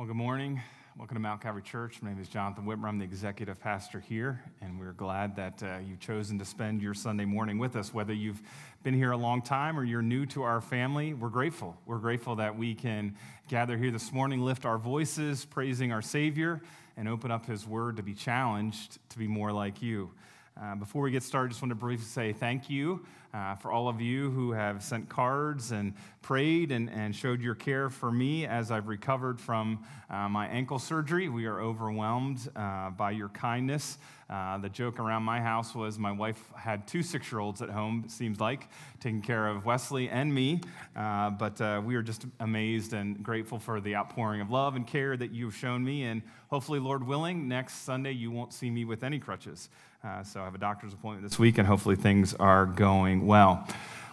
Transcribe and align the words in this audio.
Well, 0.00 0.06
good 0.06 0.16
morning. 0.16 0.62
Welcome 0.96 1.16
to 1.16 1.20
Mount 1.20 1.42
Calvary 1.42 1.60
Church. 1.60 2.00
My 2.00 2.08
name 2.08 2.22
is 2.22 2.28
Jonathan 2.30 2.64
Whitmer. 2.64 2.88
I'm 2.88 2.98
the 2.98 3.04
executive 3.04 3.60
pastor 3.60 4.00
here, 4.00 4.42
and 4.62 4.80
we're 4.80 4.94
glad 4.94 5.36
that 5.36 5.62
uh, 5.62 5.76
you've 5.86 6.00
chosen 6.00 6.38
to 6.38 6.44
spend 6.46 6.80
your 6.80 6.94
Sunday 6.94 7.26
morning 7.26 7.58
with 7.58 7.76
us. 7.76 7.92
Whether 7.92 8.14
you've 8.14 8.40
been 8.82 8.94
here 8.94 9.10
a 9.10 9.16
long 9.18 9.42
time 9.42 9.78
or 9.78 9.84
you're 9.84 10.00
new 10.00 10.24
to 10.24 10.42
our 10.42 10.62
family, 10.62 11.12
we're 11.12 11.28
grateful. 11.28 11.76
We're 11.84 11.98
grateful 11.98 12.36
that 12.36 12.56
we 12.56 12.74
can 12.74 13.14
gather 13.48 13.76
here 13.76 13.90
this 13.90 14.10
morning, 14.10 14.40
lift 14.40 14.64
our 14.64 14.78
voices, 14.78 15.44
praising 15.44 15.92
our 15.92 16.00
Savior, 16.00 16.62
and 16.96 17.06
open 17.06 17.30
up 17.30 17.44
His 17.44 17.66
Word 17.66 17.98
to 17.98 18.02
be 18.02 18.14
challenged 18.14 19.00
to 19.10 19.18
be 19.18 19.28
more 19.28 19.52
like 19.52 19.82
you. 19.82 20.12
Uh, 20.60 20.74
before 20.74 21.02
we 21.02 21.10
get 21.10 21.22
started, 21.22 21.48
just 21.48 21.62
want 21.62 21.70
to 21.70 21.74
briefly 21.74 22.04
say 22.04 22.32
thank 22.32 22.68
you 22.68 23.04
uh, 23.32 23.54
for 23.54 23.70
all 23.70 23.88
of 23.88 24.00
you 24.00 24.30
who 24.30 24.52
have 24.52 24.82
sent 24.82 25.08
cards 25.08 25.70
and 25.70 25.94
prayed 26.20 26.72
and, 26.72 26.90
and 26.90 27.14
showed 27.14 27.40
your 27.40 27.54
care 27.54 27.88
for 27.88 28.10
me 28.10 28.44
as 28.44 28.70
I've 28.70 28.88
recovered 28.88 29.40
from 29.40 29.84
uh, 30.10 30.28
my 30.28 30.48
ankle 30.48 30.78
surgery. 30.78 31.28
We 31.28 31.46
are 31.46 31.60
overwhelmed 31.60 32.48
uh, 32.56 32.90
by 32.90 33.12
your 33.12 33.28
kindness. 33.28 33.98
Uh, 34.28 34.58
the 34.58 34.68
joke 34.68 34.98
around 34.98 35.22
my 35.22 35.40
house 35.40 35.74
was 35.74 35.98
my 35.98 36.12
wife 36.12 36.40
had 36.56 36.86
two 36.86 37.02
six 37.02 37.30
year 37.32 37.40
olds 37.40 37.62
at 37.62 37.70
home, 37.70 38.02
it 38.04 38.10
seems 38.10 38.38
like, 38.40 38.68
taking 38.98 39.22
care 39.22 39.46
of 39.46 39.64
Wesley 39.64 40.08
and 40.08 40.32
me. 40.32 40.60
But 40.94 41.84
we 41.84 41.94
are 41.94 42.02
just 42.02 42.26
amazed 42.40 42.92
and 42.92 43.22
grateful 43.22 43.58
for 43.58 43.80
the 43.80 43.96
outpouring 43.96 44.40
of 44.40 44.50
love 44.50 44.76
and 44.76 44.86
care 44.86 45.16
that 45.16 45.32
you've 45.32 45.54
shown 45.54 45.82
me. 45.84 46.04
And 46.04 46.22
hopefully, 46.48 46.80
Lord 46.80 47.06
willing, 47.06 47.48
next 47.48 47.82
Sunday 47.84 48.12
you 48.12 48.30
won't 48.30 48.52
see 48.52 48.70
me 48.70 48.84
with 48.84 49.02
any 49.02 49.18
crutches. 49.18 49.68
Uh, 50.02 50.22
so 50.22 50.40
I 50.40 50.44
have 50.44 50.54
a 50.54 50.58
doctor's 50.58 50.94
appointment 50.94 51.28
this 51.28 51.38
week, 51.38 51.58
and 51.58 51.68
hopefully 51.68 51.94
things 51.94 52.32
are 52.32 52.64
going 52.64 53.26
well. 53.26 53.66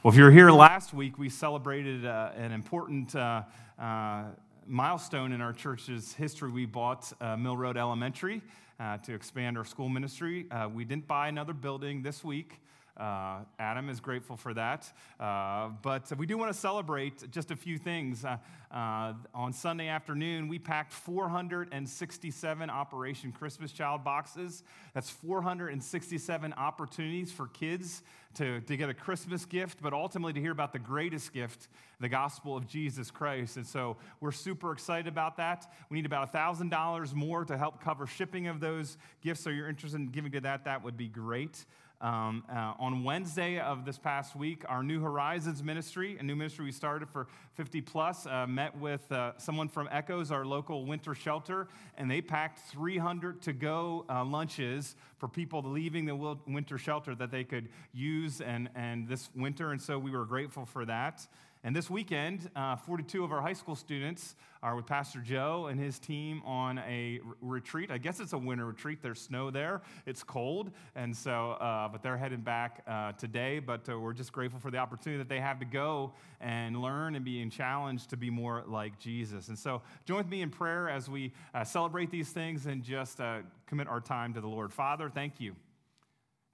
Well, 0.03 0.11
if 0.11 0.17
you 0.17 0.25
were 0.25 0.31
here 0.31 0.51
last 0.51 0.93
week, 0.93 1.17
we 1.17 1.29
celebrated 1.29 2.05
uh, 2.05 2.31
an 2.35 2.51
important 2.51 3.15
uh, 3.15 3.43
uh 3.79 4.23
milestone 4.69 5.31
in 5.31 5.39
our 5.39 5.53
church's 5.53 6.11
history. 6.11 6.51
We 6.51 6.65
bought 6.65 7.13
uh, 7.21 7.37
Mill 7.37 7.55
Road 7.55 7.77
Elementary 7.77 8.41
uh, 8.81 8.97
to 8.97 9.13
expand 9.13 9.57
our 9.57 9.63
school 9.63 9.87
ministry. 9.87 10.45
we 10.73 10.83
didn't 10.83 11.07
buy 11.07 11.29
another 11.29 11.53
building 11.53 12.01
this 12.01 12.21
week. 12.21 12.59
Uh, 12.97 13.39
Adam 13.59 13.89
is 13.89 13.99
grateful 13.99 14.35
for 14.35 14.53
that. 14.53 14.91
Uh, 15.19 15.69
but 15.81 16.11
we 16.17 16.25
do 16.25 16.37
want 16.37 16.51
to 16.51 16.57
celebrate 16.57 17.29
just 17.31 17.51
a 17.51 17.55
few 17.55 17.77
things. 17.77 18.25
Uh, 18.25 18.37
uh 18.71 19.13
on 19.33 19.53
Sunday 19.53 19.87
afternoon, 19.87 20.47
we 20.47 20.57
packed 20.57 20.91
467 20.91 22.69
Operation 22.69 23.31
Christmas 23.31 23.71
Child 23.71 24.03
boxes. 24.03 24.63
That's 24.93 25.09
467 25.09 26.53
opportunities 26.53 27.31
for 27.31 27.47
kids 27.47 28.01
to, 28.37 28.61
to 28.61 28.77
get 28.77 28.89
a 28.89 28.93
Christmas 28.93 29.45
gift, 29.45 29.81
but 29.81 29.93
ultimately 29.93 30.33
to 30.33 30.39
hear 30.39 30.51
about 30.51 30.73
the 30.73 30.79
greatest 30.79 31.33
gift, 31.33 31.67
the 31.99 32.09
gospel 32.09 32.55
of 32.55 32.67
Jesus 32.67 33.09
Christ. 33.09 33.57
And 33.57 33.65
so 33.65 33.97
we're 34.21 34.31
super 34.31 34.71
excited 34.71 35.07
about 35.07 35.37
that. 35.37 35.71
We 35.89 35.95
need 35.95 36.05
about 36.05 36.31
$1,000 36.33 37.13
more 37.13 37.45
to 37.45 37.57
help 37.57 37.81
cover 37.81 38.05
shipping 38.05 38.47
of 38.47 38.59
those 38.59 38.97
gifts. 39.21 39.41
So 39.41 39.49
you're 39.49 39.69
interested 39.69 39.99
in 39.99 40.07
giving 40.07 40.31
to 40.33 40.41
that, 40.41 40.65
that 40.65 40.83
would 40.83 40.97
be 40.97 41.07
great. 41.07 41.65
Um, 41.99 42.43
uh, 42.47 42.73
on 42.77 43.03
Wednesday 43.03 43.59
of 43.59 43.83
this 43.83 43.97
past 43.97 44.35
week, 44.35 44.63
our 44.69 44.83
New 44.83 45.01
Horizons 45.01 45.63
ministry, 45.63 46.15
a 46.19 46.23
new 46.23 46.35
ministry 46.35 46.65
we 46.65 46.71
started 46.71 47.09
for 47.09 47.25
50 47.55 47.81
plus, 47.81 48.27
uh, 48.27 48.45
met 48.45 48.77
with 48.77 49.11
uh, 49.11 49.31
someone 49.37 49.67
from 49.67 49.89
Echoes, 49.91 50.29
our 50.29 50.45
local 50.45 50.85
winter 50.85 51.15
shelter, 51.15 51.67
and 51.97 52.09
they 52.09 52.21
packed 52.21 52.59
300 52.69 53.41
to 53.41 53.53
go 53.53 54.05
uh, 54.11 54.23
lunches 54.23 54.95
for 55.17 55.27
people 55.27 55.63
leaving 55.63 56.05
the 56.05 56.37
winter 56.45 56.77
shelter 56.77 57.15
that 57.15 57.31
they 57.31 57.43
could 57.43 57.67
use 57.93 58.41
and, 58.41 58.69
and 58.75 59.07
this 59.07 59.31
winter. 59.35 59.71
And 59.71 59.81
so 59.81 59.97
we 59.97 60.11
were 60.11 60.25
grateful 60.25 60.67
for 60.67 60.85
that. 60.85 61.25
And 61.63 61.75
this 61.75 61.89
weekend, 61.89 62.49
uh, 62.55 62.75
42 62.75 63.23
of 63.23 63.31
our 63.31 63.41
high 63.41 63.53
school 63.53 63.75
students 63.75 64.35
are 64.61 64.75
with 64.75 64.85
Pastor 64.85 65.19
Joe 65.19 65.67
and 65.67 65.79
his 65.79 65.99
team 65.99 66.41
on 66.45 66.79
a 66.79 67.19
retreat. 67.41 67.91
I 67.91 67.97
guess 67.97 68.19
it's 68.19 68.33
a 68.33 68.37
winter 68.37 68.65
retreat. 68.65 68.99
There's 69.01 69.19
snow 69.19 69.49
there, 69.49 69.81
it's 70.05 70.23
cold. 70.23 70.71
And 70.95 71.15
so, 71.15 71.51
uh, 71.51 71.87
but 71.87 72.03
they're 72.03 72.17
heading 72.17 72.41
back 72.41 72.83
uh, 72.87 73.13
today. 73.13 73.59
But 73.59 73.89
uh, 73.89 73.99
we're 73.99 74.13
just 74.13 74.31
grateful 74.31 74.59
for 74.59 74.71
the 74.71 74.77
opportunity 74.77 75.17
that 75.17 75.29
they 75.29 75.39
have 75.39 75.59
to 75.59 75.65
go 75.65 76.13
and 76.39 76.81
learn 76.81 77.15
and 77.15 77.25
being 77.25 77.49
challenged 77.49 78.09
to 78.11 78.17
be 78.17 78.29
more 78.29 78.63
like 78.67 78.99
Jesus. 78.99 79.47
And 79.47 79.57
so, 79.57 79.81
join 80.05 80.19
with 80.19 80.29
me 80.29 80.41
in 80.41 80.49
prayer 80.49 80.89
as 80.89 81.09
we 81.09 81.33
uh, 81.53 81.63
celebrate 81.63 82.11
these 82.11 82.29
things 82.29 82.65
and 82.65 82.83
just 82.83 83.19
uh, 83.19 83.39
commit 83.65 83.87
our 83.87 84.01
time 84.01 84.33
to 84.35 84.41
the 84.41 84.47
Lord. 84.47 84.71
Father, 84.71 85.09
thank 85.09 85.39
you. 85.39 85.55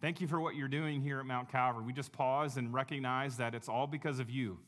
Thank 0.02 0.20
you 0.20 0.28
for 0.28 0.40
what 0.42 0.56
you're 0.56 0.68
doing 0.68 1.02
here 1.02 1.20
at 1.20 1.26
Mount 1.26 1.50
Calvary. 1.50 1.84
We 1.86 1.94
just 1.94 2.12
pause 2.12 2.58
and 2.58 2.74
recognize 2.74 3.38
that 3.38 3.56
it's 3.56 3.70
all 3.70 3.88
because 3.88 4.20
of 4.20 4.30
you. 4.30 4.60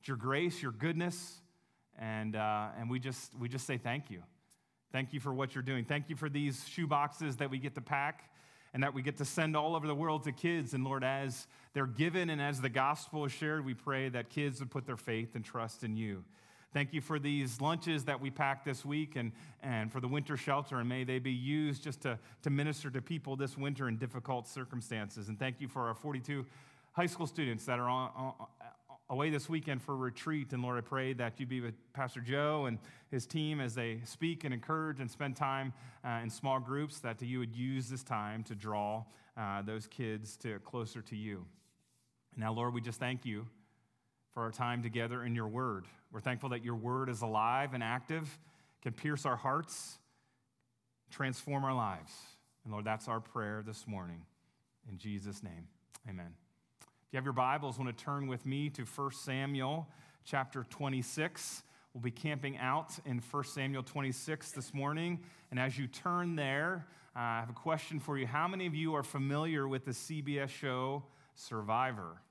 It's 0.00 0.08
your 0.08 0.16
grace, 0.16 0.62
your 0.62 0.72
goodness, 0.72 1.42
and, 1.98 2.34
uh, 2.34 2.68
and 2.78 2.88
we, 2.88 2.98
just, 2.98 3.38
we 3.38 3.50
just 3.50 3.66
say 3.66 3.76
thank 3.76 4.10
you. 4.10 4.22
Thank 4.92 5.12
you 5.12 5.20
for 5.20 5.34
what 5.34 5.54
you're 5.54 5.62
doing. 5.62 5.84
Thank 5.84 6.08
you 6.08 6.16
for 6.16 6.30
these 6.30 6.66
shoe 6.66 6.86
boxes 6.86 7.36
that 7.36 7.50
we 7.50 7.58
get 7.58 7.74
to 7.74 7.82
pack 7.82 8.30
and 8.72 8.82
that 8.82 8.94
we 8.94 9.02
get 9.02 9.18
to 9.18 9.26
send 9.26 9.54
all 9.54 9.76
over 9.76 9.86
the 9.86 9.94
world 9.94 10.24
to 10.24 10.32
kids. 10.32 10.72
And 10.72 10.84
Lord, 10.84 11.04
as 11.04 11.46
they're 11.74 11.86
given 11.86 12.30
and 12.30 12.40
as 12.40 12.62
the 12.62 12.70
gospel 12.70 13.26
is 13.26 13.32
shared, 13.32 13.62
we 13.62 13.74
pray 13.74 14.08
that 14.08 14.30
kids 14.30 14.60
would 14.60 14.70
put 14.70 14.86
their 14.86 14.96
faith 14.96 15.34
and 15.34 15.44
trust 15.44 15.84
in 15.84 15.94
you. 15.96 16.24
Thank 16.72 16.94
you 16.94 17.02
for 17.02 17.18
these 17.18 17.60
lunches 17.60 18.04
that 18.04 18.22
we 18.22 18.30
packed 18.30 18.64
this 18.64 18.86
week 18.86 19.16
and, 19.16 19.32
and 19.62 19.92
for 19.92 20.00
the 20.00 20.08
winter 20.08 20.38
shelter, 20.38 20.78
and 20.78 20.88
may 20.88 21.04
they 21.04 21.18
be 21.18 21.32
used 21.32 21.84
just 21.84 22.00
to, 22.02 22.18
to 22.40 22.48
minister 22.48 22.88
to 22.90 23.02
people 23.02 23.36
this 23.36 23.58
winter 23.58 23.86
in 23.86 23.98
difficult 23.98 24.48
circumstances. 24.48 25.28
And 25.28 25.38
thank 25.38 25.60
you 25.60 25.68
for 25.68 25.88
our 25.88 25.94
42 25.94 26.46
high 26.92 27.06
school 27.06 27.26
students 27.26 27.66
that 27.66 27.78
are 27.78 27.88
on, 27.88 28.10
on, 28.16 28.34
away 29.10 29.28
this 29.28 29.48
weekend 29.48 29.82
for 29.82 29.96
retreat. 29.96 30.52
And 30.52 30.62
Lord, 30.62 30.78
I 30.78 30.80
pray 30.82 31.12
that 31.14 31.38
you 31.38 31.44
be 31.44 31.60
with 31.60 31.74
Pastor 31.92 32.20
Joe 32.20 32.66
and 32.66 32.78
his 33.10 33.26
team 33.26 33.60
as 33.60 33.74
they 33.74 34.00
speak 34.04 34.44
and 34.44 34.54
encourage 34.54 35.00
and 35.00 35.10
spend 35.10 35.36
time 35.36 35.72
uh, 36.04 36.20
in 36.22 36.30
small 36.30 36.60
groups, 36.60 37.00
that 37.00 37.20
you 37.20 37.40
would 37.40 37.54
use 37.54 37.88
this 37.88 38.04
time 38.04 38.44
to 38.44 38.54
draw 38.54 39.04
uh, 39.36 39.62
those 39.62 39.88
kids 39.88 40.36
to 40.38 40.60
closer 40.60 41.02
to 41.02 41.16
you. 41.16 41.44
Now, 42.36 42.52
Lord, 42.52 42.72
we 42.72 42.80
just 42.80 43.00
thank 43.00 43.26
you 43.26 43.46
for 44.32 44.44
our 44.44 44.52
time 44.52 44.82
together 44.82 45.24
in 45.24 45.34
your 45.34 45.48
word. 45.48 45.86
We're 46.12 46.20
thankful 46.20 46.50
that 46.50 46.64
your 46.64 46.76
word 46.76 47.08
is 47.08 47.22
alive 47.22 47.74
and 47.74 47.82
active, 47.82 48.38
can 48.80 48.92
pierce 48.92 49.26
our 49.26 49.36
hearts, 49.36 49.98
transform 51.10 51.64
our 51.64 51.74
lives. 51.74 52.12
And 52.62 52.72
Lord, 52.72 52.84
that's 52.84 53.08
our 53.08 53.20
prayer 53.20 53.62
this 53.66 53.88
morning. 53.88 54.22
In 54.88 54.98
Jesus' 54.98 55.42
name, 55.42 55.66
amen 56.08 56.34
you 57.12 57.16
have 57.16 57.24
your 57.24 57.32
Bibles, 57.32 57.76
want 57.76 57.96
to 57.96 58.04
turn 58.04 58.28
with 58.28 58.46
me 58.46 58.70
to 58.70 58.84
1 58.84 59.10
Samuel 59.10 59.88
chapter 60.24 60.62
26. 60.70 61.64
We'll 61.92 62.02
be 62.02 62.12
camping 62.12 62.56
out 62.58 62.92
in 63.04 63.18
1 63.18 63.44
Samuel 63.44 63.82
26 63.82 64.52
this 64.52 64.72
morning. 64.72 65.18
And 65.50 65.58
as 65.58 65.76
you 65.76 65.88
turn 65.88 66.36
there, 66.36 66.86
uh, 67.16 67.18
I 67.18 67.40
have 67.40 67.50
a 67.50 67.52
question 67.52 67.98
for 67.98 68.16
you. 68.16 68.28
How 68.28 68.46
many 68.46 68.64
of 68.66 68.76
you 68.76 68.94
are 68.94 69.02
familiar 69.02 69.66
with 69.66 69.86
the 69.86 69.90
CBS 69.90 70.50
show 70.50 71.02
Survivor? 71.34 72.22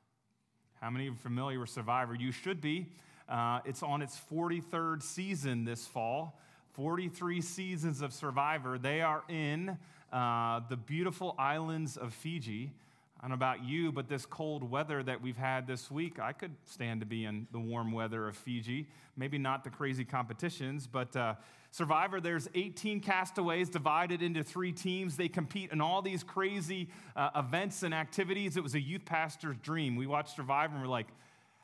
How 0.79 0.89
many 0.89 1.07
of 1.07 1.13
you 1.13 1.19
are 1.19 1.23
familiar 1.23 1.59
with 1.59 1.71
Survivor? 1.71 2.15
You 2.15 2.31
should 2.31 2.61
be. 2.61 2.87
Uh, 3.27 3.59
it's 3.65 3.83
on 3.83 4.01
its 4.01 4.17
43rd 4.31 5.03
season 5.03 5.65
this 5.65 5.87
fall. 5.87 6.39
43 6.71 7.41
seasons 7.41 8.01
of 8.01 8.13
Survivor. 8.13 8.77
They 8.77 9.01
are 9.01 9.23
in 9.27 9.77
uh, 10.13 10.61
the 10.69 10.77
beautiful 10.77 11.35
islands 11.37 11.97
of 11.97 12.13
Fiji. 12.13 12.71
I 13.19 13.23
don't 13.23 13.31
know 13.31 13.35
about 13.35 13.65
you, 13.65 13.91
but 13.91 14.07
this 14.07 14.25
cold 14.25 14.63
weather 14.63 15.03
that 15.03 15.21
we've 15.21 15.35
had 15.35 15.67
this 15.67 15.91
week, 15.91 16.19
I 16.19 16.31
could 16.31 16.55
stand 16.63 17.01
to 17.01 17.05
be 17.05 17.25
in 17.25 17.47
the 17.51 17.59
warm 17.59 17.91
weather 17.91 18.29
of 18.29 18.37
Fiji. 18.37 18.87
Maybe 19.17 19.37
not 19.37 19.65
the 19.65 19.69
crazy 19.69 20.05
competitions, 20.05 20.87
but 20.87 21.13
uh, 21.17 21.35
Survivor, 21.71 22.21
there's 22.21 22.47
18 22.55 23.01
castaways 23.01 23.67
divided 23.67 24.21
into 24.21 24.41
three 24.41 24.71
teams. 24.71 25.17
They 25.17 25.27
compete 25.27 25.73
in 25.73 25.81
all 25.81 26.01
these 26.01 26.23
crazy 26.23 26.87
uh, 27.17 27.29
events 27.35 27.83
and 27.83 27.93
activities. 27.93 28.55
It 28.55 28.63
was 28.63 28.75
a 28.75 28.79
youth 28.79 29.03
pastor's 29.03 29.57
dream. 29.57 29.97
We 29.97 30.07
watched 30.07 30.37
Survivor 30.37 30.75
and 30.75 30.81
we're 30.81 30.89
like, 30.89 31.07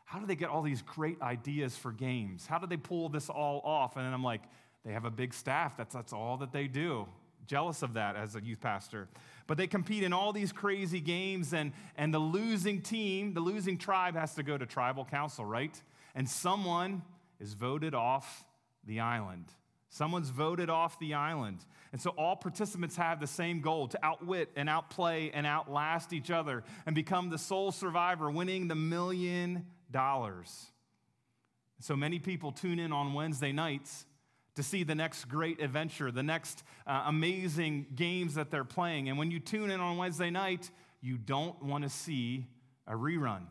how 0.03 0.19
do 0.19 0.25
they 0.25 0.35
get 0.35 0.49
all 0.49 0.61
these 0.61 0.81
great 0.81 1.21
ideas 1.21 1.77
for 1.77 1.93
games? 1.93 2.45
How 2.45 2.59
do 2.59 2.67
they 2.67 2.77
pull 2.77 3.07
this 3.07 3.29
all 3.29 3.61
off? 3.63 3.95
And 3.95 4.05
then 4.05 4.13
I'm 4.13 4.23
like, 4.23 4.41
they 4.85 4.91
have 4.91 5.05
a 5.05 5.11
big 5.11 5.33
staff. 5.33 5.77
That's, 5.77 5.95
that's 5.95 6.11
all 6.11 6.35
that 6.37 6.51
they 6.51 6.67
do. 6.67 7.07
Jealous 7.47 7.81
of 7.81 7.93
that 7.93 8.15
as 8.15 8.35
a 8.35 8.43
youth 8.43 8.59
pastor. 8.59 9.07
But 9.47 9.57
they 9.57 9.67
compete 9.67 10.03
in 10.03 10.11
all 10.11 10.33
these 10.33 10.51
crazy 10.51 10.99
games, 10.99 11.53
and, 11.53 11.71
and 11.97 12.13
the 12.13 12.19
losing 12.19 12.81
team, 12.81 13.33
the 13.33 13.41
losing 13.41 13.77
tribe, 13.77 14.15
has 14.15 14.33
to 14.35 14.43
go 14.43 14.57
to 14.57 14.65
tribal 14.65 15.05
council, 15.05 15.45
right? 15.45 15.79
And 16.15 16.27
someone 16.27 17.03
is 17.39 17.53
voted 17.53 17.93
off 17.93 18.43
the 18.85 19.01
island. 19.01 19.45
Someone's 19.89 20.29
voted 20.29 20.69
off 20.69 20.99
the 20.99 21.13
island. 21.13 21.59
And 21.91 22.01
so 22.01 22.09
all 22.17 22.35
participants 22.35 22.97
have 22.97 23.19
the 23.19 23.27
same 23.27 23.61
goal 23.61 23.87
to 23.89 23.99
outwit 24.03 24.49
and 24.55 24.67
outplay 24.67 25.31
and 25.33 25.45
outlast 25.45 26.11
each 26.11 26.31
other 26.31 26.63
and 26.85 26.95
become 26.95 27.29
the 27.29 27.37
sole 27.37 27.71
survivor, 27.71 28.29
winning 28.29 28.67
the 28.67 28.75
million 28.75 29.67
dollars. 29.91 30.65
So 31.79 31.95
many 31.95 32.19
people 32.19 32.51
tune 32.51 32.79
in 32.79 32.91
on 32.91 33.13
Wednesday 33.13 33.51
nights 33.51 34.05
to 34.55 34.63
see 34.63 34.83
the 34.83 34.95
next 34.95 35.25
great 35.25 35.61
adventure, 35.61 36.11
the 36.11 36.23
next 36.23 36.63
uh, 36.87 37.03
amazing 37.07 37.87
games 37.95 38.35
that 38.35 38.51
they're 38.51 38.63
playing. 38.63 39.09
And 39.09 39.17
when 39.17 39.31
you 39.31 39.39
tune 39.39 39.69
in 39.69 39.79
on 39.79 39.97
Wednesday 39.97 40.29
night, 40.29 40.71
you 41.01 41.17
don't 41.17 41.61
want 41.61 41.83
to 41.83 41.89
see 41.89 42.47
a 42.87 42.93
rerun. 42.93 43.41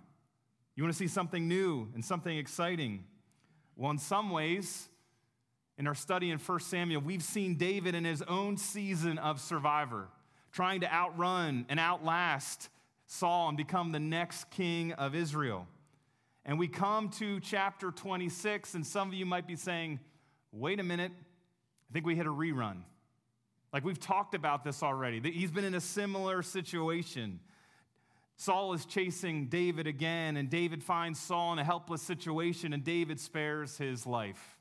You 0.75 0.83
want 0.83 0.93
to 0.93 0.99
see 0.99 1.09
something 1.09 1.47
new 1.47 1.89
and 1.95 2.05
something 2.05 2.37
exciting. 2.37 3.05
Well, 3.77 3.91
in 3.91 3.99
some 3.99 4.31
ways, 4.31 4.89
In 5.77 5.89
our 5.89 5.95
study 5.95 6.31
in 6.31 6.39
1 6.39 6.61
Samuel, 6.61 7.01
we've 7.01 7.23
seen 7.23 7.56
David 7.56 7.97
in 7.97 8.05
his 8.05 8.23
own 8.23 8.56
season 8.56 9.19
of 9.19 9.41
survivor, 9.41 10.09
trying 10.53 10.81
to 10.83 10.93
outrun 10.93 11.67
and 11.69 11.81
outlast 11.81 12.69
Saul 13.06 13.49
and 13.49 13.56
become 13.56 13.91
the 13.91 13.99
next 13.99 14.51
king 14.51 14.93
of 14.93 15.17
Israel. 15.17 15.67
And 16.45 16.59
we 16.59 16.69
come 16.69 17.09
to 17.11 17.41
chapter 17.41 17.91
26, 17.91 18.75
and 18.75 18.87
some 18.87 19.09
of 19.09 19.15
you 19.15 19.27
might 19.27 19.49
be 19.49 19.56
saying, 19.56 19.99
wait 20.55 20.79
a 20.79 20.83
minute, 20.83 21.12
I 21.91 21.93
think 21.93 22.06
we 22.06 22.15
hit 22.15 22.27
a 22.27 22.33
rerun. 22.33 22.83
Like 23.73 23.85
we've 23.85 23.99
talked 23.99 24.35
about 24.35 24.62
this 24.62 24.83
already. 24.83 25.21
He's 25.33 25.51
been 25.51 25.65
in 25.65 25.75
a 25.75 25.81
similar 25.81 26.43
situation. 26.43 27.41
Saul 28.37 28.73
is 28.73 28.87
chasing 28.87 29.47
David 29.47 29.87
again, 29.87 30.37
and 30.37 30.49
David 30.49 30.83
finds 30.83 31.19
Saul 31.21 31.53
in 31.53 31.59
a 31.59 31.65
helpless 31.65 32.03
situation, 32.03 32.73
and 32.73 32.85
David 32.85 33.21
spares 33.21 33.77
his 33.79 34.06
life. 34.06 34.59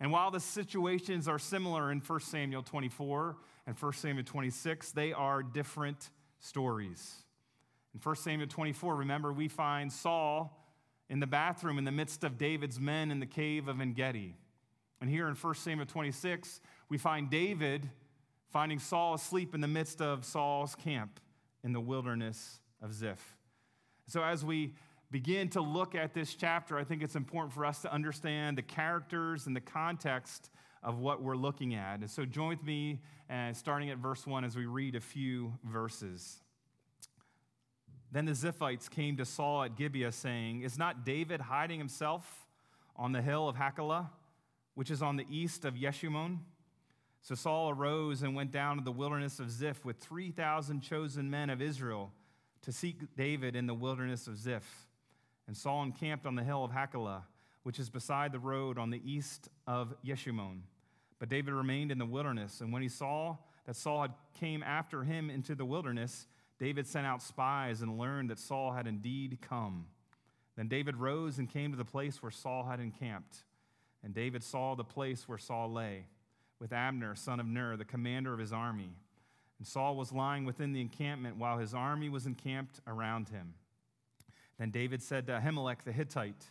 And 0.00 0.10
while 0.10 0.30
the 0.30 0.40
situations 0.40 1.28
are 1.28 1.38
similar 1.38 1.92
in 1.92 2.00
1 2.00 2.20
Samuel 2.20 2.62
24 2.62 3.36
and 3.66 3.76
1 3.76 3.92
Samuel 3.92 4.24
26, 4.24 4.92
they 4.92 5.12
are 5.12 5.42
different 5.42 6.10
stories. 6.38 7.16
In 7.94 8.00
1 8.00 8.16
Samuel 8.16 8.48
24, 8.48 8.96
remember, 8.96 9.32
we 9.32 9.48
find 9.48 9.92
Saul 9.92 10.56
in 11.10 11.20
the 11.20 11.26
bathroom 11.26 11.76
in 11.76 11.84
the 11.84 11.92
midst 11.92 12.24
of 12.24 12.38
David's 12.38 12.80
men 12.80 13.10
in 13.10 13.20
the 13.20 13.26
cave 13.26 13.68
of 13.68 13.80
En 13.80 13.92
Gedi. 13.92 14.36
And 15.00 15.08
here 15.08 15.28
in 15.28 15.34
1 15.34 15.54
Samuel 15.54 15.86
26, 15.86 16.60
we 16.88 16.98
find 16.98 17.30
David 17.30 17.88
finding 18.50 18.78
Saul 18.78 19.14
asleep 19.14 19.54
in 19.54 19.60
the 19.60 19.68
midst 19.68 20.02
of 20.02 20.24
Saul's 20.24 20.74
camp 20.74 21.20
in 21.64 21.72
the 21.72 21.80
wilderness 21.80 22.60
of 22.82 22.92
Ziph. 22.92 23.36
So, 24.06 24.22
as 24.22 24.44
we 24.44 24.74
begin 25.10 25.48
to 25.50 25.60
look 25.60 25.94
at 25.94 26.14
this 26.14 26.34
chapter, 26.34 26.76
I 26.76 26.84
think 26.84 27.02
it's 27.02 27.16
important 27.16 27.52
for 27.52 27.64
us 27.64 27.80
to 27.82 27.92
understand 27.92 28.58
the 28.58 28.62
characters 28.62 29.46
and 29.46 29.54
the 29.54 29.60
context 29.60 30.50
of 30.82 30.98
what 30.98 31.22
we're 31.22 31.36
looking 31.36 31.74
at. 31.74 32.00
And 32.00 32.10
so, 32.10 32.24
join 32.24 32.48
with 32.48 32.64
me, 32.64 33.00
uh, 33.30 33.52
starting 33.52 33.90
at 33.90 33.98
verse 33.98 34.26
1, 34.26 34.44
as 34.44 34.56
we 34.56 34.66
read 34.66 34.96
a 34.96 35.00
few 35.00 35.54
verses. 35.64 36.40
Then 38.12 38.24
the 38.24 38.32
Ziphites 38.32 38.90
came 38.90 39.16
to 39.18 39.24
Saul 39.24 39.62
at 39.62 39.76
Gibeah, 39.76 40.12
saying, 40.12 40.62
Is 40.62 40.76
not 40.76 41.04
David 41.04 41.40
hiding 41.40 41.78
himself 41.78 42.48
on 42.96 43.12
the 43.12 43.22
hill 43.22 43.48
of 43.48 43.56
Hachilah, 43.56 44.10
which 44.80 44.90
is 44.90 45.02
on 45.02 45.16
the 45.16 45.26
east 45.28 45.66
of 45.66 45.74
Yeshimon? 45.74 46.38
So 47.20 47.34
Saul 47.34 47.68
arose 47.68 48.22
and 48.22 48.34
went 48.34 48.50
down 48.50 48.78
to 48.78 48.82
the 48.82 48.90
wilderness 48.90 49.38
of 49.38 49.50
Ziph 49.50 49.84
with 49.84 49.98
3,000 49.98 50.80
chosen 50.80 51.28
men 51.28 51.50
of 51.50 51.60
Israel 51.60 52.14
to 52.62 52.72
seek 52.72 53.14
David 53.14 53.56
in 53.56 53.66
the 53.66 53.74
wilderness 53.74 54.26
of 54.26 54.38
Ziph. 54.38 54.86
And 55.46 55.54
Saul 55.54 55.82
encamped 55.82 56.24
on 56.24 56.34
the 56.34 56.42
hill 56.42 56.64
of 56.64 56.70
Hachilah, 56.70 57.24
which 57.62 57.78
is 57.78 57.90
beside 57.90 58.32
the 58.32 58.38
road 58.38 58.78
on 58.78 58.88
the 58.88 59.02
east 59.04 59.50
of 59.66 59.92
Yeshimon. 60.02 60.60
But 61.18 61.28
David 61.28 61.52
remained 61.52 61.92
in 61.92 61.98
the 61.98 62.06
wilderness, 62.06 62.62
and 62.62 62.72
when 62.72 62.80
he 62.80 62.88
saw 62.88 63.36
that 63.66 63.76
Saul 63.76 64.00
had 64.00 64.14
came 64.40 64.62
after 64.62 65.04
him 65.04 65.28
into 65.28 65.54
the 65.54 65.66
wilderness, 65.66 66.26
David 66.58 66.86
sent 66.86 67.06
out 67.06 67.20
spies 67.20 67.82
and 67.82 67.98
learned 67.98 68.30
that 68.30 68.38
Saul 68.38 68.72
had 68.72 68.86
indeed 68.86 69.40
come. 69.42 69.88
Then 70.56 70.68
David 70.68 70.96
rose 70.96 71.38
and 71.38 71.50
came 71.50 71.70
to 71.70 71.76
the 71.76 71.84
place 71.84 72.22
where 72.22 72.32
Saul 72.32 72.64
had 72.64 72.80
encamped. 72.80 73.44
And 74.02 74.14
David 74.14 74.42
saw 74.42 74.74
the 74.74 74.84
place 74.84 75.28
where 75.28 75.38
Saul 75.38 75.72
lay, 75.72 76.06
with 76.58 76.72
Abner, 76.72 77.14
son 77.14 77.40
of 77.40 77.46
Ner, 77.46 77.76
the 77.76 77.84
commander 77.84 78.32
of 78.32 78.38
his 78.38 78.52
army. 78.52 78.96
And 79.58 79.66
Saul 79.66 79.96
was 79.96 80.12
lying 80.12 80.46
within 80.46 80.72
the 80.72 80.80
encampment 80.80 81.36
while 81.36 81.58
his 81.58 81.74
army 81.74 82.08
was 82.08 82.26
encamped 82.26 82.80
around 82.86 83.28
him. 83.28 83.54
Then 84.58 84.70
David 84.70 85.02
said 85.02 85.26
to 85.26 85.32
Ahimelech 85.32 85.84
the 85.84 85.92
Hittite 85.92 86.46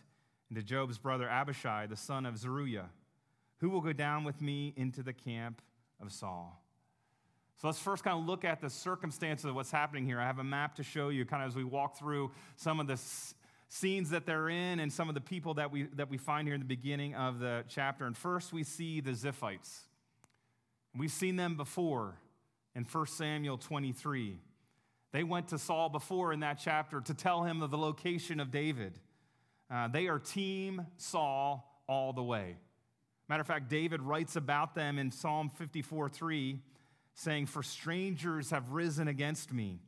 and 0.48 0.56
to 0.56 0.62
Joab's 0.62 0.98
brother 0.98 1.28
Abishai, 1.28 1.86
the 1.86 1.96
son 1.96 2.26
of 2.26 2.36
Zeruiah, 2.38 2.90
Who 3.58 3.70
will 3.70 3.80
go 3.80 3.92
down 3.92 4.24
with 4.24 4.40
me 4.40 4.72
into 4.76 5.02
the 5.02 5.12
camp 5.12 5.60
of 6.00 6.12
Saul? 6.12 6.60
So 7.60 7.68
let's 7.68 7.78
first 7.78 8.02
kind 8.02 8.18
of 8.18 8.26
look 8.26 8.44
at 8.44 8.60
the 8.60 8.70
circumstances 8.70 9.44
of 9.44 9.54
what's 9.54 9.70
happening 9.70 10.06
here. 10.06 10.18
I 10.18 10.26
have 10.26 10.38
a 10.38 10.44
map 10.44 10.76
to 10.76 10.82
show 10.82 11.10
you 11.10 11.26
kind 11.26 11.42
of 11.42 11.48
as 11.48 11.56
we 11.56 11.62
walk 11.62 11.98
through 11.98 12.30
some 12.56 12.80
of 12.80 12.86
the 12.86 12.96
scenes 13.70 14.10
that 14.10 14.26
they're 14.26 14.48
in 14.48 14.80
and 14.80 14.92
some 14.92 15.08
of 15.08 15.14
the 15.14 15.20
people 15.20 15.54
that 15.54 15.70
we, 15.70 15.84
that 15.94 16.10
we 16.10 16.18
find 16.18 16.46
here 16.46 16.54
in 16.54 16.60
the 16.60 16.66
beginning 16.66 17.14
of 17.14 17.38
the 17.38 17.64
chapter. 17.68 18.04
And 18.04 18.16
first, 18.16 18.52
we 18.52 18.64
see 18.64 19.00
the 19.00 19.12
Ziphites. 19.12 19.82
We've 20.94 21.10
seen 21.10 21.36
them 21.36 21.56
before 21.56 22.16
in 22.74 22.84
1 22.84 23.06
Samuel 23.06 23.58
23. 23.58 24.40
They 25.12 25.22
went 25.22 25.48
to 25.48 25.58
Saul 25.58 25.88
before 25.88 26.32
in 26.32 26.40
that 26.40 26.58
chapter 26.60 27.00
to 27.00 27.14
tell 27.14 27.44
him 27.44 27.62
of 27.62 27.70
the 27.70 27.78
location 27.78 28.40
of 28.40 28.50
David. 28.50 28.98
Uh, 29.70 29.86
they 29.86 30.08
are 30.08 30.18
Team 30.18 30.84
Saul 30.96 31.80
all 31.88 32.12
the 32.12 32.24
way. 32.24 32.56
Matter 33.28 33.42
of 33.42 33.46
fact, 33.46 33.70
David 33.70 34.02
writes 34.02 34.34
about 34.34 34.74
them 34.74 34.98
in 34.98 35.12
Psalm 35.12 35.48
54 35.48 36.08
3, 36.08 36.58
saying, 37.14 37.46
For 37.46 37.62
strangers 37.62 38.50
have 38.50 38.72
risen 38.72 39.06
against 39.06 39.52
me. 39.52 39.78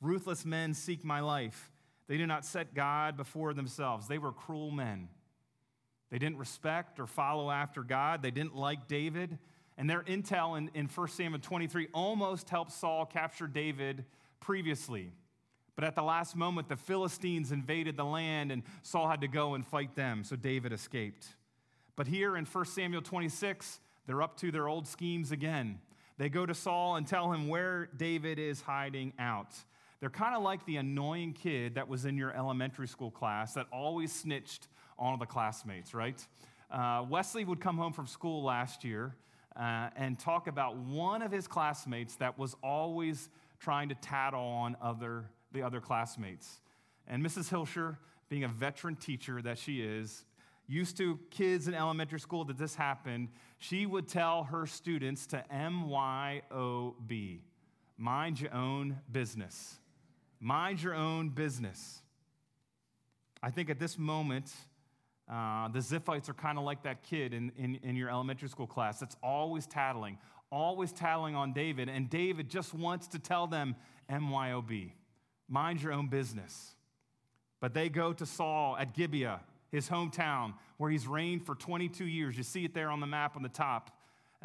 Ruthless 0.00 0.44
men 0.44 0.72
seek 0.72 1.04
my 1.04 1.18
life. 1.18 1.72
They 2.06 2.18
do 2.18 2.26
not 2.26 2.44
set 2.44 2.74
God 2.74 3.16
before 3.16 3.54
themselves. 3.54 4.08
They 4.08 4.18
were 4.18 4.32
cruel 4.32 4.70
men. 4.70 5.08
They 6.10 6.18
didn't 6.18 6.38
respect 6.38 7.00
or 7.00 7.06
follow 7.06 7.50
after 7.50 7.82
God. 7.82 8.22
They 8.22 8.30
didn't 8.30 8.54
like 8.54 8.86
David. 8.86 9.38
And 9.76 9.90
their 9.90 10.02
intel 10.02 10.56
in, 10.56 10.70
in 10.74 10.86
1 10.86 11.08
Samuel 11.08 11.40
23 11.40 11.88
almost 11.92 12.48
helped 12.48 12.72
Saul 12.72 13.06
capture 13.06 13.46
David 13.46 14.04
previously. 14.40 15.10
But 15.74 15.84
at 15.84 15.96
the 15.96 16.02
last 16.02 16.36
moment, 16.36 16.68
the 16.68 16.76
Philistines 16.76 17.50
invaded 17.50 17.96
the 17.96 18.04
land 18.04 18.52
and 18.52 18.62
Saul 18.82 19.08
had 19.08 19.22
to 19.22 19.28
go 19.28 19.54
and 19.54 19.66
fight 19.66 19.96
them, 19.96 20.22
so 20.22 20.36
David 20.36 20.72
escaped. 20.72 21.26
But 21.96 22.06
here 22.06 22.36
in 22.36 22.44
1 22.44 22.64
Samuel 22.66 23.02
26, 23.02 23.80
they're 24.06 24.22
up 24.22 24.36
to 24.38 24.52
their 24.52 24.68
old 24.68 24.86
schemes 24.86 25.32
again. 25.32 25.80
They 26.16 26.28
go 26.28 26.46
to 26.46 26.54
Saul 26.54 26.96
and 26.96 27.06
tell 27.06 27.32
him 27.32 27.48
where 27.48 27.88
David 27.96 28.38
is 28.38 28.60
hiding 28.60 29.14
out. 29.18 29.52
They're 30.04 30.10
kind 30.10 30.36
of 30.36 30.42
like 30.42 30.66
the 30.66 30.76
annoying 30.76 31.32
kid 31.32 31.76
that 31.76 31.88
was 31.88 32.04
in 32.04 32.18
your 32.18 32.30
elementary 32.36 32.86
school 32.86 33.10
class 33.10 33.54
that 33.54 33.68
always 33.72 34.12
snitched 34.12 34.68
on 34.98 35.18
the 35.18 35.24
classmates, 35.24 35.94
right? 35.94 36.22
Uh, 36.70 37.06
Wesley 37.08 37.42
would 37.42 37.58
come 37.58 37.78
home 37.78 37.94
from 37.94 38.06
school 38.06 38.44
last 38.44 38.84
year 38.84 39.16
uh, 39.56 39.88
and 39.96 40.18
talk 40.18 40.46
about 40.46 40.76
one 40.76 41.22
of 41.22 41.32
his 41.32 41.48
classmates 41.48 42.16
that 42.16 42.38
was 42.38 42.54
always 42.62 43.30
trying 43.58 43.88
to 43.88 43.94
tattle 43.94 44.42
on 44.42 44.76
other, 44.82 45.24
the 45.52 45.62
other 45.62 45.80
classmates. 45.80 46.60
And 47.08 47.24
Mrs. 47.24 47.48
Hilscher, 47.48 47.96
being 48.28 48.44
a 48.44 48.48
veteran 48.48 48.96
teacher 48.96 49.40
that 49.40 49.56
she 49.56 49.80
is, 49.80 50.26
used 50.66 50.98
to 50.98 51.18
kids 51.30 51.66
in 51.66 51.72
elementary 51.72 52.20
school 52.20 52.44
that 52.44 52.58
this 52.58 52.74
happened, 52.74 53.30
she 53.56 53.86
would 53.86 54.06
tell 54.06 54.44
her 54.44 54.66
students 54.66 55.26
to 55.28 55.42
MYOB, 55.50 57.40
mind 57.96 58.38
your 58.38 58.52
own 58.52 58.98
business. 59.10 59.78
Mind 60.44 60.82
your 60.82 60.94
own 60.94 61.30
business. 61.30 62.02
I 63.42 63.50
think 63.50 63.70
at 63.70 63.78
this 63.78 63.98
moment, 63.98 64.52
uh, 65.26 65.68
the 65.68 65.78
Ziphites 65.78 66.28
are 66.28 66.34
kind 66.34 66.58
of 66.58 66.64
like 66.64 66.82
that 66.82 67.02
kid 67.02 67.32
in, 67.32 67.50
in, 67.56 67.76
in 67.76 67.96
your 67.96 68.10
elementary 68.10 68.50
school 68.50 68.66
class 68.66 69.00
that's 69.00 69.16
always 69.22 69.66
tattling, 69.66 70.18
always 70.52 70.92
tattling 70.92 71.34
on 71.34 71.54
David. 71.54 71.88
And 71.88 72.10
David 72.10 72.50
just 72.50 72.74
wants 72.74 73.08
to 73.08 73.18
tell 73.18 73.46
them, 73.46 73.74
MYOB, 74.10 74.92
mind 75.48 75.80
your 75.80 75.94
own 75.94 76.08
business. 76.08 76.74
But 77.58 77.72
they 77.72 77.88
go 77.88 78.12
to 78.12 78.26
Saul 78.26 78.76
at 78.78 78.92
Gibeah, 78.92 79.40
his 79.70 79.88
hometown, 79.88 80.52
where 80.76 80.90
he's 80.90 81.06
reigned 81.06 81.46
for 81.46 81.54
22 81.54 82.04
years. 82.04 82.36
You 82.36 82.42
see 82.42 82.66
it 82.66 82.74
there 82.74 82.90
on 82.90 83.00
the 83.00 83.06
map 83.06 83.34
on 83.34 83.42
the 83.42 83.48
top, 83.48 83.96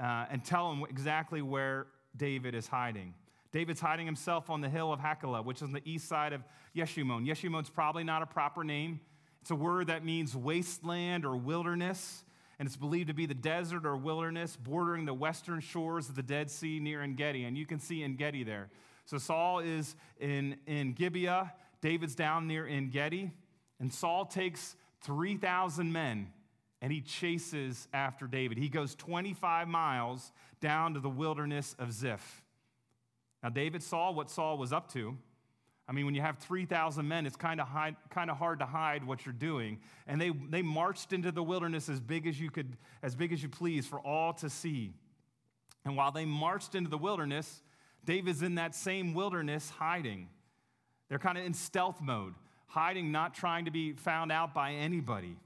uh, 0.02 0.28
and 0.32 0.46
tell 0.46 0.72
him 0.72 0.82
exactly 0.90 1.42
where 1.42 1.88
David 2.16 2.56
is 2.56 2.68
hiding. 2.68 3.16
David's 3.52 3.80
hiding 3.80 4.06
himself 4.06 4.50
on 4.50 4.62
the 4.62 4.70
hill 4.70 4.94
of 4.94 5.00
Hachilah, 5.00 5.44
which 5.44 5.58
is 5.58 5.64
on 5.64 5.72
the 5.72 5.82
east 5.84 6.08
side 6.08 6.34
of 6.34 6.44
Yeshimon. 6.76 7.26
Yeshimon's 7.26 7.70
probably 7.70 8.04
not 8.04 8.22
a 8.22 8.26
proper 8.26 8.64
name. 8.64 9.00
It's 9.42 9.52
a 9.52 9.56
word 9.56 9.88
that 9.88 10.06
means 10.06 10.36
wasteland 10.36 11.26
or 11.26 11.36
wilderness, 11.36 12.24
and 12.60 12.68
it's 12.68 12.76
believed 12.76 13.08
to 13.08 13.14
be 13.14 13.26
the 13.26 13.34
desert 13.34 13.86
or 13.86 13.98
wilderness 13.98 14.56
bordering 14.56 15.06
the 15.06 15.14
western 15.14 15.62
shores 15.62 16.10
of 16.10 16.16
the 16.16 16.24
Dead 16.24 16.52
Sea 16.52 16.80
near 16.80 17.02
En 17.02 17.16
Gedi. 17.16 17.46
And 17.46 17.58
you 17.58 17.66
can 17.66 17.80
see 17.80 18.04
En 18.04 18.16
Gedi 18.16 18.44
there. 18.44 18.70
So 19.06 19.18
Saul 19.18 19.60
is 19.60 19.96
in, 20.20 20.58
in 20.68 20.94
Gibeah, 20.94 21.54
David's 21.82 22.14
down 22.14 22.46
near 22.48 22.68
En 22.68 22.90
Gedi, 22.90 23.32
and 23.80 23.92
Saul 23.92 24.26
takes 24.26 24.76
3,000 25.02 25.92
men 25.92 26.28
and 26.82 26.94
he 26.94 27.02
chases 27.02 27.88
after 27.94 28.28
David. 28.28 28.58
He 28.58 28.70
goes 28.70 28.96
25 28.96 29.68
miles 29.68 30.32
down 30.62 30.94
to 30.94 31.00
the 31.00 31.10
wilderness 31.10 31.76
of 31.78 31.92
Ziph. 31.92 32.42
Now, 33.42 33.50
David 33.50 33.84
saw 33.84 34.12
what 34.12 34.30
Saul 34.30 34.58
was 34.58 34.74
up 34.74 34.92
to. 34.94 35.18
I 35.88 35.92
mean, 35.92 36.06
when 36.06 36.14
you 36.14 36.22
have 36.22 36.38
3,000 36.38 37.08
men, 37.08 37.26
it's 37.26 37.36
kind 37.36 37.60
of 37.60 37.68
hard 37.68 38.60
to 38.60 38.66
hide 38.66 39.04
what 39.04 39.26
you're 39.26 39.34
doing. 39.34 39.80
And 40.06 40.22
they, 40.22 40.30
they 40.30 40.62
marched 40.62 41.14
into 41.14 41.32
the 41.32 41.42
wilderness 41.42 41.90
as 41.90 42.00
big 42.00 42.28
as 42.28 42.40
you 42.40 42.52
could, 42.52 42.78
as 43.02 43.16
big 43.16 43.34
as 43.34 43.42
you 43.42 43.50
please, 43.50 43.88
for 43.88 44.00
all 44.00 44.34
to 44.34 44.50
see. 44.52 44.94
And 45.86 45.98
while 45.98 46.12
they 46.12 46.26
marched 46.26 46.76
into 46.76 46.92
the 46.92 46.98
wilderness, 46.98 47.64
David's 48.06 48.44
in 48.44 48.56
that 48.56 48.76
same 48.76 49.16
wilderness 49.16 49.70
hiding. 49.70 50.30
They're 51.08 51.18
kind 51.18 51.40
of 51.40 51.46
in 51.46 51.56
stealth 51.56 52.02
mode, 52.02 52.36
hiding, 52.68 53.12
not 53.12 53.34
trying 53.34 53.66
to 53.66 53.72
be 53.72 53.94
found 53.94 54.32
out 54.32 54.54
by 54.54 54.74
anybody. 54.74 55.38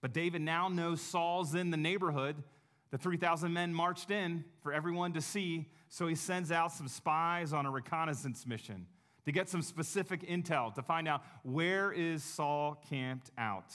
But 0.00 0.12
David 0.12 0.42
now 0.42 0.68
knows 0.68 1.00
Saul's 1.00 1.54
in 1.54 1.70
the 1.70 1.76
neighborhood 1.76 2.42
The 2.94 2.98
3,000 2.98 3.52
men 3.52 3.74
marched 3.74 4.12
in 4.12 4.44
for 4.62 4.72
everyone 4.72 5.14
to 5.14 5.20
see, 5.20 5.66
so 5.88 6.06
he 6.06 6.14
sends 6.14 6.52
out 6.52 6.70
some 6.70 6.86
spies 6.86 7.52
on 7.52 7.66
a 7.66 7.70
reconnaissance 7.72 8.46
mission 8.46 8.86
to 9.24 9.32
get 9.32 9.48
some 9.48 9.62
specific 9.62 10.22
intel 10.28 10.72
to 10.76 10.80
find 10.80 11.08
out 11.08 11.24
where 11.42 11.90
is 11.90 12.22
Saul 12.22 12.80
camped 12.88 13.32
out. 13.36 13.74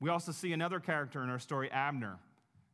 We 0.00 0.10
also 0.10 0.32
see 0.32 0.52
another 0.52 0.80
character 0.80 1.22
in 1.22 1.30
our 1.30 1.38
story, 1.38 1.70
Abner. 1.70 2.18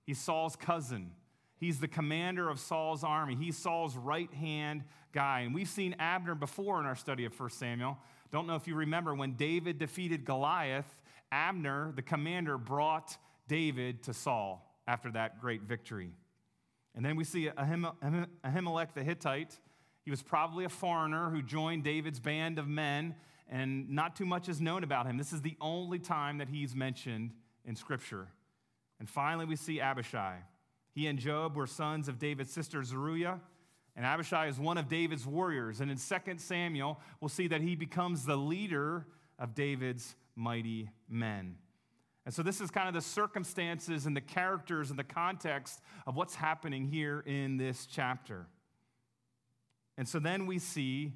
He's 0.03 0.19
Saul's 0.19 0.57
cousin. 0.57 1.13
He's 1.59 1.79
the 1.79 1.87
commander 1.87 2.49
of 2.51 2.59
Saul's 2.59 3.05
army. 3.05 3.37
He's 3.37 3.57
Saul's 3.57 3.97
right 3.97 4.35
hand 4.35 4.83
guy. 5.13 5.43
And 5.43 5.55
we've 5.55 5.69
seen 5.69 5.95
Abner 6.01 6.35
before 6.35 6.81
in 6.81 6.87
our 6.87 6.97
study 6.97 7.25
of 7.25 7.39
1 7.39 7.51
Samuel. 7.51 7.99
Don't 8.33 8.49
know 8.49 8.57
if 8.57 8.67
you 8.67 8.75
remember 8.75 9.15
when 9.15 9.35
David 9.35 9.79
defeated 9.79 10.25
Goliath, 10.25 10.93
Abner, 11.31 11.93
the 11.95 12.03
commander, 12.03 12.59
brought 12.59 13.17
David 13.47 14.03
to 14.03 14.13
Saul 14.13 14.74
after 14.87 15.11
that 15.13 15.41
great 15.41 15.63
victory. 15.63 16.13
And 16.95 17.05
then 17.05 17.17
we 17.17 17.25
see 17.25 17.49
Ahimelech 17.49 18.95
the 18.95 19.03
Hittite. 19.03 19.59
He 20.05 20.11
was 20.11 20.23
probably 20.23 20.65
a 20.65 20.69
foreigner 20.69 21.31
who 21.31 21.43
joined 21.43 21.83
David's 21.83 22.21
band 22.21 22.59
of 22.59 22.69
men, 22.69 23.15
and 23.49 23.91
not 23.91 24.15
too 24.17 24.27
much 24.27 24.49
is 24.49 24.61
known 24.61 24.85
about 24.85 25.07
him. 25.07 25.17
This 25.17 25.33
is 25.33 25.43
the 25.43 25.57
only 25.61 25.99
time 25.99 26.39
that 26.39 26.49
he's 26.49 26.75
mentioned 26.75 27.33
in 27.65 27.75
Scripture. 27.75 28.29
And 29.01 29.09
finally, 29.09 29.45
we 29.45 29.57
see 29.57 29.81
Abishai. 29.81 30.37
He 30.93 31.07
and 31.09 31.19
Joab 31.19 31.57
were 31.57 31.67
sons 31.67 32.07
of 32.07 32.19
David's 32.19 32.53
sister 32.53 32.85
Zeruiah, 32.85 33.41
and 33.97 34.07
Abishai 34.07 34.49
is 34.49 34.59
one 34.59 34.79
of 34.79 34.89
David's 34.89 35.27
warriors. 35.27 35.81
And 35.81 35.91
in 35.91 35.97
2 35.97 36.39
Samuel, 36.39 37.01
we'll 37.21 37.29
see 37.29 37.49
that 37.49 37.61
he 37.61 37.75
becomes 37.75 38.25
the 38.25 38.37
leader 38.37 39.07
of 39.39 39.55
David's 39.55 40.15
mighty 40.37 40.91
men. 41.09 41.57
And 42.25 42.35
so, 42.35 42.43
this 42.43 42.61
is 42.61 42.71
kind 42.71 42.89
of 42.89 42.95
the 42.95 43.03
circumstances 43.03 44.07
and 44.07 44.17
the 44.17 44.21
characters 44.21 44.91
and 44.91 44.99
the 44.99 45.05
context 45.05 45.81
of 46.07 46.17
what's 46.17 46.35
happening 46.35 46.87
here 46.87 47.23
in 47.27 47.59
this 47.59 47.87
chapter. 47.87 48.47
And 49.99 50.09
so, 50.09 50.19
then 50.19 50.47
we 50.47 50.59
see 50.59 51.13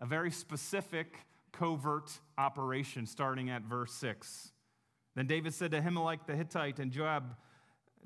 a 0.00 0.06
very 0.06 0.30
specific 0.30 1.18
covert 1.52 2.10
operation 2.38 3.06
starting 3.06 3.50
at 3.50 3.62
verse 3.62 3.92
6. 3.94 4.52
Then 5.16 5.26
David 5.26 5.54
said 5.54 5.70
to 5.72 5.80
Ahimelech 5.80 6.26
the 6.26 6.36
Hittite 6.36 6.78
and 6.78 6.92
Joab, 6.92 7.36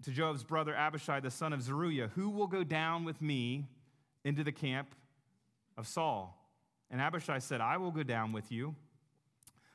to 0.02 0.11
Joab's 0.11 0.42
brother 0.42 0.75
Abishai, 0.75 1.21
the 1.21 1.30
son 1.30 1.52
of 1.52 1.62
Zeruiah, 1.62 2.11
Who 2.14 2.30
will 2.30 2.47
go 2.47 2.64
down 2.64 3.04
with 3.04 3.21
me 3.21 3.68
into 4.25 4.42
the 4.42 4.52
camp 4.52 4.94
of 5.76 5.87
Saul? 5.87 6.40
And 6.90 7.00
Abishai 7.00 7.38
said, 7.38 7.61
I 7.61 7.76
will 7.76 7.90
go 7.90 8.02
down 8.02 8.33
with 8.33 8.50
you. 8.50 8.75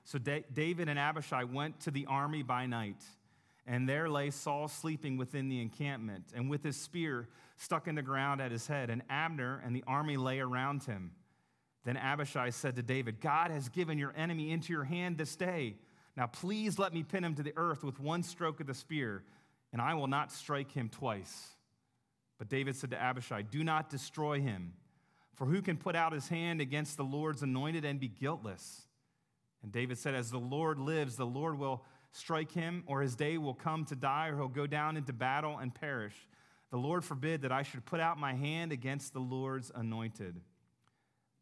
So 0.10 0.18
David 0.18 0.90
and 0.90 0.98
Abishai 0.98 1.44
went 1.44 1.82
to 1.82 1.92
the 1.92 2.08
army 2.08 2.42
by 2.42 2.66
night, 2.66 3.04
and 3.68 3.88
there 3.88 4.10
lay 4.10 4.32
Saul 4.32 4.68
sleeping 4.68 5.18
within 5.18 5.50
the 5.50 5.62
encampment, 5.62 6.34
and 6.34 6.50
with 6.50 6.64
his 6.64 6.78
spear 6.78 7.30
stuck 7.58 7.88
in 7.88 7.94
the 7.94 8.02
ground 8.02 8.42
at 8.42 8.52
his 8.52 8.66
head, 8.66 8.90
and 8.90 9.04
Abner 9.08 9.62
and 9.64 9.76
the 9.76 9.84
army 9.86 10.18
lay 10.18 10.40
around 10.40 10.82
him. 10.82 11.12
Then 11.86 11.96
Abishai 11.96 12.50
said 12.50 12.76
to 12.78 12.82
David, 12.82 13.22
God 13.22 13.52
has 13.52 13.70
given 13.70 14.00
your 14.00 14.12
enemy 14.18 14.50
into 14.50 14.74
your 14.74 14.84
hand 14.84 15.20
this 15.20 15.36
day. 15.36 15.76
Now 16.18 16.26
please 16.26 16.80
let 16.80 16.92
me 16.92 17.04
pin 17.04 17.24
him 17.24 17.36
to 17.36 17.44
the 17.44 17.54
earth 17.56 17.84
with 17.84 18.00
one 18.00 18.24
stroke 18.24 18.60
of 18.60 18.66
the 18.66 18.74
spear, 18.74 19.24
and 19.72 19.80
I 19.80 19.94
will 19.94 20.08
not 20.08 20.32
strike 20.32 20.72
him 20.72 20.90
twice. 20.90 21.50
But 22.40 22.50
David 22.50 22.76
said 22.76 22.90
to 22.90 23.00
Abishai, 23.00 23.44
Do 23.44 23.64
not 23.64 23.92
destroy 23.92 24.42
him, 24.42 24.74
for 25.36 25.46
who 25.46 25.62
can 25.62 25.78
put 25.78 25.96
out 25.96 26.14
his 26.14 26.30
hand 26.30 26.62
against 26.62 26.98
the 26.98 27.04
Lord's 27.04 27.44
anointed 27.44 27.86
and 27.86 28.00
be 28.00 28.08
guiltless? 28.08 28.88
And 29.64 29.72
David 29.72 29.98
said, 29.98 30.16
As 30.16 30.32
the 30.32 30.40
Lord 30.40 30.80
lives, 30.80 31.16
the 31.16 31.26
Lord 31.26 31.58
will 31.58 31.84
strike 32.12 32.52
him, 32.52 32.84
or 32.88 33.02
his 33.02 33.16
day 33.16 33.38
will 33.38 33.54
come 33.54 33.86
to 33.86 33.96
die, 33.96 34.30
or 34.30 34.38
he'll 34.38 34.48
go 34.48 34.68
down 34.68 34.98
into 34.98 35.14
battle 35.14 35.58
and 35.58 35.74
perish. 35.74 36.16
The 36.72 36.78
Lord 36.78 37.04
forbid 37.04 37.42
that 37.42 37.52
I 37.52 37.64
should 37.64 37.86
put 37.86 38.00
out 38.00 38.18
my 38.18 38.34
hand 38.34 38.72
against 38.72 39.14
the 39.14 39.20
Lord's 39.20 39.72
anointed. 39.74 40.40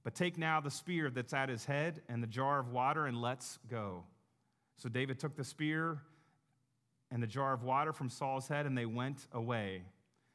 But 0.04 0.16
take 0.16 0.38
now 0.38 0.62
the 0.62 0.72
spear 0.72 1.10
that's 1.10 1.34
at 1.34 1.50
his 1.50 1.66
head 1.66 2.02
and 2.08 2.24
the 2.24 2.28
jar 2.28 2.60
of 2.60 2.70
water, 2.70 3.06
and 3.06 3.22
let's 3.22 3.60
go. 3.70 4.04
So 4.78 4.90
David 4.90 5.20
took 5.20 5.36
the 5.36 5.44
spear 5.44 6.00
and 7.12 7.22
the 7.22 7.28
jar 7.28 7.54
of 7.54 7.64
water 7.64 7.94
from 7.94 8.10
Saul's 8.10 8.48
head, 8.48 8.66
and 8.66 8.78
they 8.78 8.86
went 8.86 9.28
away. 9.32 9.84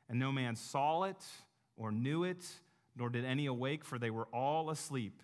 And 0.08 0.18
no 0.18 0.30
man 0.30 0.56
saw 0.56 1.04
it 1.04 1.24
or 1.76 1.90
knew 1.90 2.24
it, 2.24 2.46
nor 2.96 3.08
did 3.08 3.24
any 3.24 3.46
awake, 3.46 3.84
for 3.84 3.98
they 3.98 4.10
were 4.10 4.28
all 4.32 4.70
asleep 4.70 5.22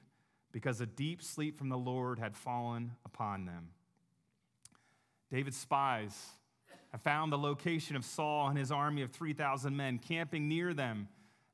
because 0.52 0.80
a 0.80 0.86
deep 0.86 1.22
sleep 1.22 1.58
from 1.58 1.68
the 1.68 1.78
Lord 1.78 2.18
had 2.18 2.36
fallen 2.36 2.92
upon 3.04 3.44
them. 3.44 3.68
David's 5.30 5.56
spies 5.56 6.16
have 6.90 7.02
found 7.02 7.30
the 7.30 7.38
location 7.38 7.96
of 7.96 8.04
Saul 8.04 8.48
and 8.48 8.58
his 8.58 8.72
army 8.72 9.02
of 9.02 9.10
3,000 9.10 9.76
men 9.76 9.98
camping 9.98 10.48
near 10.48 10.72
them, 10.72 11.08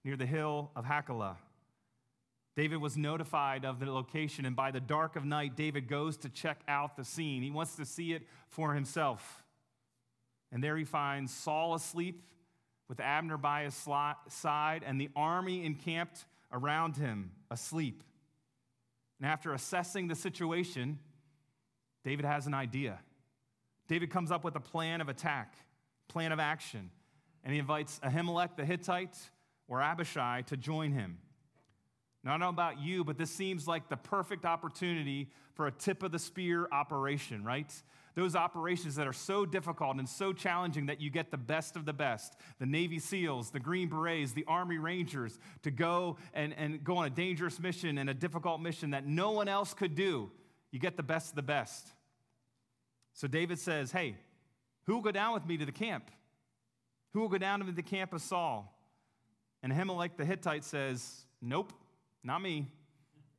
near 0.04 0.16
the 0.16 0.26
hill 0.26 0.70
of 0.76 0.84
Hachilah. 0.84 1.36
David 2.56 2.76
was 2.76 2.96
notified 2.96 3.64
of 3.64 3.80
the 3.80 3.90
location, 3.90 4.46
and 4.46 4.54
by 4.54 4.70
the 4.70 4.80
dark 4.80 5.16
of 5.16 5.24
night, 5.24 5.56
David 5.56 5.88
goes 5.88 6.16
to 6.18 6.28
check 6.28 6.60
out 6.68 6.96
the 6.96 7.04
scene. 7.04 7.42
He 7.42 7.50
wants 7.50 7.74
to 7.76 7.84
see 7.84 8.12
it 8.12 8.22
for 8.46 8.74
himself. 8.74 9.42
And 10.52 10.62
there 10.62 10.76
he 10.76 10.84
finds 10.84 11.34
Saul 11.34 11.74
asleep 11.74 12.22
with 12.88 13.00
Abner 13.00 13.36
by 13.36 13.64
his 13.64 13.74
side 14.28 14.82
and 14.86 15.00
the 15.00 15.10
army 15.16 15.64
encamped 15.64 16.26
around 16.52 16.96
him, 16.96 17.32
asleep. 17.50 18.04
And 19.20 19.28
after 19.30 19.52
assessing 19.52 20.08
the 20.08 20.14
situation, 20.14 20.98
David 22.04 22.24
has 22.24 22.46
an 22.46 22.54
idea. 22.54 23.00
David 23.88 24.10
comes 24.10 24.30
up 24.30 24.44
with 24.44 24.56
a 24.56 24.60
plan 24.60 25.00
of 25.00 25.08
attack, 25.08 25.54
plan 26.08 26.32
of 26.32 26.40
action, 26.40 26.90
and 27.42 27.52
he 27.52 27.58
invites 27.58 28.00
Ahimelech 28.00 28.56
the 28.56 28.64
Hittite 28.64 29.16
or 29.68 29.80
Abishai 29.80 30.42
to 30.46 30.56
join 30.56 30.92
him. 30.92 31.18
Now, 32.22 32.30
I 32.30 32.32
don't 32.34 32.40
know 32.40 32.48
about 32.48 32.80
you, 32.80 33.04
but 33.04 33.18
this 33.18 33.30
seems 33.30 33.68
like 33.68 33.88
the 33.88 33.98
perfect 33.98 34.46
opportunity 34.46 35.30
for 35.52 35.66
a 35.66 35.70
tip 35.70 36.02
of 36.02 36.10
the 36.10 36.18
spear 36.18 36.66
operation, 36.72 37.44
right? 37.44 37.70
Those 38.14 38.36
operations 38.36 38.94
that 38.94 39.08
are 39.08 39.12
so 39.12 39.44
difficult 39.44 39.96
and 39.96 40.08
so 40.08 40.32
challenging 40.32 40.86
that 40.86 41.00
you 41.00 41.10
get 41.10 41.32
the 41.32 41.36
best 41.36 41.74
of 41.74 41.84
the 41.84 41.92
best 41.92 42.36
the 42.60 42.66
Navy 42.66 42.98
SEALs, 42.98 43.50
the 43.50 43.58
Green 43.58 43.88
Berets, 43.88 44.32
the 44.32 44.44
Army 44.46 44.78
Rangers 44.78 45.38
to 45.62 45.70
go 45.70 46.16
and, 46.32 46.54
and 46.56 46.84
go 46.84 46.96
on 46.96 47.06
a 47.06 47.10
dangerous 47.10 47.58
mission 47.58 47.98
and 47.98 48.08
a 48.08 48.14
difficult 48.14 48.60
mission 48.60 48.90
that 48.90 49.04
no 49.04 49.32
one 49.32 49.48
else 49.48 49.74
could 49.74 49.96
do. 49.96 50.30
You 50.70 50.78
get 50.78 50.96
the 50.96 51.02
best 51.02 51.30
of 51.30 51.36
the 51.36 51.42
best. 51.42 51.88
So 53.14 53.26
David 53.26 53.58
says, 53.58 53.90
Hey, 53.90 54.16
who 54.84 54.94
will 54.94 55.02
go 55.02 55.10
down 55.10 55.34
with 55.34 55.46
me 55.46 55.56
to 55.56 55.66
the 55.66 55.72
camp? 55.72 56.10
Who 57.12 57.20
will 57.20 57.28
go 57.28 57.38
down 57.38 57.60
to 57.60 57.72
the 57.72 57.82
camp 57.82 58.12
of 58.12 58.22
Saul? 58.22 58.70
And 59.62 59.72
Ahimelech 59.72 60.16
the 60.16 60.24
Hittite 60.24 60.64
says, 60.64 61.26
Nope, 61.42 61.72
not 62.22 62.40
me. 62.42 62.68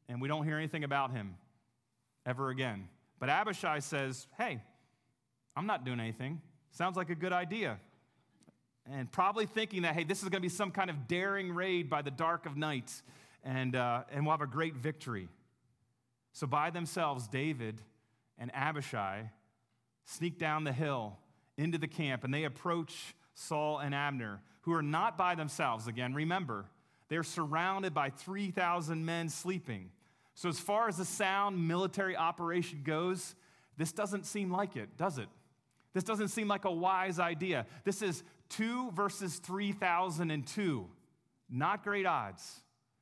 And 0.10 0.22
we 0.22 0.28
don't 0.28 0.46
hear 0.46 0.58
anything 0.58 0.84
about 0.84 1.12
him 1.12 1.36
ever 2.26 2.50
again. 2.50 2.90
But 3.20 3.30
Abishai 3.30 3.80
says, 3.80 4.28
Hey, 4.38 4.62
I'm 5.56 5.66
not 5.66 5.86
doing 5.86 6.00
anything. 6.00 6.42
Sounds 6.72 6.98
like 6.98 7.10
a 7.10 7.16
good 7.16 7.34
idea. 7.34 7.80
And 8.92 9.12
probably 9.12 9.46
thinking 9.46 9.84
that, 9.84 9.96
hey, 9.96 10.04
this 10.04 10.22
is 10.22 10.30
going 10.30 10.42
to 10.42 10.46
be 10.46 10.50
some 10.50 10.70
kind 10.70 10.90
of 10.90 11.08
daring 11.08 11.54
raid 11.54 11.90
by 11.90 12.02
the 12.02 12.12
dark 12.12 12.46
of 12.46 12.56
night, 12.56 12.92
and, 13.44 13.76
uh, 13.76 14.04
and 14.12 14.26
we'll 14.26 14.34
have 14.34 14.42
a 14.42 14.48
great 14.48 14.76
victory. 14.76 15.28
So, 16.34 16.46
by 16.46 16.70
themselves, 16.70 17.28
David 17.28 17.82
and 18.38 18.52
Abishai 18.54 19.32
sneak 20.04 20.38
down 20.38 20.66
the 20.66 20.74
hill 20.74 21.18
into 21.58 21.78
the 21.78 21.88
camp, 21.88 22.24
and 22.24 22.34
they 22.34 22.44
approach 22.44 23.16
Saul 23.34 23.80
and 23.80 23.96
Abner, 23.96 24.42
who 24.62 24.74
are 24.74 24.84
not 24.84 25.18
by 25.18 25.36
themselves. 25.36 25.88
Again, 25.88 26.14
remember, 26.14 26.66
they're 27.08 27.24
surrounded 27.24 27.94
by 27.94 28.10
3,000 28.10 29.06
men 29.06 29.30
sleeping. 29.30 29.92
So, 30.36 30.50
as 30.50 30.60
far 30.60 30.90
as 30.90 31.00
a 31.00 31.06
sound 31.06 31.66
military 31.66 32.16
operation 32.16 32.82
goes, 32.84 33.36
this 33.78 33.94
doesn't 33.94 34.26
seem 34.26 34.52
like 34.52 34.76
it, 34.76 34.98
does 34.98 35.18
it? 35.18 35.28
This 35.94 36.04
doesn't 36.04 36.28
seem 36.28 36.50
like 36.50 36.66
a 36.66 36.72
wise 36.72 37.20
idea. 37.20 37.66
This 37.86 38.02
is 38.02 38.22
2 38.50 38.92
versus 38.92 39.38
3002. 39.40 40.86
Not 41.50 41.84
great 41.84 42.06
odds. 42.06 42.62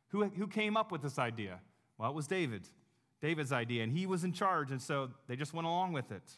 Who, 0.10 0.26
who 0.26 0.48
came 0.48 0.78
up 0.78 0.92
with 0.92 1.02
this 1.02 1.18
idea? 1.18 1.60
Well, 1.98 2.12
it 2.12 2.16
was 2.16 2.28
David. 2.28 2.70
David's 3.20 3.52
idea, 3.52 3.84
and 3.84 3.92
he 3.92 4.06
was 4.06 4.24
in 4.24 4.32
charge, 4.32 4.70
and 4.70 4.82
so 4.82 5.10
they 5.28 5.36
just 5.36 5.54
went 5.54 5.66
along 5.66 5.94
with 5.94 6.12
it. 6.12 6.38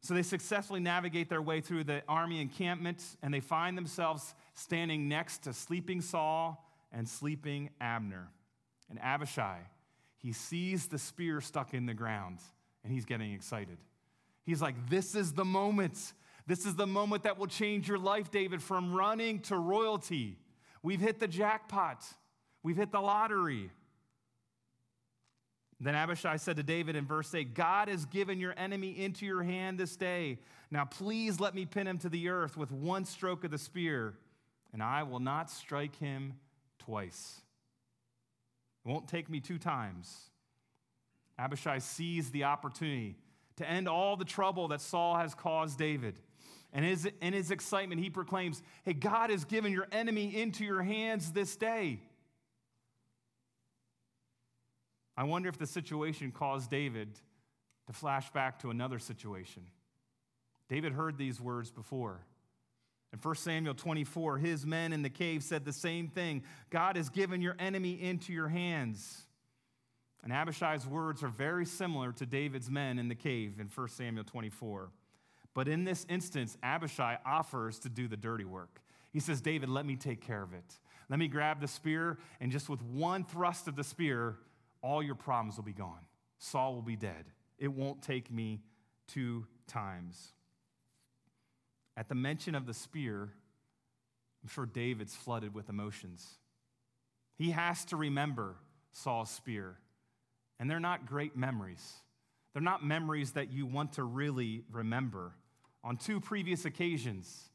So 0.00 0.14
they 0.14 0.22
successfully 0.22 0.80
navigate 0.80 1.28
their 1.28 1.42
way 1.42 1.60
through 1.60 1.84
the 1.84 2.02
army 2.06 2.40
encampment, 2.40 3.02
and 3.20 3.34
they 3.34 3.40
find 3.40 3.76
themselves 3.76 4.34
standing 4.54 5.08
next 5.08 5.38
to 5.44 5.52
sleeping 5.52 6.00
Saul 6.00 6.64
and 6.92 7.08
sleeping 7.08 7.70
Abner. 7.80 8.28
And 8.90 8.98
Abishai, 9.00 9.58
he 10.16 10.32
sees 10.32 10.86
the 10.86 10.98
spear 10.98 11.40
stuck 11.40 11.74
in 11.74 11.86
the 11.86 11.94
ground 11.94 12.38
and 12.82 12.92
he's 12.92 13.04
getting 13.04 13.32
excited. 13.32 13.78
He's 14.44 14.62
like, 14.62 14.88
This 14.88 15.14
is 15.14 15.32
the 15.32 15.44
moment. 15.44 16.12
This 16.46 16.64
is 16.64 16.74
the 16.76 16.86
moment 16.86 17.24
that 17.24 17.38
will 17.38 17.46
change 17.46 17.88
your 17.88 17.98
life, 17.98 18.30
David, 18.30 18.62
from 18.62 18.94
running 18.94 19.40
to 19.40 19.56
royalty. 19.56 20.38
We've 20.82 21.00
hit 21.00 21.20
the 21.20 21.28
jackpot, 21.28 22.04
we've 22.62 22.76
hit 22.76 22.90
the 22.90 23.00
lottery. 23.00 23.70
Then 25.80 25.94
Abishai 25.94 26.38
said 26.38 26.56
to 26.56 26.64
David 26.64 26.96
in 26.96 27.06
verse 27.06 27.32
8, 27.32 27.54
God 27.54 27.86
has 27.86 28.04
given 28.04 28.40
your 28.40 28.52
enemy 28.56 28.98
into 28.98 29.24
your 29.24 29.44
hand 29.44 29.78
this 29.78 29.94
day. 29.94 30.38
Now 30.72 30.84
please 30.84 31.38
let 31.38 31.54
me 31.54 31.66
pin 31.66 31.86
him 31.86 31.98
to 31.98 32.08
the 32.08 32.30
earth 32.30 32.56
with 32.56 32.72
one 32.72 33.04
stroke 33.04 33.44
of 33.44 33.52
the 33.52 33.58
spear, 33.58 34.14
and 34.72 34.82
I 34.82 35.04
will 35.04 35.20
not 35.20 35.50
strike 35.50 35.94
him 35.96 36.34
twice. 36.88 37.42
It 38.82 38.88
won't 38.88 39.08
take 39.08 39.28
me 39.28 39.40
two 39.40 39.58
times. 39.58 40.30
Abishai 41.38 41.78
sees 41.80 42.30
the 42.30 42.44
opportunity 42.44 43.16
to 43.56 43.68
end 43.68 43.88
all 43.88 44.16
the 44.16 44.24
trouble 44.24 44.68
that 44.68 44.80
Saul 44.80 45.16
has 45.16 45.34
caused 45.34 45.78
David. 45.78 46.18
And 46.72 46.84
in 47.20 47.32
his 47.34 47.50
excitement, 47.50 48.00
he 48.00 48.08
proclaims, 48.08 48.62
Hey, 48.84 48.94
God 48.94 49.28
has 49.28 49.44
given 49.44 49.70
your 49.70 49.86
enemy 49.92 50.34
into 50.34 50.64
your 50.64 50.82
hands 50.82 51.32
this 51.32 51.56
day. 51.56 52.00
I 55.14 55.24
wonder 55.24 55.50
if 55.50 55.58
the 55.58 55.66
situation 55.66 56.32
caused 56.32 56.70
David 56.70 57.08
to 57.86 57.92
flash 57.92 58.30
back 58.30 58.60
to 58.60 58.70
another 58.70 58.98
situation. 58.98 59.64
David 60.70 60.92
heard 60.94 61.18
these 61.18 61.38
words 61.38 61.70
before. 61.70 62.20
In 63.12 63.18
1 63.18 63.34
Samuel 63.36 63.74
24, 63.74 64.38
his 64.38 64.66
men 64.66 64.92
in 64.92 65.02
the 65.02 65.10
cave 65.10 65.42
said 65.42 65.64
the 65.64 65.72
same 65.72 66.08
thing 66.08 66.42
God 66.70 66.96
has 66.96 67.08
given 67.08 67.40
your 67.40 67.56
enemy 67.58 68.00
into 68.00 68.32
your 68.32 68.48
hands. 68.48 69.24
And 70.22 70.32
Abishai's 70.32 70.86
words 70.86 71.22
are 71.22 71.28
very 71.28 71.64
similar 71.64 72.12
to 72.12 72.26
David's 72.26 72.70
men 72.70 72.98
in 72.98 73.08
the 73.08 73.14
cave 73.14 73.60
in 73.60 73.68
1 73.68 73.88
Samuel 73.88 74.24
24. 74.24 74.90
But 75.54 75.68
in 75.68 75.84
this 75.84 76.04
instance, 76.08 76.58
Abishai 76.62 77.18
offers 77.24 77.78
to 77.80 77.88
do 77.88 78.08
the 78.08 78.16
dirty 78.16 78.44
work. 78.44 78.82
He 79.10 79.20
says, 79.20 79.40
David, 79.40 79.68
let 79.68 79.86
me 79.86 79.96
take 79.96 80.20
care 80.20 80.42
of 80.42 80.52
it. 80.52 80.78
Let 81.08 81.18
me 81.18 81.28
grab 81.28 81.60
the 81.60 81.68
spear, 81.68 82.18
and 82.40 82.52
just 82.52 82.68
with 82.68 82.82
one 82.82 83.24
thrust 83.24 83.66
of 83.66 83.74
the 83.74 83.84
spear, 83.84 84.36
all 84.82 85.02
your 85.02 85.14
problems 85.14 85.56
will 85.56 85.64
be 85.64 85.72
gone. 85.72 86.04
Saul 86.38 86.74
will 86.74 86.82
be 86.82 86.96
dead. 86.96 87.24
It 87.58 87.68
won't 87.68 88.02
take 88.02 88.30
me 88.30 88.60
two 89.06 89.46
times. 89.66 90.34
At 91.98 92.08
the 92.08 92.14
mention 92.14 92.54
of 92.54 92.64
the 92.64 92.74
spear, 92.74 93.28
I'm 94.40 94.48
sure 94.48 94.66
David's 94.66 95.16
flooded 95.16 95.52
with 95.52 95.68
emotions. 95.68 96.24
He 97.36 97.50
has 97.50 97.84
to 97.86 97.96
remember 97.96 98.54
Saul's 98.92 99.30
spear, 99.30 99.78
and 100.60 100.70
they're 100.70 100.78
not 100.78 101.06
great 101.06 101.36
memories. 101.36 101.94
They're 102.52 102.62
not 102.62 102.84
memories 102.84 103.32
that 103.32 103.50
you 103.50 103.66
want 103.66 103.94
to 103.94 104.04
really 104.04 104.62
remember. 104.70 105.32
On 105.82 105.96
two 105.96 106.20
previous 106.20 106.64
occasions, 106.64 107.50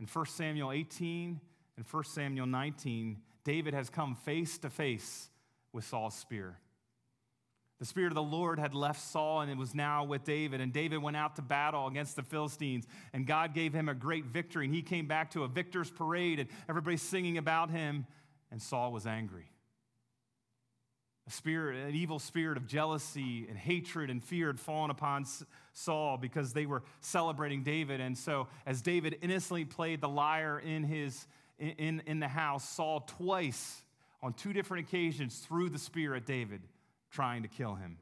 in 0.00 0.06
1 0.06 0.26
Samuel 0.26 0.72
18 0.72 1.40
and 1.76 1.86
1 1.88 2.04
Samuel 2.04 2.46
19, 2.46 3.18
David 3.44 3.72
has 3.72 3.88
come 3.88 4.16
face 4.16 4.58
to 4.58 4.68
face 4.68 5.30
with 5.72 5.84
Saul's 5.84 6.16
spear. 6.16 6.58
The 7.78 7.84
Spirit 7.84 8.08
of 8.08 8.14
the 8.14 8.22
Lord 8.22 8.58
had 8.58 8.74
left 8.74 9.00
Saul 9.00 9.42
and 9.42 9.50
it 9.50 9.58
was 9.58 9.74
now 9.74 10.04
with 10.04 10.24
David. 10.24 10.60
And 10.60 10.72
David 10.72 11.02
went 11.02 11.16
out 11.16 11.36
to 11.36 11.42
battle 11.42 11.86
against 11.86 12.16
the 12.16 12.22
Philistines, 12.22 12.86
and 13.12 13.26
God 13.26 13.54
gave 13.54 13.74
him 13.74 13.88
a 13.88 13.94
great 13.94 14.24
victory. 14.26 14.64
And 14.64 14.74
he 14.74 14.82
came 14.82 15.06
back 15.06 15.32
to 15.32 15.44
a 15.44 15.48
victor's 15.48 15.90
parade, 15.90 16.40
and 16.40 16.48
everybody's 16.68 17.02
singing 17.02 17.36
about 17.36 17.70
him, 17.70 18.06
and 18.50 18.62
Saul 18.62 18.92
was 18.92 19.06
angry. 19.06 19.50
A 21.28 21.30
spirit, 21.30 21.88
an 21.88 21.94
evil 21.94 22.18
spirit 22.18 22.56
of 22.56 22.66
jealousy 22.66 23.46
and 23.48 23.58
hatred 23.58 24.10
and 24.10 24.22
fear 24.22 24.46
had 24.46 24.60
fallen 24.60 24.90
upon 24.90 25.26
Saul 25.72 26.16
because 26.16 26.52
they 26.52 26.66
were 26.66 26.84
celebrating 27.00 27.62
David. 27.62 28.00
And 28.00 28.16
so, 28.16 28.46
as 28.64 28.80
David 28.80 29.18
innocently 29.20 29.64
played 29.64 30.00
the 30.00 30.08
lyre 30.08 30.60
in, 30.60 30.84
his, 30.84 31.26
in, 31.58 32.00
in 32.06 32.20
the 32.20 32.28
house, 32.28 32.66
Saul 32.66 33.00
twice, 33.00 33.82
on 34.22 34.34
two 34.34 34.52
different 34.52 34.86
occasions, 34.86 35.40
threw 35.40 35.68
the 35.68 35.80
spear 35.80 36.14
at 36.14 36.24
David 36.24 36.62
trying 37.16 37.42
to 37.42 37.48
kill 37.48 37.74
him. 37.74 37.96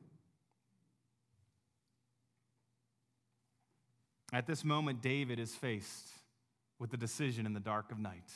At 4.32 4.48
this 4.48 4.64
moment, 4.64 5.02
David 5.02 5.38
is 5.38 5.54
faced 5.54 6.08
with 6.80 6.90
the 6.90 6.96
decision 6.96 7.46
in 7.46 7.52
the 7.52 7.60
dark 7.60 7.92
of 7.92 7.98
night 8.00 8.32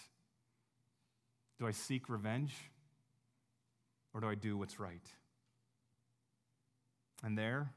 Do 1.59 1.67
I 1.67 1.73
seek 1.73 2.09
revenge 2.09 2.55
or 4.15 4.21
do 4.21 4.29
I 4.29 4.37
do 4.37 4.57
what's 4.57 4.79
right? 4.79 5.05
And 7.25 7.37
there, 7.37 7.73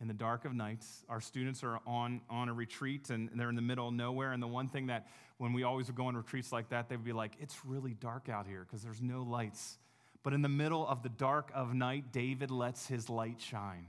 in 0.00 0.08
the 0.08 0.14
dark 0.14 0.44
of 0.44 0.52
nights, 0.52 1.04
our 1.08 1.20
students 1.20 1.62
are 1.62 1.78
on, 1.86 2.20
on 2.28 2.48
a 2.48 2.52
retreat 2.52 3.10
and 3.10 3.30
they're 3.36 3.48
in 3.48 3.54
the 3.54 3.62
middle 3.62 3.86
of 3.86 3.94
nowhere. 3.94 4.32
And 4.32 4.42
the 4.42 4.48
one 4.48 4.66
thing 4.66 4.88
that 4.88 5.06
when 5.38 5.52
we 5.52 5.62
always 5.62 5.86
would 5.86 5.94
go 5.94 6.06
on 6.06 6.16
retreats 6.16 6.50
like 6.50 6.70
that, 6.70 6.88
they 6.88 6.96
would 6.96 7.04
be 7.04 7.12
like, 7.12 7.34
it's 7.38 7.64
really 7.64 7.94
dark 7.94 8.28
out 8.28 8.48
here 8.48 8.66
because 8.66 8.82
there's 8.82 9.00
no 9.00 9.22
lights. 9.22 9.78
But 10.26 10.32
in 10.32 10.42
the 10.42 10.48
middle 10.48 10.84
of 10.84 11.04
the 11.04 11.08
dark 11.08 11.52
of 11.54 11.72
night, 11.72 12.10
David 12.10 12.50
lets 12.50 12.88
his 12.88 13.08
light 13.08 13.40
shine. 13.40 13.86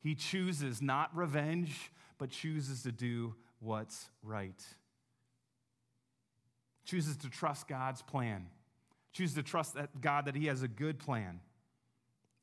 He 0.00 0.16
chooses 0.16 0.82
not 0.82 1.16
revenge, 1.16 1.92
but 2.18 2.30
chooses 2.30 2.82
to 2.82 2.90
do 2.90 3.36
what's 3.60 4.08
right. 4.24 4.60
Chooses 6.84 7.16
to 7.18 7.30
trust 7.30 7.68
God's 7.68 8.02
plan. 8.02 8.48
Chooses 9.12 9.36
to 9.36 9.44
trust 9.44 9.74
that 9.74 10.00
God 10.00 10.24
that 10.24 10.34
he 10.34 10.46
has 10.46 10.62
a 10.62 10.66
good 10.66 10.98
plan. 10.98 11.38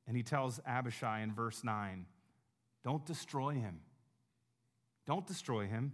And 0.08 0.16
he 0.16 0.24
tells 0.24 0.62
Abishai 0.66 1.20
in 1.20 1.34
verse 1.34 1.66
9, 1.66 2.06
don't 2.86 3.06
destroy 3.06 3.56
him. 3.56 3.82
Don't 5.06 5.28
destroy 5.28 5.68
him. 5.68 5.92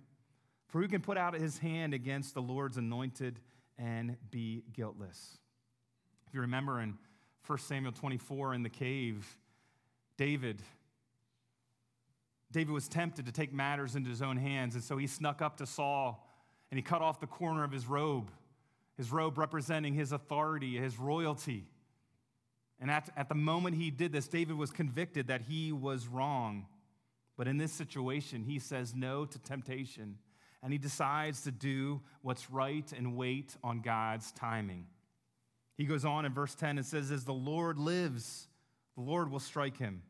For 0.67 0.80
who 0.84 0.88
can 0.88 1.02
put 1.02 1.17
out 1.17 1.34
his 1.34 1.58
hand 1.58 1.96
against 1.96 2.36
the 2.36 2.43
Lord's 2.43 2.78
anointed 2.78 3.39
and 3.80 4.17
be 4.30 4.65
guiltless? 4.72 5.39
If 6.28 6.36
you 6.36 6.41
remember 6.41 6.80
in 6.80 7.00
1 7.45 7.58
Samuel 7.60 7.91
24 7.91 8.53
in 8.53 8.63
the 8.63 8.69
cave, 8.69 9.38
David 10.17 10.62
David 12.53 12.71
was 12.71 12.88
tempted 12.88 13.25
to 13.25 13.32
take 13.32 13.51
matters 13.51 13.95
into 13.95 14.12
his 14.12 14.21
own 14.21 14.38
hands, 14.38 14.75
and 14.75 14.84
so 14.84 14.95
he 14.95 15.08
snuck 15.08 15.41
up 15.41 15.58
to 15.58 15.65
Saul 15.65 16.29
and 16.69 16.77
he 16.77 16.84
cut 16.84 17.01
off 17.01 17.19
the 17.19 17.27
corner 17.27 17.63
of 17.63 17.71
his 17.71 17.88
robe, 17.88 18.29
his 18.95 19.12
robe 19.12 19.38
representing 19.39 19.95
his 19.95 20.12
authority, 20.12 20.77
his 20.77 20.99
royalty. 20.99 21.65
And 22.79 22.91
at, 22.91 23.10
at 23.17 23.27
the 23.27 23.36
moment 23.36 23.75
he 23.75 23.89
did 23.89 24.12
this, 24.12 24.27
David 24.27 24.56
was 24.56 24.69
convicted 24.69 25.27
that 25.27 25.41
he 25.41 25.71
was 25.71 26.08
wrong. 26.08 26.67
But 27.38 27.47
in 27.47 27.58
this 27.58 27.71
situation, 27.71 28.43
he 28.43 28.60
says 28.60 28.93
no 28.95 29.25
to 29.25 29.39
temptation, 29.39 30.19
and 30.62 30.71
he 30.71 30.77
decides 30.77 31.41
to 31.41 31.51
do 31.51 32.01
what's 32.21 32.51
right 32.51 32.91
and 32.95 33.17
wait 33.17 33.56
on 33.63 33.82
God's 33.82 34.32
timing. 34.32 34.86
He 35.75 35.86
goes 35.86 36.05
on 36.05 36.25
in 36.25 36.33
verse 36.33 36.55
10 36.55 36.77
and 36.77 36.86
says, 36.86 37.12
As 37.12 37.25
the 37.25 37.33
Lord 37.33 37.77
lives, 37.77 38.47
the 38.95 39.01
Lord 39.01 39.31
will 39.31 39.39
strike 39.39 39.77
him, 39.77 40.03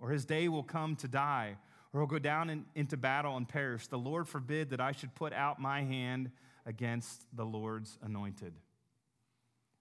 or 0.00 0.10
his 0.10 0.24
day 0.24 0.48
will 0.48 0.62
come 0.62 0.96
to 0.96 1.08
die, 1.08 1.56
or 1.92 2.00
he'll 2.00 2.06
go 2.06 2.18
down 2.18 2.50
in, 2.50 2.64
into 2.74 2.96
battle 2.96 3.36
and 3.36 3.48
perish. 3.48 3.86
The 3.86 3.98
Lord 3.98 4.26
forbid 4.26 4.70
that 4.70 4.80
I 4.80 4.92
should 4.92 5.14
put 5.14 5.32
out 5.32 5.60
my 5.60 5.82
hand 5.82 6.30
against 6.66 7.24
the 7.34 7.44
Lord's 7.44 7.98
anointed. 8.02 8.54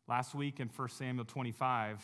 Last 0.07 0.35
week 0.35 0.59
in 0.59 0.69
1 0.75 0.89
Samuel 0.89 1.25
25, 1.25 2.01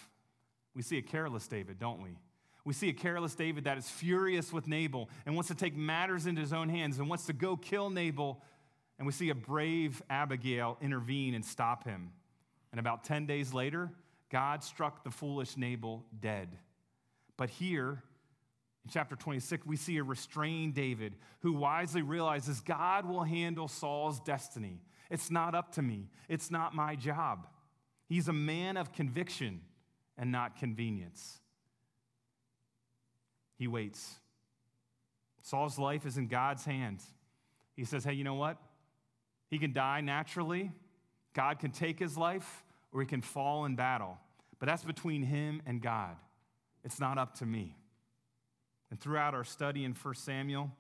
we 0.74 0.82
see 0.82 0.98
a 0.98 1.02
careless 1.02 1.48
David, 1.48 1.78
don't 1.80 2.02
we? 2.02 2.18
We 2.64 2.74
see 2.74 2.90
a 2.90 2.94
careless 2.94 3.36
David 3.36 3.66
that 3.66 3.78
is 3.78 3.90
furious 3.90 4.54
with 4.54 4.68
Nabal 4.68 5.10
and 5.26 5.36
wants 5.36 5.50
to 5.50 5.56
take 5.56 5.76
matters 5.76 6.26
into 6.26 6.40
his 6.40 6.54
own 6.54 6.70
hands 6.70 7.00
and 7.00 7.10
wants 7.10 7.26
to 7.26 7.34
go 7.34 7.58
kill 7.58 7.90
Nabal. 7.90 8.42
And 8.98 9.06
we 9.06 9.12
see 9.12 9.30
a 9.30 9.36
brave 9.36 10.02
Abigail 10.10 10.78
intervene 10.82 11.34
and 11.34 11.44
stop 11.44 11.84
him. 11.84 12.12
And 12.72 12.80
about 12.80 13.04
10 13.04 13.26
days 13.26 13.54
later, 13.54 13.92
God 14.30 14.64
struck 14.64 15.04
the 15.04 15.12
foolish 15.12 15.58
Nabal 15.58 16.06
dead. 16.20 16.50
But 17.38 17.50
here, 17.50 18.04
in 18.86 18.92
chapter 18.92 19.16
26, 19.16 19.66
we 19.66 19.76
see 19.76 19.98
a 19.98 20.04
restrained 20.04 20.76
David 20.76 21.16
who 21.42 21.54
wisely 21.54 22.02
realizes 22.02 22.62
God 22.62 23.08
will 23.08 23.24
handle 23.24 23.68
Saul's 23.68 24.20
destiny. 24.20 24.82
It's 25.10 25.32
not 25.32 25.56
up 25.56 25.74
to 25.74 25.82
me, 25.82 26.10
it's 26.28 26.52
not 26.52 26.76
my 26.76 26.96
job. 26.96 27.48
He's 28.08 28.28
a 28.28 28.34
man 28.34 28.78
of 28.78 28.92
conviction 28.92 29.62
and 30.18 30.32
not 30.32 30.58
convenience. 30.58 31.38
He 33.56 33.68
waits. 33.68 34.16
Saul's 35.42 35.78
life 35.78 36.06
is 36.06 36.18
in 36.18 36.28
God's 36.28 36.66
hands. 36.66 37.06
He 37.76 37.86
says, 37.86 38.04
Hey, 38.04 38.14
you 38.14 38.24
know 38.24 38.36
what? 38.36 38.58
He 39.50 39.58
can 39.58 39.74
die 39.74 40.02
naturally 40.02 40.72
God 41.34 41.60
can 41.60 41.72
take 41.72 42.00
his 42.00 42.18
life 42.18 42.64
or 42.92 43.02
he 43.02 43.08
can 43.08 43.22
fall 43.22 43.66
in 43.66 43.76
battle. 43.76 44.18
But 44.60 44.68
that's 44.68 44.84
between 44.84 45.24
him 45.24 45.62
and 45.66 45.82
God. 45.82 46.16
It's 46.84 47.00
not 47.00 47.18
up 47.18 47.36
to 47.36 47.46
me. 47.46 47.76
And 48.90 49.00
throughout 49.00 49.34
our 49.34 49.44
study 49.44 49.86
in 49.86 49.94
1 49.94 50.16
Samuel, 50.16 50.72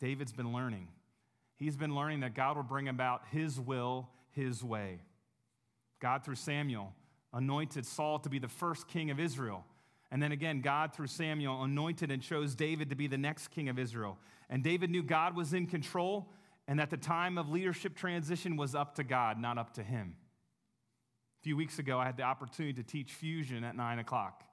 David's 0.00 0.32
been 0.32 0.52
learning. 0.52 0.88
He's 1.56 1.76
been 1.76 1.94
learning 1.94 2.20
that 2.20 2.34
God 2.34 2.56
will 2.56 2.62
bring 2.62 2.88
about 2.88 3.22
his 3.30 3.60
will, 3.60 4.08
his 4.32 4.64
way. 4.64 5.00
God, 6.00 6.24
through 6.24 6.36
Samuel, 6.36 6.92
anointed 7.32 7.86
Saul 7.86 8.18
to 8.20 8.28
be 8.28 8.38
the 8.38 8.48
first 8.48 8.88
king 8.88 9.10
of 9.10 9.20
Israel. 9.20 9.64
And 10.10 10.22
then 10.22 10.32
again, 10.32 10.60
God, 10.60 10.92
through 10.92 11.06
Samuel, 11.06 11.62
anointed 11.62 12.10
and 12.10 12.20
chose 12.22 12.54
David 12.54 12.90
to 12.90 12.96
be 12.96 13.06
the 13.06 13.18
next 13.18 13.48
king 13.48 13.68
of 13.68 13.78
Israel. 13.78 14.18
And 14.48 14.64
David 14.64 14.90
knew 14.90 15.02
God 15.02 15.36
was 15.36 15.52
in 15.52 15.66
control, 15.66 16.32
and 16.70 16.78
that 16.78 16.88
the 16.88 16.96
time 16.96 17.36
of 17.36 17.50
leadership 17.50 17.96
transition 17.96 18.56
was 18.56 18.76
up 18.76 18.94
to 18.94 19.02
God, 19.02 19.40
not 19.40 19.58
up 19.58 19.74
to 19.74 19.82
him. 19.82 20.14
A 21.40 21.42
few 21.42 21.56
weeks 21.56 21.80
ago, 21.80 21.98
I 21.98 22.06
had 22.06 22.16
the 22.16 22.22
opportunity 22.22 22.72
to 22.74 22.84
teach 22.84 23.10
fusion 23.12 23.64
at 23.64 23.74
9 23.74 23.98
o'clock 23.98 24.44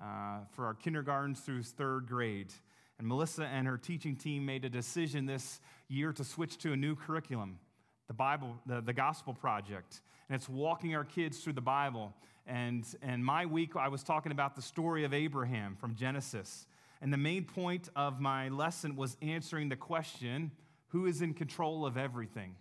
uh, 0.00 0.44
for 0.52 0.66
our 0.66 0.74
kindergartens 0.74 1.40
through 1.40 1.64
third 1.64 2.06
grade. 2.06 2.52
And 3.00 3.08
Melissa 3.08 3.46
and 3.46 3.66
her 3.66 3.78
teaching 3.78 4.14
team 4.14 4.46
made 4.46 4.64
a 4.64 4.68
decision 4.68 5.26
this 5.26 5.60
year 5.88 6.12
to 6.12 6.22
switch 6.22 6.56
to 6.58 6.72
a 6.72 6.76
new 6.76 6.94
curriculum, 6.94 7.58
the 8.06 8.14
Bible, 8.14 8.56
the, 8.66 8.80
the 8.80 8.92
Gospel 8.92 9.34
Project. 9.34 10.02
And 10.28 10.36
it's 10.36 10.48
walking 10.48 10.94
our 10.94 11.04
kids 11.04 11.40
through 11.40 11.54
the 11.54 11.60
Bible. 11.60 12.14
And, 12.46 12.86
and 13.02 13.24
my 13.24 13.44
week, 13.44 13.74
I 13.74 13.88
was 13.88 14.04
talking 14.04 14.30
about 14.30 14.54
the 14.54 14.62
story 14.62 15.02
of 15.02 15.12
Abraham 15.12 15.74
from 15.74 15.96
Genesis. 15.96 16.68
And 17.02 17.12
the 17.12 17.18
main 17.18 17.42
point 17.42 17.88
of 17.96 18.20
my 18.20 18.50
lesson 18.50 18.94
was 18.94 19.16
answering 19.20 19.68
the 19.68 19.76
question 19.76 20.52
who 20.88 21.06
is 21.06 21.22
in 21.22 21.34
control 21.34 21.84
of 21.84 21.96
everything? 21.96 22.56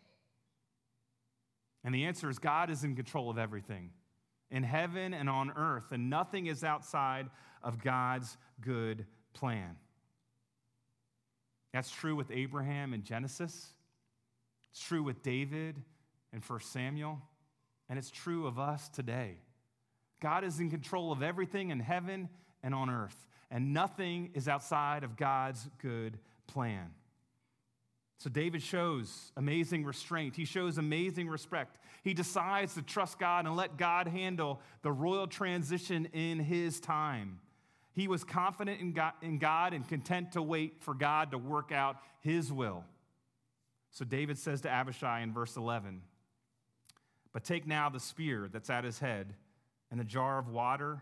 And 1.84 1.94
the 1.94 2.06
answer 2.06 2.30
is 2.30 2.40
God 2.40 2.70
is 2.70 2.84
in 2.84 2.96
control 2.96 3.30
of 3.30 3.38
everything 3.38 3.92
in 4.52 4.64
heaven 4.64 5.14
and 5.14 5.30
on 5.30 5.52
earth, 5.56 5.92
and 5.92 6.10
nothing 6.10 6.48
is 6.48 6.64
outside 6.64 7.30
of 7.64 7.82
God's 7.84 8.38
good 8.62 9.06
plan. 9.34 9.76
That's 11.74 11.92
true 11.92 12.16
with 12.16 12.32
Abraham 12.32 12.94
in 12.94 13.04
Genesis. 13.04 13.74
It's 14.72 14.80
true 14.80 15.04
with 15.04 15.22
David 15.24 15.82
in 16.32 16.40
1 16.40 16.60
Samuel. 16.62 17.22
And 17.90 18.00
it's 18.00 18.10
true 18.10 18.48
of 18.48 18.58
us 18.58 18.88
today. 18.90 19.38
God 20.22 20.44
is 20.44 20.60
in 20.60 20.70
control 20.70 21.12
of 21.12 21.22
everything 21.22 21.70
in 21.70 21.80
heaven 21.80 22.30
and 22.64 22.74
on 22.74 22.90
earth, 22.90 23.28
and 23.52 23.74
nothing 23.74 24.32
is 24.34 24.48
outside 24.48 25.04
of 25.04 25.18
God's 25.18 25.70
good 25.82 26.18
plan. 26.48 26.92
So 28.18 28.30
David 28.30 28.62
shows 28.62 29.32
amazing 29.36 29.84
restraint. 29.84 30.36
He 30.36 30.46
shows 30.46 30.78
amazing 30.78 31.28
respect. 31.28 31.78
He 32.04 32.14
decides 32.14 32.76
to 32.76 32.82
trust 32.82 33.20
God 33.20 33.46
and 33.46 33.56
let 33.56 33.78
God 33.78 34.08
handle 34.08 34.62
the 34.84 34.92
royal 34.92 35.28
transition 35.28 36.08
in 36.14 36.40
his 36.40 36.80
time. 36.80 37.40
He 37.94 38.08
was 38.08 38.24
confident 38.24 38.82
in 38.82 38.94
God, 38.94 39.14
in 39.22 39.38
God 39.38 39.74
and 39.74 39.88
content 39.88 40.34
to 40.34 40.42
wait 40.42 40.82
for 40.82 40.94
God 40.94 41.32
to 41.32 41.38
work 41.38 41.72
out 41.72 41.98
his 42.20 42.52
will. 42.52 42.84
So 43.92 44.04
David 44.04 44.38
says 44.38 44.62
to 44.62 44.70
Abishai 44.70 45.22
in 45.22 45.34
verse 45.34 45.56
11, 45.56 46.02
But 47.32 47.44
take 47.44 47.66
now 47.66 47.90
the 47.90 48.00
spear 48.00 48.50
that's 48.52 48.70
at 48.70 48.84
his 48.84 49.00
head 49.00 49.34
and 49.90 50.00
the 50.00 50.06
jar 50.06 50.38
of 50.38 50.50
water 50.50 51.00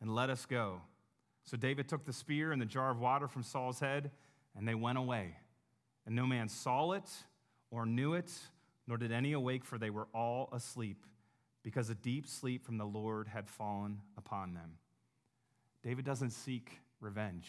and 0.00 0.14
let 0.14 0.30
us 0.30 0.46
go. 0.46 0.80
So 1.44 1.56
David 1.56 1.88
took 1.88 2.04
the 2.04 2.12
spear 2.12 2.52
and 2.52 2.60
the 2.60 2.66
jar 2.66 2.90
of 2.90 2.98
water 2.98 3.28
from 3.28 3.42
Saul's 3.42 3.80
head, 3.80 4.10
and 4.56 4.66
they 4.66 4.74
went 4.74 4.98
away. 4.98 5.36
And 6.06 6.14
no 6.16 6.26
man 6.26 6.48
saw 6.48 6.92
it 6.92 7.08
or 7.70 7.86
knew 7.86 8.14
it, 8.14 8.32
nor 8.86 8.96
did 8.96 9.12
any 9.12 9.32
awake, 9.32 9.64
for 9.64 9.78
they 9.78 9.90
were 9.90 10.08
all 10.14 10.48
asleep, 10.52 11.04
because 11.62 11.90
a 11.90 11.94
deep 11.94 12.26
sleep 12.26 12.64
from 12.64 12.78
the 12.78 12.84
Lord 12.84 13.28
had 13.28 13.48
fallen 13.48 13.98
upon 14.16 14.54
them. 14.54 14.72
David 15.82 16.04
doesn't 16.04 16.30
seek 16.30 16.80
revenge, 17.00 17.48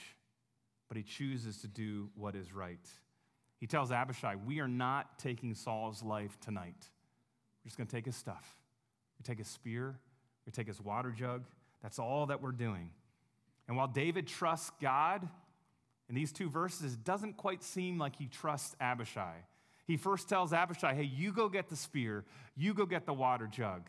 but 0.88 0.98
he 0.98 1.04
chooses 1.04 1.58
to 1.62 1.68
do 1.68 2.10
what 2.16 2.36
is 2.36 2.54
right. 2.54 2.88
He 3.60 3.68
tells 3.68 3.92
Abishai, 3.92 4.36
We 4.36 4.60
are 4.60 4.68
not 4.68 5.20
taking 5.20 5.54
Saul's 5.54 6.04
life 6.04 6.38
tonight. 6.40 6.76
We're 7.64 7.70
just 7.70 7.78
going 7.78 7.88
to 7.88 7.96
take 7.96 8.06
his 8.06 8.16
stuff. 8.16 8.58
We 9.20 9.24
take 9.24 9.38
his 9.38 9.48
spear, 9.48 10.00
we 10.46 10.52
take 10.52 10.68
his 10.68 10.82
water 10.82 11.12
jug. 11.12 11.46
That's 11.82 12.00
all 12.00 12.28
that 12.28 12.42
we're 12.42 12.52
doing. 12.52 12.92
And 13.68 13.78
while 13.78 13.88
David 13.88 14.28
trusts 14.28 14.72
God 14.82 15.28
in 16.12 16.16
these 16.16 16.34
two 16.34 16.50
verses, 16.50 16.98
doesn't 16.98 17.38
quite 17.38 17.64
seem 17.64 17.98
like 17.98 18.18
he 18.18 18.28
trusts 18.28 18.76
Abishai. 18.82 19.46
He 19.88 19.96
first 19.96 20.28
tells 20.28 20.52
Abishai, 20.52 20.94
Hey, 20.94 21.04
you 21.04 21.32
go 21.32 21.48
get 21.48 21.70
the 21.70 21.78
spear, 21.78 22.26
you 22.58 22.74
go 22.74 22.86
get 22.86 23.06
the 23.06 23.14
water 23.14 23.48
jug. 23.48 23.84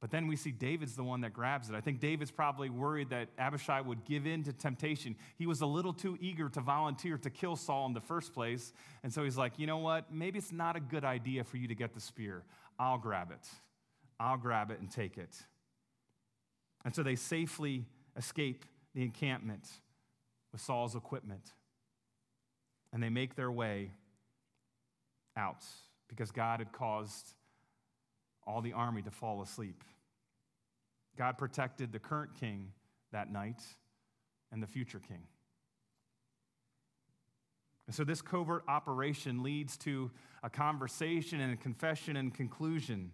But 0.00 0.10
then 0.10 0.26
we 0.26 0.34
see 0.34 0.50
David's 0.50 0.96
the 0.96 1.04
one 1.04 1.20
that 1.20 1.32
grabs 1.32 1.70
it. 1.70 1.76
I 1.76 1.80
think 1.80 2.00
David's 2.00 2.32
probably 2.32 2.68
worried 2.68 3.10
that 3.10 3.28
Abishai 3.38 3.80
would 3.80 4.04
give 4.04 4.26
in 4.26 4.42
to 4.42 4.52
temptation. 4.52 5.14
He 5.38 5.46
was 5.46 5.60
a 5.60 5.66
little 5.66 5.92
too 5.92 6.18
eager 6.20 6.48
to 6.48 6.60
volunteer 6.60 7.16
to 7.16 7.30
kill 7.30 7.54
Saul 7.54 7.86
in 7.86 7.92
the 7.92 8.00
first 8.00 8.34
place. 8.34 8.72
And 9.04 9.14
so 9.14 9.22
he's 9.22 9.38
like, 9.38 9.60
you 9.60 9.68
know 9.68 9.78
what? 9.78 10.12
Maybe 10.12 10.40
it's 10.40 10.50
not 10.50 10.74
a 10.74 10.80
good 10.80 11.04
idea 11.04 11.44
for 11.44 11.58
you 11.58 11.68
to 11.68 11.76
get 11.76 11.94
the 11.94 12.00
spear. 12.00 12.42
I'll 12.80 12.98
grab 12.98 13.30
it. 13.30 13.48
I'll 14.18 14.36
grab 14.36 14.72
it 14.72 14.80
and 14.80 14.90
take 14.90 15.16
it. 15.16 15.36
And 16.84 16.92
so 16.92 17.04
they 17.04 17.14
safely 17.14 17.86
escape 18.16 18.64
the 18.96 19.04
encampment 19.04 19.68
with 20.52 20.60
Saul's 20.60 20.94
equipment. 20.94 21.52
And 22.92 23.02
they 23.02 23.08
make 23.08 23.34
their 23.34 23.50
way 23.50 23.90
out 25.36 25.64
because 26.08 26.30
God 26.30 26.60
had 26.60 26.72
caused 26.72 27.26
all 28.46 28.60
the 28.60 28.74
army 28.74 29.02
to 29.02 29.10
fall 29.10 29.42
asleep. 29.42 29.82
God 31.16 31.38
protected 31.38 31.92
the 31.92 31.98
current 31.98 32.32
king 32.38 32.72
that 33.12 33.32
night 33.32 33.62
and 34.50 34.62
the 34.62 34.66
future 34.66 35.00
king. 35.00 35.22
And 37.86 37.94
so, 37.94 38.04
this 38.04 38.22
covert 38.22 38.64
operation 38.68 39.42
leads 39.42 39.76
to 39.78 40.10
a 40.42 40.50
conversation 40.50 41.40
and 41.40 41.52
a 41.52 41.56
confession 41.56 42.16
and 42.16 42.32
conclusion. 42.32 43.10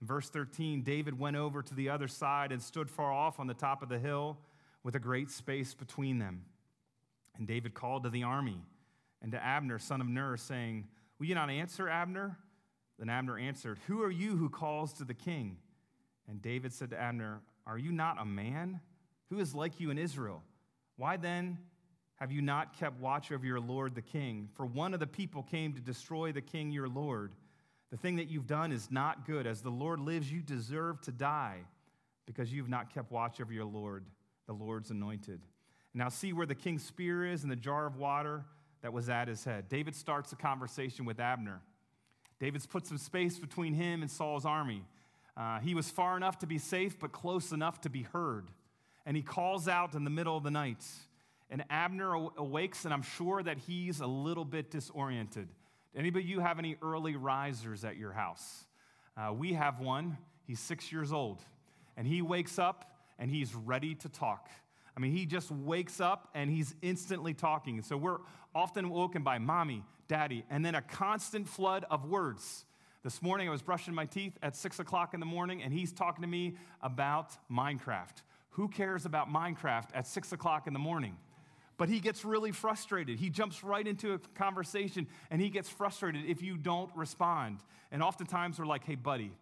Verse 0.00 0.28
13, 0.28 0.82
David 0.82 1.18
went 1.18 1.36
over 1.36 1.62
to 1.62 1.74
the 1.74 1.88
other 1.88 2.08
side 2.08 2.50
and 2.52 2.60
stood 2.60 2.90
far 2.90 3.12
off 3.12 3.38
on 3.38 3.46
the 3.46 3.54
top 3.54 3.82
of 3.82 3.88
the 3.88 3.98
hill 3.98 4.36
with 4.82 4.94
a 4.94 5.00
great 5.00 5.30
space 5.30 5.74
between 5.74 6.18
them. 6.18 6.44
And 7.36 7.46
David 7.46 7.74
called 7.74 8.04
to 8.04 8.10
the 8.10 8.22
army 8.22 8.60
and 9.20 9.32
to 9.32 9.42
Abner, 9.42 9.78
son 9.78 10.00
of 10.00 10.08
Ner, 10.08 10.36
saying, 10.36 10.88
Will 11.18 11.26
you 11.26 11.34
not 11.34 11.50
answer, 11.50 11.88
Abner? 11.88 12.36
Then 12.98 13.08
Abner 13.08 13.38
answered, 13.38 13.78
Who 13.86 14.02
are 14.02 14.10
you 14.10 14.36
who 14.36 14.48
calls 14.48 14.92
to 14.94 15.04
the 15.04 15.14
king? 15.14 15.56
And 16.28 16.42
David 16.42 16.72
said 16.72 16.90
to 16.90 17.00
Abner, 17.00 17.40
Are 17.66 17.78
you 17.78 17.92
not 17.92 18.20
a 18.20 18.24
man? 18.24 18.80
Who 19.30 19.38
is 19.38 19.54
like 19.54 19.80
you 19.80 19.90
in 19.90 19.98
Israel? 19.98 20.42
Why 20.96 21.16
then 21.16 21.58
have 22.16 22.30
you 22.30 22.42
not 22.42 22.78
kept 22.78 23.00
watch 23.00 23.32
over 23.32 23.44
your 23.44 23.60
Lord 23.60 23.94
the 23.94 24.02
king? 24.02 24.48
For 24.54 24.66
one 24.66 24.94
of 24.94 25.00
the 25.00 25.06
people 25.06 25.42
came 25.42 25.72
to 25.72 25.80
destroy 25.80 26.32
the 26.32 26.40
king 26.40 26.70
your 26.70 26.88
Lord. 26.88 27.32
The 27.90 27.96
thing 27.96 28.16
that 28.16 28.28
you've 28.28 28.46
done 28.46 28.72
is 28.72 28.90
not 28.90 29.26
good. 29.26 29.46
As 29.46 29.62
the 29.62 29.70
Lord 29.70 30.00
lives, 30.00 30.30
you 30.30 30.40
deserve 30.40 31.00
to 31.02 31.12
die 31.12 31.58
because 32.26 32.52
you've 32.52 32.68
not 32.68 32.94
kept 32.94 33.10
watch 33.10 33.40
over 33.40 33.52
your 33.52 33.64
Lord, 33.64 34.04
the 34.52 34.64
Lord's 34.64 34.90
anointed. 34.90 35.40
Now 35.94 36.08
see 36.08 36.32
where 36.32 36.46
the 36.46 36.54
king's 36.54 36.84
spear 36.84 37.26
is 37.26 37.42
and 37.42 37.52
the 37.52 37.56
jar 37.56 37.86
of 37.86 37.96
water 37.96 38.44
that 38.82 38.92
was 38.92 39.08
at 39.08 39.28
his 39.28 39.44
head. 39.44 39.68
David 39.68 39.94
starts 39.94 40.32
a 40.32 40.36
conversation 40.36 41.04
with 41.04 41.20
Abner. 41.20 41.60
David's 42.40 42.66
put 42.66 42.86
some 42.86 42.98
space 42.98 43.38
between 43.38 43.74
him 43.74 44.02
and 44.02 44.10
Saul's 44.10 44.44
army. 44.44 44.82
Uh, 45.36 45.60
he 45.60 45.74
was 45.74 45.90
far 45.90 46.16
enough 46.16 46.38
to 46.38 46.46
be 46.46 46.58
safe, 46.58 46.98
but 46.98 47.12
close 47.12 47.52
enough 47.52 47.80
to 47.82 47.90
be 47.90 48.02
heard. 48.02 48.48
And 49.06 49.16
he 49.16 49.22
calls 49.22 49.68
out 49.68 49.94
in 49.94 50.04
the 50.04 50.10
middle 50.10 50.36
of 50.36 50.42
the 50.42 50.50
night. 50.50 50.84
And 51.50 51.64
Abner 51.70 52.14
awakes, 52.14 52.84
and 52.84 52.92
I'm 52.92 53.02
sure 53.02 53.42
that 53.42 53.58
he's 53.58 54.00
a 54.00 54.06
little 54.06 54.44
bit 54.44 54.70
disoriented. 54.70 55.48
Anybody 55.94 56.24
you 56.24 56.40
have 56.40 56.58
any 56.58 56.76
early 56.82 57.16
risers 57.16 57.84
at 57.84 57.96
your 57.96 58.12
house? 58.12 58.64
Uh, 59.16 59.32
we 59.32 59.52
have 59.52 59.78
one. 59.78 60.16
He's 60.46 60.60
six 60.60 60.90
years 60.90 61.12
old. 61.12 61.40
And 61.96 62.06
he 62.06 62.22
wakes 62.22 62.58
up 62.58 62.91
and 63.22 63.30
he's 63.30 63.54
ready 63.54 63.94
to 63.94 64.08
talk. 64.08 64.50
I 64.96 65.00
mean, 65.00 65.12
he 65.12 65.26
just 65.26 65.52
wakes 65.52 66.00
up 66.00 66.28
and 66.34 66.50
he's 66.50 66.74
instantly 66.82 67.34
talking. 67.34 67.80
So 67.82 67.96
we're 67.96 68.18
often 68.52 68.90
woken 68.90 69.22
by 69.22 69.38
mommy, 69.38 69.84
daddy, 70.08 70.44
and 70.50 70.66
then 70.66 70.74
a 70.74 70.82
constant 70.82 71.48
flood 71.48 71.86
of 71.88 72.04
words. 72.04 72.64
This 73.04 73.22
morning, 73.22 73.46
I 73.46 73.52
was 73.52 73.62
brushing 73.62 73.94
my 73.94 74.06
teeth 74.06 74.36
at 74.42 74.56
six 74.56 74.80
o'clock 74.80 75.14
in 75.14 75.20
the 75.20 75.26
morning, 75.26 75.62
and 75.62 75.72
he's 75.72 75.92
talking 75.92 76.22
to 76.22 76.28
me 76.28 76.56
about 76.82 77.30
Minecraft. 77.48 78.22
Who 78.50 78.66
cares 78.66 79.06
about 79.06 79.32
Minecraft 79.32 79.90
at 79.94 80.08
six 80.08 80.32
o'clock 80.32 80.66
in 80.66 80.72
the 80.72 80.80
morning? 80.80 81.16
But 81.76 81.88
he 81.88 82.00
gets 82.00 82.24
really 82.24 82.50
frustrated. 82.50 83.20
He 83.20 83.30
jumps 83.30 83.62
right 83.62 83.86
into 83.86 84.14
a 84.14 84.18
conversation 84.34 85.06
and 85.30 85.40
he 85.40 85.48
gets 85.48 85.68
frustrated 85.68 86.24
if 86.26 86.42
you 86.42 86.56
don't 86.56 86.90
respond. 86.96 87.58
And 87.90 88.02
oftentimes 88.02 88.58
we're 88.58 88.66
like, 88.66 88.84
hey, 88.84 88.94
buddy, 88.94 89.32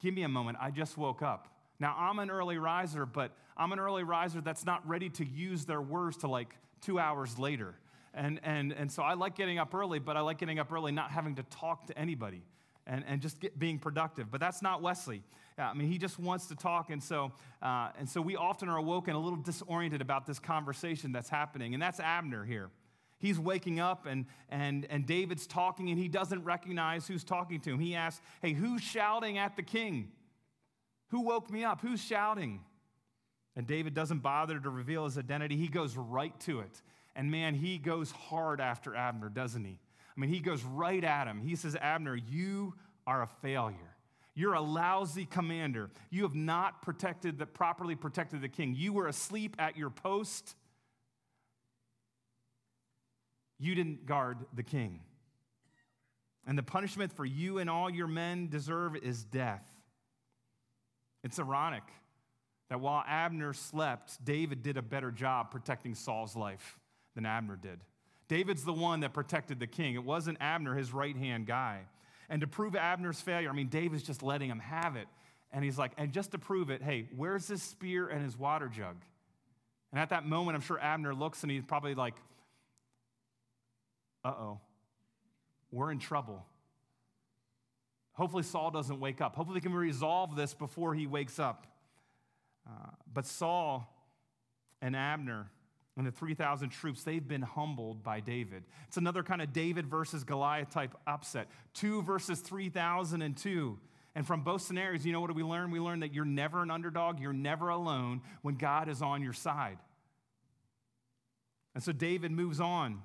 give 0.00 0.14
me 0.14 0.22
a 0.22 0.28
moment. 0.28 0.58
I 0.60 0.70
just 0.70 0.96
woke 0.96 1.20
up. 1.20 1.53
Now, 1.80 1.94
I'm 1.98 2.18
an 2.18 2.30
early 2.30 2.58
riser, 2.58 3.06
but 3.06 3.32
I'm 3.56 3.72
an 3.72 3.78
early 3.78 4.04
riser 4.04 4.40
that's 4.40 4.64
not 4.64 4.86
ready 4.88 5.10
to 5.10 5.26
use 5.26 5.64
their 5.64 5.82
words 5.82 6.18
to 6.18 6.28
like 6.28 6.54
two 6.80 6.98
hours 6.98 7.38
later. 7.38 7.74
And, 8.12 8.40
and, 8.44 8.72
and 8.72 8.90
so 8.90 9.02
I 9.02 9.14
like 9.14 9.34
getting 9.34 9.58
up 9.58 9.74
early, 9.74 9.98
but 9.98 10.16
I 10.16 10.20
like 10.20 10.38
getting 10.38 10.58
up 10.58 10.72
early 10.72 10.92
not 10.92 11.10
having 11.10 11.34
to 11.36 11.42
talk 11.44 11.86
to 11.88 11.98
anybody 11.98 12.42
and, 12.86 13.04
and 13.08 13.20
just 13.20 13.40
get, 13.40 13.58
being 13.58 13.78
productive. 13.78 14.30
But 14.30 14.40
that's 14.40 14.62
not 14.62 14.82
Wesley. 14.82 15.22
I 15.58 15.74
mean, 15.74 15.88
he 15.88 15.98
just 15.98 16.18
wants 16.18 16.46
to 16.46 16.54
talk. 16.54 16.90
And 16.90 17.02
so, 17.02 17.32
uh, 17.62 17.90
and 17.98 18.08
so 18.08 18.20
we 18.20 18.36
often 18.36 18.68
are 18.68 18.76
awoken 18.76 19.14
a 19.14 19.20
little 19.20 19.38
disoriented 19.38 20.00
about 20.00 20.26
this 20.26 20.38
conversation 20.38 21.12
that's 21.12 21.28
happening. 21.28 21.74
And 21.74 21.82
that's 21.82 22.00
Abner 22.00 22.44
here. 22.44 22.70
He's 23.18 23.38
waking 23.38 23.80
up 23.80 24.06
and, 24.06 24.26
and, 24.50 24.86
and 24.90 25.06
David's 25.06 25.46
talking 25.46 25.88
and 25.88 25.98
he 25.98 26.08
doesn't 26.08 26.44
recognize 26.44 27.06
who's 27.06 27.24
talking 27.24 27.60
to 27.60 27.70
him. 27.70 27.78
He 27.78 27.94
asks, 27.94 28.20
Hey, 28.42 28.52
who's 28.52 28.82
shouting 28.82 29.38
at 29.38 29.56
the 29.56 29.62
king? 29.62 30.10
Who 31.08 31.22
woke 31.22 31.50
me 31.50 31.64
up? 31.64 31.80
Who's 31.80 32.02
shouting? 32.02 32.60
And 33.56 33.66
David 33.66 33.94
doesn't 33.94 34.18
bother 34.18 34.58
to 34.58 34.70
reveal 34.70 35.04
his 35.04 35.16
identity. 35.16 35.56
He 35.56 35.68
goes 35.68 35.96
right 35.96 36.38
to 36.40 36.60
it. 36.60 36.82
And 37.14 37.30
man, 37.30 37.54
he 37.54 37.78
goes 37.78 38.10
hard 38.10 38.60
after 38.60 38.96
Abner, 38.96 39.28
doesn't 39.28 39.64
he? 39.64 39.78
I 40.16 40.20
mean, 40.20 40.30
he 40.30 40.40
goes 40.40 40.62
right 40.64 41.02
at 41.02 41.26
him. 41.26 41.40
He 41.40 41.56
says, 41.56 41.76
Abner, 41.80 42.16
you 42.16 42.74
are 43.06 43.22
a 43.22 43.26
failure. 43.42 43.96
You're 44.34 44.54
a 44.54 44.60
lousy 44.60 45.26
commander. 45.26 45.90
You 46.10 46.24
have 46.24 46.34
not 46.34 46.82
protected 46.82 47.38
the, 47.38 47.46
properly 47.46 47.94
protected 47.94 48.42
the 48.42 48.48
king. 48.48 48.74
You 48.76 48.92
were 48.92 49.06
asleep 49.06 49.54
at 49.60 49.76
your 49.76 49.90
post. 49.90 50.56
You 53.60 53.76
didn't 53.76 54.06
guard 54.06 54.38
the 54.52 54.64
king. 54.64 55.00
And 56.46 56.58
the 56.58 56.64
punishment 56.64 57.12
for 57.12 57.24
you 57.24 57.58
and 57.58 57.70
all 57.70 57.88
your 57.88 58.08
men 58.08 58.48
deserve 58.48 58.96
is 58.96 59.24
death. 59.24 59.64
It's 61.24 61.40
ironic 61.40 61.82
that 62.68 62.80
while 62.80 63.02
Abner 63.08 63.52
slept, 63.54 64.24
David 64.24 64.62
did 64.62 64.76
a 64.76 64.82
better 64.82 65.10
job 65.10 65.50
protecting 65.50 65.94
Saul's 65.94 66.36
life 66.36 66.78
than 67.14 67.26
Abner 67.26 67.56
did. 67.56 67.80
David's 68.28 68.64
the 68.64 68.72
one 68.72 69.00
that 69.00 69.12
protected 69.12 69.58
the 69.58 69.66
king. 69.66 69.94
It 69.94 70.04
wasn't 70.04 70.38
Abner, 70.40 70.74
his 70.74 70.92
right 70.92 71.16
hand 71.16 71.46
guy. 71.46 71.80
And 72.28 72.40
to 72.42 72.46
prove 72.46 72.76
Abner's 72.76 73.20
failure, 73.20 73.50
I 73.50 73.52
mean, 73.52 73.68
David's 73.68 74.02
just 74.02 74.22
letting 74.22 74.48
him 74.48 74.60
have 74.60 74.96
it. 74.96 75.08
And 75.52 75.64
he's 75.64 75.78
like, 75.78 75.92
and 75.98 76.12
just 76.12 76.32
to 76.32 76.38
prove 76.38 76.70
it, 76.70 76.82
hey, 76.82 77.08
where's 77.16 77.46
his 77.46 77.62
spear 77.62 78.08
and 78.08 78.22
his 78.22 78.38
water 78.38 78.68
jug? 78.68 78.96
And 79.92 80.00
at 80.00 80.10
that 80.10 80.26
moment, 80.26 80.56
I'm 80.56 80.62
sure 80.62 80.78
Abner 80.80 81.14
looks 81.14 81.42
and 81.42 81.52
he's 81.52 81.64
probably 81.64 81.94
like, 81.94 82.14
uh 84.24 84.30
oh, 84.30 84.60
we're 85.70 85.90
in 85.90 85.98
trouble. 85.98 86.44
Hopefully, 88.14 88.42
Saul 88.42 88.70
doesn't 88.70 89.00
wake 89.00 89.20
up. 89.20 89.34
Hopefully, 89.34 89.56
we 89.56 89.60
can 89.60 89.74
resolve 89.74 90.36
this 90.36 90.54
before 90.54 90.94
he 90.94 91.06
wakes 91.06 91.38
up. 91.38 91.66
Uh, 92.66 92.90
but 93.12 93.26
Saul 93.26 93.88
and 94.80 94.96
Abner 94.96 95.50
and 95.96 96.06
the 96.06 96.10
3,000 96.10 96.70
troops, 96.70 97.04
they've 97.04 97.26
been 97.26 97.42
humbled 97.42 98.02
by 98.02 98.20
David. 98.20 98.64
It's 98.88 98.96
another 98.96 99.22
kind 99.22 99.42
of 99.42 99.52
David 99.52 99.86
versus 99.86 100.24
Goliath 100.24 100.70
type 100.70 100.94
upset. 101.06 101.48
Two 101.72 102.02
versus 102.02 102.40
3,002. 102.40 103.78
And 104.16 104.26
from 104.26 104.42
both 104.42 104.62
scenarios, 104.62 105.04
you 105.04 105.12
know 105.12 105.20
what 105.20 105.28
do 105.28 105.34
we 105.34 105.42
learn? 105.42 105.70
We 105.70 105.80
learn 105.80 106.00
that 106.00 106.14
you're 106.14 106.24
never 106.24 106.62
an 106.62 106.70
underdog, 106.70 107.20
you're 107.20 107.32
never 107.32 107.68
alone 107.68 108.22
when 108.42 108.54
God 108.54 108.88
is 108.88 109.02
on 109.02 109.22
your 109.22 109.32
side. 109.32 109.78
And 111.74 111.82
so 111.82 111.90
David 111.90 112.30
moves 112.30 112.60
on 112.60 113.02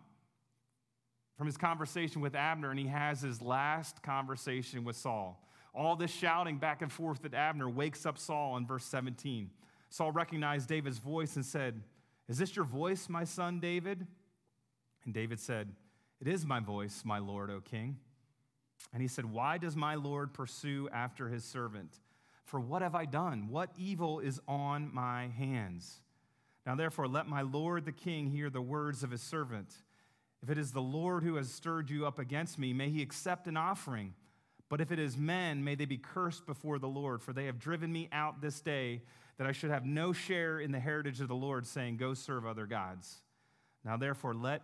from 1.39 1.47
his 1.47 1.57
conversation 1.57 2.21
with 2.21 2.35
Abner, 2.35 2.69
and 2.69 2.79
he 2.79 2.85
has 2.85 3.21
his 3.21 3.41
last 3.41 4.03
conversation 4.03 4.83
with 4.83 4.95
Saul. 4.95 5.43
All 5.73 5.95
this 5.95 6.11
shouting 6.11 6.59
back 6.59 6.83
and 6.83 6.91
forth 6.91 7.25
at 7.25 7.33
Abner 7.33 7.67
wakes 7.67 8.05
up 8.05 8.19
Saul 8.19 8.57
in 8.57 8.67
verse 8.67 8.85
17. 8.85 9.49
Saul 9.89 10.11
recognized 10.11 10.69
David's 10.69 10.99
voice 10.99 11.35
and 11.35 11.43
said, 11.43 11.81
is 12.29 12.37
this 12.37 12.55
your 12.55 12.63
voice, 12.63 13.09
my 13.09 13.23
son 13.23 13.59
David? 13.59 14.05
And 15.03 15.13
David 15.13 15.39
said, 15.39 15.73
It 16.21 16.27
is 16.27 16.45
my 16.45 16.59
voice, 16.59 17.01
my 17.03 17.17
Lord, 17.17 17.49
O 17.49 17.59
king. 17.59 17.97
And 18.93 19.01
he 19.01 19.07
said, 19.07 19.25
Why 19.25 19.57
does 19.57 19.75
my 19.75 19.95
Lord 19.95 20.31
pursue 20.31 20.87
after 20.93 21.27
his 21.27 21.43
servant? 21.43 21.99
For 22.45 22.59
what 22.59 22.83
have 22.83 22.93
I 22.93 23.05
done? 23.05 23.49
What 23.49 23.71
evil 23.77 24.19
is 24.19 24.39
on 24.47 24.93
my 24.93 25.27
hands? 25.27 26.01
Now, 26.67 26.75
therefore, 26.75 27.07
let 27.07 27.27
my 27.27 27.41
Lord 27.41 27.85
the 27.85 27.91
king 27.91 28.29
hear 28.29 28.51
the 28.51 28.61
words 28.61 29.01
of 29.01 29.09
his 29.09 29.21
servant. 29.21 29.73
If 30.41 30.49
it 30.49 30.57
is 30.57 30.71
the 30.71 30.81
Lord 30.81 31.23
who 31.23 31.35
has 31.35 31.51
stirred 31.51 31.89
you 31.89 32.05
up 32.05 32.19
against 32.19 32.57
me, 32.57 32.73
may 32.73 32.89
he 32.89 33.01
accept 33.01 33.47
an 33.47 33.57
offering. 33.57 34.13
But 34.69 34.81
if 34.81 34.91
it 34.91 34.99
is 34.99 35.17
men, 35.17 35.63
may 35.63 35.75
they 35.75 35.85
be 35.85 35.97
cursed 35.97 36.45
before 36.45 36.79
the 36.79 36.87
Lord, 36.87 37.21
for 37.21 37.33
they 37.33 37.45
have 37.45 37.59
driven 37.59 37.91
me 37.91 38.07
out 38.11 38.39
this 38.39 38.61
day 38.61 39.01
that 39.37 39.47
I 39.47 39.51
should 39.51 39.71
have 39.71 39.85
no 39.85 40.13
share 40.13 40.59
in 40.59 40.71
the 40.71 40.79
heritage 40.79 41.21
of 41.21 41.27
the 41.27 41.35
Lord, 41.35 41.65
saying, 41.65 41.97
Go 41.97 42.13
serve 42.13 42.45
other 42.45 42.65
gods. 42.65 43.21
Now, 43.83 43.97
therefore, 43.97 44.33
let 44.33 44.63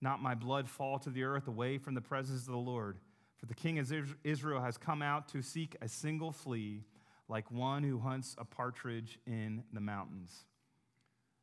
not 0.00 0.20
my 0.20 0.34
blood 0.34 0.68
fall 0.68 0.98
to 1.00 1.10
the 1.10 1.24
earth 1.24 1.48
away 1.48 1.78
from 1.78 1.94
the 1.94 2.00
presence 2.00 2.42
of 2.42 2.52
the 2.52 2.58
Lord. 2.58 2.98
For 3.38 3.46
the 3.46 3.54
king 3.54 3.78
of 3.78 3.92
Israel 4.24 4.62
has 4.62 4.78
come 4.78 5.02
out 5.02 5.28
to 5.28 5.42
seek 5.42 5.76
a 5.80 5.88
single 5.88 6.32
flea, 6.32 6.84
like 7.28 7.50
one 7.50 7.82
who 7.82 7.98
hunts 7.98 8.34
a 8.38 8.44
partridge 8.44 9.18
in 9.26 9.64
the 9.72 9.80
mountains. 9.80 10.44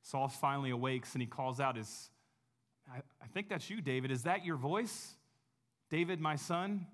Saul 0.02 0.28
finally 0.28 0.72
awakes 0.72 1.14
and 1.14 1.22
he 1.22 1.28
calls 1.28 1.60
out 1.60 1.76
his, 1.76 2.10
I, 2.92 2.98
I 3.22 3.28
think 3.34 3.50
that's 3.50 3.70
you, 3.70 3.82
David. 3.82 4.12
Is 4.12 4.24
that 4.24 4.46
your 4.46 4.58
voice? 4.58 5.14
David, 5.90 6.20
my 6.20 6.36
son? 6.36 6.88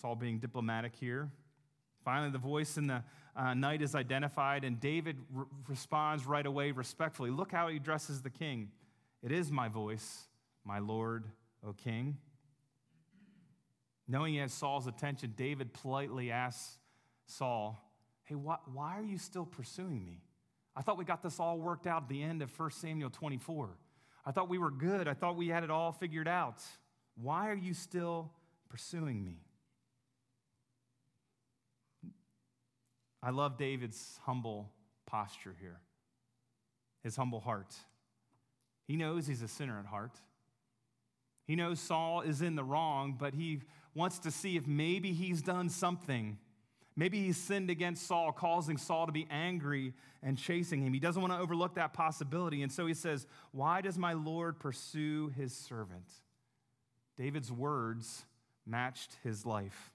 Saul 0.00 0.16
being 0.16 0.38
diplomatic 0.38 0.94
here. 0.96 1.30
Finally, 2.04 2.30
the 2.30 2.38
voice 2.38 2.76
in 2.76 2.86
the 2.86 3.02
uh, 3.36 3.54
night 3.54 3.82
is 3.82 3.94
identified, 3.94 4.64
and 4.64 4.78
David 4.80 5.16
re- 5.32 5.46
responds 5.68 6.26
right 6.26 6.44
away 6.44 6.70
respectfully. 6.70 7.30
Look 7.30 7.52
how 7.52 7.68
he 7.68 7.76
addresses 7.76 8.20
the 8.20 8.30
king. 8.30 8.70
It 9.22 9.32
is 9.32 9.50
my 9.50 9.68
voice, 9.68 10.24
my 10.64 10.78
Lord, 10.78 11.24
O 11.66 11.72
king. 11.72 12.18
Knowing 14.06 14.34
he 14.34 14.38
has 14.40 14.52
Saul's 14.52 14.86
attention, 14.86 15.32
David 15.34 15.72
politely 15.72 16.30
asks 16.30 16.78
Saul, 17.26 17.80
Hey, 18.24 18.34
why, 18.34 18.56
why 18.72 18.98
are 18.98 19.04
you 19.04 19.18
still 19.18 19.46
pursuing 19.46 20.04
me? 20.04 20.20
I 20.76 20.82
thought 20.82 20.98
we 20.98 21.04
got 21.04 21.22
this 21.22 21.38
all 21.40 21.58
worked 21.58 21.86
out 21.86 22.04
at 22.04 22.08
the 22.08 22.22
end 22.22 22.42
of 22.42 22.58
1 22.58 22.70
Samuel 22.72 23.10
24. 23.10 23.70
I 24.26 24.32
thought 24.32 24.48
we 24.48 24.58
were 24.58 24.70
good. 24.70 25.06
I 25.06 25.14
thought 25.14 25.36
we 25.36 25.48
had 25.48 25.64
it 25.64 25.70
all 25.70 25.92
figured 25.92 26.28
out. 26.28 26.62
Why 27.20 27.48
are 27.50 27.56
you 27.56 27.74
still 27.74 28.30
pursuing 28.68 29.24
me? 29.24 29.38
I 33.22 33.30
love 33.30 33.56
David's 33.56 34.20
humble 34.24 34.70
posture 35.06 35.54
here, 35.58 35.80
his 37.02 37.16
humble 37.16 37.40
heart. 37.40 37.74
He 38.86 38.96
knows 38.96 39.26
he's 39.26 39.40
a 39.40 39.48
sinner 39.48 39.78
at 39.78 39.86
heart. 39.86 40.18
He 41.46 41.56
knows 41.56 41.80
Saul 41.80 42.20
is 42.20 42.42
in 42.42 42.54
the 42.54 42.64
wrong, 42.64 43.16
but 43.18 43.34
he 43.34 43.62
wants 43.94 44.18
to 44.20 44.30
see 44.30 44.56
if 44.56 44.66
maybe 44.66 45.12
he's 45.12 45.40
done 45.40 45.68
something. 45.68 46.38
Maybe 46.96 47.24
he 47.24 47.32
sinned 47.32 47.70
against 47.70 48.06
Saul, 48.06 48.30
causing 48.32 48.76
Saul 48.76 49.06
to 49.06 49.12
be 49.12 49.26
angry 49.30 49.94
and 50.22 50.38
chasing 50.38 50.80
him. 50.80 50.92
He 50.92 51.00
doesn't 51.00 51.20
want 51.20 51.32
to 51.32 51.40
overlook 51.40 51.74
that 51.74 51.92
possibility. 51.92 52.62
And 52.62 52.70
so 52.70 52.86
he 52.86 52.94
says, 52.94 53.26
Why 53.50 53.80
does 53.80 53.98
my 53.98 54.12
Lord 54.12 54.60
pursue 54.60 55.32
his 55.36 55.54
servant? 55.54 56.08
David's 57.18 57.50
words 57.50 58.24
matched 58.64 59.16
his 59.22 59.44
life. 59.44 59.92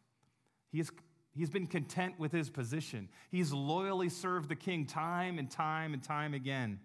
He 0.71 0.79
is 0.79 0.91
He's 1.35 1.49
been 1.49 1.67
content 1.67 2.19
with 2.19 2.31
his 2.31 2.49
position. 2.49 3.07
He's 3.29 3.53
loyally 3.53 4.09
served 4.09 4.49
the 4.49 4.55
king 4.55 4.85
time 4.85 5.37
and 5.39 5.49
time 5.49 5.93
and 5.93 6.03
time 6.03 6.33
again. 6.33 6.79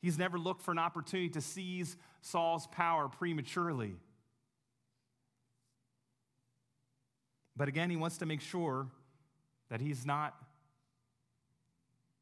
He's 0.00 0.18
never 0.18 0.38
looked 0.38 0.62
for 0.62 0.72
an 0.72 0.78
opportunity 0.78 1.28
to 1.30 1.40
seize 1.40 1.96
Saul's 2.22 2.66
power 2.66 3.08
prematurely. 3.08 3.94
But 7.56 7.68
again, 7.68 7.90
he 7.90 7.96
wants 7.96 8.18
to 8.18 8.26
make 8.26 8.40
sure 8.40 8.88
that 9.68 9.80
he's 9.80 10.06
not 10.06 10.34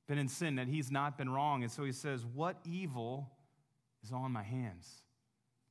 been 0.07 0.19
in 0.19 0.29
sin, 0.29 0.57
that 0.57 0.69
he's 0.69 0.91
not 0.91 1.19
been 1.19 1.31
wrong. 1.31 1.63
And 1.63 1.71
so 1.71 1.85
he 1.85 1.93
says, 1.93 2.25
What 2.25 2.57
evil 2.65 3.31
is 4.03 4.13
on 4.13 4.33
my 4.33 4.43
hands? 4.43 5.03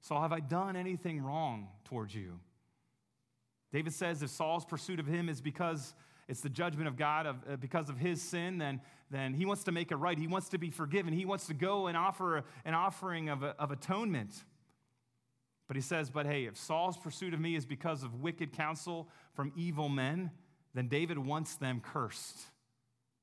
Saul, 0.02 0.22
have 0.22 0.32
I 0.32 0.40
done 0.40 0.76
anything 0.76 1.22
wrong 1.22 1.68
towards 1.84 2.16
you? 2.16 2.40
David 3.74 3.94
says 3.94 4.24
if 4.24 4.30
Saul's 4.30 4.64
pursuit 4.64 5.00
of 5.00 5.08
him 5.08 5.28
is 5.28 5.42
because 5.42 5.94
it's 6.28 6.42
the 6.42 6.50
judgment 6.50 6.88
of 6.88 6.98
God 6.98 7.26
of, 7.26 7.36
uh, 7.50 7.56
because 7.58 7.90
of 7.90 7.98
his 7.98 8.22
sin, 8.22 8.58
then, 8.58 8.82
then 9.10 9.34
he 9.34 9.46
wants 9.46 9.64
to 9.66 9.72
make 9.72 9.92
it 9.92 9.96
right. 9.96 10.18
He 10.18 10.28
wants 10.28 10.50
to 10.50 10.58
be 10.58 10.70
forgiven. 10.70 11.14
He 11.14 11.26
wants 11.26 11.48
to 11.48 11.54
go 11.54 11.88
and 11.88 11.98
offer 11.98 12.44
an 12.64 12.74
offering 12.74 13.30
of, 13.30 13.44
of 13.44 13.72
atonement. 13.72 14.44
But 15.68 15.76
he 15.76 15.82
says, 15.82 16.10
But 16.10 16.26
hey, 16.26 16.46
if 16.46 16.58
Saul's 16.58 16.98
pursuit 16.98 17.34
of 17.34 17.40
me 17.40 17.56
is 17.56 17.66
because 17.66 18.04
of 18.04 18.22
wicked 18.22 18.54
counsel 18.54 19.10
from 19.34 19.52
evil 19.56 19.90
men, 19.90 20.32
then 20.74 20.88
David 20.88 21.18
wants 21.18 21.56
them 21.56 21.82
cursed. 21.82 22.38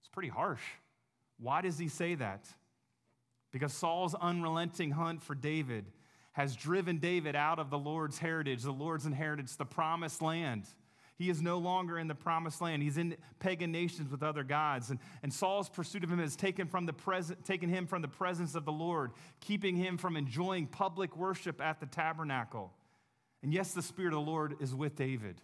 It's 0.01 0.09
pretty 0.13 0.29
harsh. 0.29 0.63
Why 1.39 1.61
does 1.63 1.79
he 1.79 1.89
say 1.89 2.15
that? 2.17 2.47
Because 3.53 3.73
Saul's 3.73 4.15
unrelenting 4.15 4.91
hunt 4.91 5.23
for 5.23 5.35
David 5.35 5.87
has 6.33 6.57
driven 6.57 6.99
David 6.99 7.37
out 7.37 7.61
of 7.61 7.71
the 7.71 7.79
Lord's 7.79 8.19
heritage, 8.19 8.63
the 8.63 8.73
Lord's 8.73 9.07
inheritance, 9.07 9.55
the 9.55 9.65
promised 9.65 10.21
land. 10.21 10.65
He 11.17 11.31
is 11.31 11.41
no 11.41 11.59
longer 11.59 11.99
in 11.99 12.09
the 12.09 12.15
promised 12.15 12.61
land. 12.61 12.83
He's 12.83 12.99
in 12.99 13.17
pagan 13.39 13.71
nations 13.71 14.11
with 14.11 14.23
other 14.23 14.43
gods. 14.43 14.91
And, 14.91 14.99
and 15.23 15.33
Saul's 15.33 15.69
pursuit 15.69 16.03
of 16.03 16.11
him 16.11 16.19
has 16.19 16.35
taken, 16.35 16.67
from 16.67 16.87
the 16.87 16.93
present, 16.93 17.45
taken 17.45 17.69
him 17.69 17.87
from 17.87 18.03
the 18.03 18.09
presence 18.09 18.55
of 18.57 18.65
the 18.65 18.73
Lord, 18.73 19.13
keeping 19.41 19.77
him 19.77 19.97
from 19.97 20.17
enjoying 20.17 20.67
public 20.67 21.17
worship 21.17 21.61
at 21.61 21.79
the 21.79 21.87
tabernacle. 21.87 22.73
And 23.43 23.53
yes, 23.53 23.73
the 23.73 23.83
Spirit 23.83 24.09
of 24.13 24.25
the 24.25 24.31
Lord 24.31 24.57
is 24.61 24.75
with 24.75 24.97
David. 24.97 25.41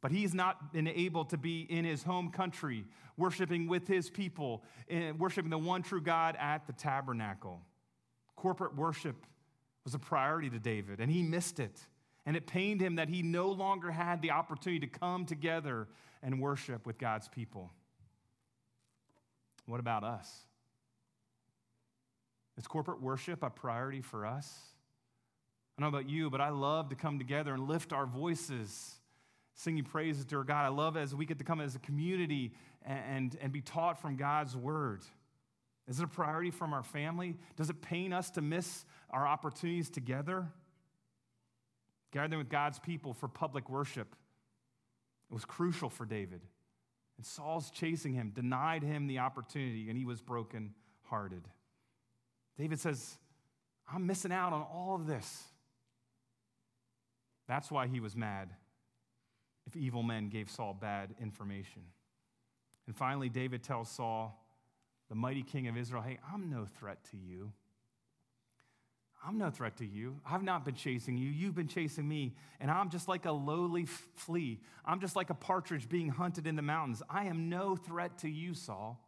But 0.00 0.10
he's 0.10 0.32
not 0.32 0.72
been 0.72 0.88
able 0.88 1.24
to 1.26 1.36
be 1.36 1.62
in 1.68 1.84
his 1.84 2.02
home 2.02 2.30
country, 2.30 2.84
worshiping 3.16 3.66
with 3.68 3.88
his 3.88 4.08
people, 4.08 4.62
eh, 4.88 5.10
worshiping 5.10 5.50
the 5.50 5.58
one 5.58 5.82
true 5.82 6.00
God 6.00 6.36
at 6.40 6.66
the 6.66 6.72
tabernacle. 6.72 7.60
Corporate 8.36 8.76
worship 8.76 9.26
was 9.84 9.94
a 9.94 9.98
priority 9.98 10.48
to 10.50 10.58
David, 10.58 11.00
and 11.00 11.10
he 11.10 11.22
missed 11.22 11.58
it. 11.58 11.80
And 12.28 12.36
it 12.36 12.46
pained 12.46 12.82
him 12.82 12.96
that 12.96 13.08
he 13.08 13.22
no 13.22 13.48
longer 13.48 13.90
had 13.90 14.20
the 14.20 14.32
opportunity 14.32 14.86
to 14.86 14.98
come 14.98 15.24
together 15.24 15.88
and 16.22 16.42
worship 16.42 16.84
with 16.84 16.98
God's 16.98 17.26
people. 17.26 17.72
What 19.64 19.80
about 19.80 20.04
us? 20.04 20.30
Is 22.58 22.66
corporate 22.66 23.00
worship 23.00 23.42
a 23.42 23.48
priority 23.48 24.02
for 24.02 24.26
us? 24.26 24.54
I 25.78 25.80
don't 25.80 25.90
know 25.90 25.98
about 25.98 26.10
you, 26.10 26.28
but 26.28 26.42
I 26.42 26.50
love 26.50 26.90
to 26.90 26.96
come 26.96 27.18
together 27.18 27.54
and 27.54 27.66
lift 27.66 27.94
our 27.94 28.04
voices, 28.04 28.96
singing 29.54 29.84
praises 29.84 30.26
to 30.26 30.36
our 30.36 30.44
God. 30.44 30.66
I 30.66 30.68
love 30.68 30.98
as 30.98 31.14
we 31.14 31.24
get 31.24 31.38
to 31.38 31.44
come 31.44 31.62
as 31.62 31.76
a 31.76 31.78
community 31.78 32.52
and, 32.84 33.00
and, 33.08 33.38
and 33.40 33.52
be 33.54 33.62
taught 33.62 34.02
from 34.02 34.16
God's 34.16 34.54
word. 34.54 35.00
Is 35.88 35.98
it 35.98 36.04
a 36.04 36.08
priority 36.08 36.50
from 36.50 36.74
our 36.74 36.82
family? 36.82 37.36
Does 37.56 37.70
it 37.70 37.80
pain 37.80 38.12
us 38.12 38.28
to 38.32 38.42
miss 38.42 38.84
our 39.08 39.26
opportunities 39.26 39.88
together? 39.88 40.48
Gathering 42.12 42.38
with 42.38 42.48
God's 42.48 42.78
people 42.78 43.12
for 43.12 43.28
public 43.28 43.68
worship. 43.68 44.14
It 45.30 45.34
was 45.34 45.44
crucial 45.44 45.90
for 45.90 46.06
David. 46.06 46.40
And 47.16 47.26
Saul's 47.26 47.70
chasing 47.70 48.14
him, 48.14 48.30
denied 48.34 48.82
him 48.82 49.06
the 49.06 49.18
opportunity, 49.18 49.88
and 49.88 49.98
he 49.98 50.04
was 50.04 50.20
broken 50.20 50.74
hearted. 51.02 51.42
David 52.56 52.80
says, 52.80 53.18
I'm 53.92 54.06
missing 54.06 54.32
out 54.32 54.52
on 54.52 54.62
all 54.62 54.94
of 54.94 55.06
this. 55.06 55.44
That's 57.46 57.70
why 57.70 57.86
he 57.86 58.00
was 58.00 58.14
mad 58.14 58.50
if 59.66 59.76
evil 59.76 60.02
men 60.02 60.28
gave 60.28 60.50
Saul 60.50 60.74
bad 60.74 61.14
information. 61.20 61.82
And 62.86 62.96
finally, 62.96 63.28
David 63.28 63.62
tells 63.62 63.90
Saul, 63.90 64.44
the 65.08 65.14
mighty 65.14 65.42
king 65.42 65.68
of 65.68 65.76
Israel, 65.76 66.02
Hey, 66.02 66.18
I'm 66.32 66.50
no 66.50 66.66
threat 66.78 66.98
to 67.10 67.16
you. 67.16 67.52
I'm 69.26 69.36
no 69.36 69.50
threat 69.50 69.76
to 69.78 69.86
you. 69.86 70.20
I've 70.24 70.42
not 70.42 70.64
been 70.64 70.74
chasing 70.74 71.18
you. 71.18 71.28
You've 71.28 71.54
been 71.54 71.68
chasing 71.68 72.08
me. 72.08 72.34
And 72.60 72.70
I'm 72.70 72.88
just 72.88 73.08
like 73.08 73.26
a 73.26 73.32
lowly 73.32 73.86
flea. 74.14 74.60
I'm 74.84 75.00
just 75.00 75.16
like 75.16 75.30
a 75.30 75.34
partridge 75.34 75.88
being 75.88 76.08
hunted 76.08 76.46
in 76.46 76.56
the 76.56 76.62
mountains. 76.62 77.02
I 77.10 77.24
am 77.24 77.48
no 77.48 77.74
threat 77.74 78.18
to 78.18 78.28
you, 78.28 78.54
Saul. 78.54 79.04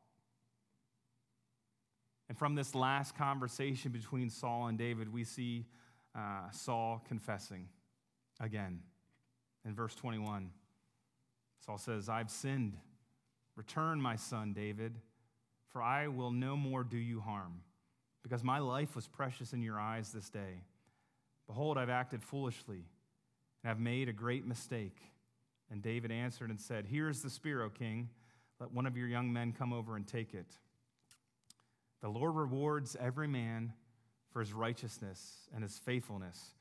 And 2.28 2.36
from 2.36 2.54
this 2.54 2.74
last 2.74 3.16
conversation 3.16 3.92
between 3.92 4.30
Saul 4.30 4.66
and 4.66 4.76
David, 4.76 5.12
we 5.12 5.24
see 5.24 5.66
uh, 6.14 6.50
Saul 6.50 7.04
confessing 7.08 7.68
again. 8.40 8.80
In 9.64 9.74
verse 9.74 9.94
21, 9.94 10.50
Saul 11.64 11.78
says, 11.78 12.08
I've 12.08 12.30
sinned. 12.30 12.76
Return, 13.56 14.00
my 14.00 14.16
son 14.16 14.52
David, 14.52 14.94
for 15.68 15.82
I 15.82 16.08
will 16.08 16.30
no 16.30 16.56
more 16.56 16.82
do 16.82 16.96
you 16.96 17.20
harm 17.20 17.60
because 18.22 18.44
my 18.44 18.58
life 18.58 18.94
was 18.94 19.06
precious 19.06 19.52
in 19.52 19.62
your 19.62 19.78
eyes 19.78 20.12
this 20.12 20.28
day. 20.28 20.62
Behold, 21.46 21.78
I've 21.78 21.90
acted 21.90 22.22
foolishly 22.22 22.84
and 23.62 23.68
have 23.68 23.80
made 23.80 24.08
a 24.08 24.12
great 24.12 24.46
mistake. 24.46 24.98
And 25.70 25.82
David 25.82 26.10
answered 26.10 26.50
and 26.50 26.60
said, 26.60 26.86
Here 26.86 27.08
is 27.08 27.22
the 27.22 27.30
spear, 27.30 27.62
O 27.62 27.70
king. 27.70 28.08
Let 28.58 28.72
one 28.72 28.86
of 28.86 28.96
your 28.96 29.08
young 29.08 29.32
men 29.32 29.52
come 29.52 29.72
over 29.72 29.96
and 29.96 30.06
take 30.06 30.34
it. 30.34 30.58
The 32.00 32.08
Lord 32.08 32.34
rewards 32.34 32.96
every 33.00 33.28
man 33.28 33.72
for 34.30 34.40
his 34.40 34.52
righteousness 34.52 35.48
and 35.54 35.62
his 35.62 35.78
faithfulness. 35.78 36.54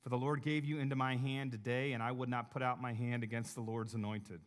For 0.00 0.08
the 0.08 0.16
Lord 0.16 0.42
gave 0.42 0.64
you 0.64 0.78
into 0.78 0.96
my 0.96 1.16
hand 1.16 1.52
today, 1.52 1.92
and 1.92 2.02
I 2.02 2.12
would 2.12 2.28
not 2.28 2.50
put 2.50 2.62
out 2.62 2.80
my 2.80 2.92
hand 2.92 3.22
against 3.22 3.54
the 3.54 3.60
Lord's 3.60 3.94
anointed. 3.94 4.40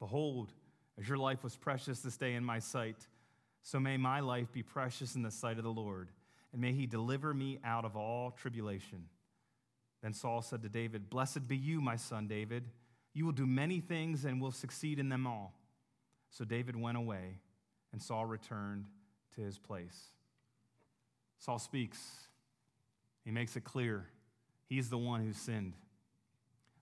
Behold, 0.00 0.52
as 0.98 1.08
your 1.08 1.18
life 1.18 1.44
was 1.44 1.56
precious 1.56 2.00
this 2.00 2.16
day 2.16 2.34
in 2.34 2.44
my 2.44 2.58
sight, 2.58 3.06
so 3.62 3.78
may 3.78 3.96
my 3.96 4.20
life 4.20 4.52
be 4.52 4.62
precious 4.62 5.14
in 5.14 5.22
the 5.22 5.30
sight 5.30 5.58
of 5.58 5.64
the 5.64 5.70
Lord, 5.70 6.08
and 6.52 6.60
may 6.60 6.72
he 6.72 6.86
deliver 6.86 7.34
me 7.34 7.58
out 7.64 7.84
of 7.84 7.96
all 7.96 8.30
tribulation. 8.30 9.04
Then 10.02 10.14
Saul 10.14 10.42
said 10.42 10.62
to 10.62 10.68
David, 10.68 11.10
Blessed 11.10 11.48
be 11.48 11.56
you, 11.56 11.80
my 11.80 11.96
son 11.96 12.28
David. 12.28 12.64
You 13.14 13.24
will 13.24 13.32
do 13.32 13.46
many 13.46 13.80
things 13.80 14.24
and 14.24 14.40
will 14.40 14.52
succeed 14.52 14.98
in 14.98 15.08
them 15.08 15.26
all. 15.26 15.54
So 16.30 16.44
David 16.44 16.76
went 16.76 16.96
away, 16.96 17.40
and 17.92 18.00
Saul 18.00 18.26
returned 18.26 18.86
to 19.34 19.40
his 19.40 19.58
place. 19.58 20.10
Saul 21.38 21.58
speaks. 21.58 21.98
He 23.24 23.30
makes 23.30 23.56
it 23.56 23.64
clear 23.64 24.06
he's 24.68 24.88
the 24.90 24.98
one 24.98 25.24
who 25.24 25.32
sinned. 25.32 25.74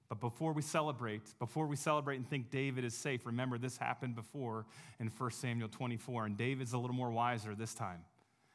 But 0.09 0.21
before 0.21 0.53
we 0.53 0.63
celebrate, 0.63 1.23
before 1.39 1.67
we 1.67 1.77
celebrate 1.77 2.17
and 2.17 2.29
think 2.29 2.51
David 2.51 2.85
is 2.85 2.95
safe, 2.95 3.27
remember 3.27 3.59
this 3.59 3.77
happened 3.77 4.15
before 4.15 4.65
in 5.01 5.09
1 5.09 5.31
Samuel 5.33 5.69
24, 5.69 6.27
and 6.27 6.37
David's 6.37 6.73
a 6.73 6.79
little 6.79 6.95
more 6.95 7.11
wiser 7.11 7.55
this 7.55 7.75
time. 7.75 8.05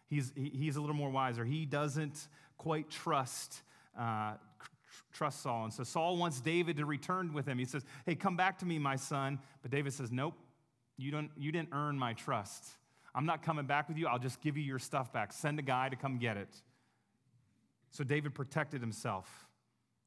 He's, 0.08 0.34
he's 0.36 0.76
a 0.76 0.82
little 0.82 0.96
more 0.96 1.10
wiser. 1.10 1.46
He 1.46 1.66
doesn't 1.66 2.28
quite 2.58 2.90
trust, 2.90 3.62
uh, 3.98 4.34
trust 5.14 5.42
Saul. 5.42 5.66
And 5.66 5.74
so 5.74 5.84
Saul 5.84 6.18
wants 6.18 6.42
David 6.42 6.78
to 6.78 6.86
return 6.86 7.34
with 7.34 7.46
him. 7.46 7.58
He 7.58 7.66
says, 7.66 7.86
Hey, 8.06 8.16
come 8.16 8.36
back 8.36 8.60
to 8.60 8.66
me, 8.66 8.78
my 8.78 8.98
son. 8.98 9.40
But 9.62 9.72
David 9.72 9.94
says, 9.94 10.12
Nope, 10.12 10.36
you, 10.98 11.12
don't, 11.12 11.32
you 11.38 11.52
didn't 11.52 11.70
earn 11.72 11.98
my 11.98 12.14
trust. 12.14 12.66
I'm 13.16 13.26
not 13.26 13.42
coming 13.42 13.66
back 13.66 13.90
with 13.90 13.98
you. 13.98 14.08
I'll 14.08 14.20
just 14.20 14.42
give 14.42 14.58
you 14.58 14.64
your 14.64 14.80
stuff 14.80 15.12
back. 15.12 15.34
Send 15.34 15.60
a 15.60 15.62
guy 15.62 15.90
to 15.90 15.96
come 15.96 16.18
get 16.18 16.38
it. 16.38 16.50
So 17.92 18.04
David 18.04 18.34
protected 18.34 18.80
himself 18.80 19.30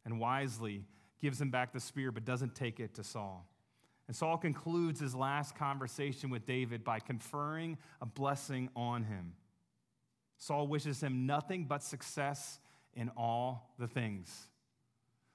and 0.05 0.19
wisely 0.19 0.85
gives 1.25 1.41
him 1.41 1.49
back 1.49 1.73
the 1.73 1.81
spear, 1.81 2.13
but 2.13 2.27
doesn't 2.27 2.55
take 2.55 2.79
it 2.79 2.93
to 2.93 3.03
Saul. 3.03 3.49
And 4.09 4.15
Saul 4.15 4.37
concludes 4.37 5.01
his 5.01 5.15
last 5.15 5.57
conversation 5.57 6.29
with 6.29 6.45
David 6.45 6.85
by 6.85 7.01
conferring 7.01 7.79
a 8.03 8.05
blessing 8.05 8.69
on 8.77 9.05
him. 9.05 9.33
Saul 10.37 10.69
wishes 10.69 11.03
him 11.03 11.25
nothing 11.25 11.65
but 11.65 11.83
success 11.83 12.59
in 12.93 13.11
all 13.17 13.73
the 13.79 13.89
things. 13.89 14.49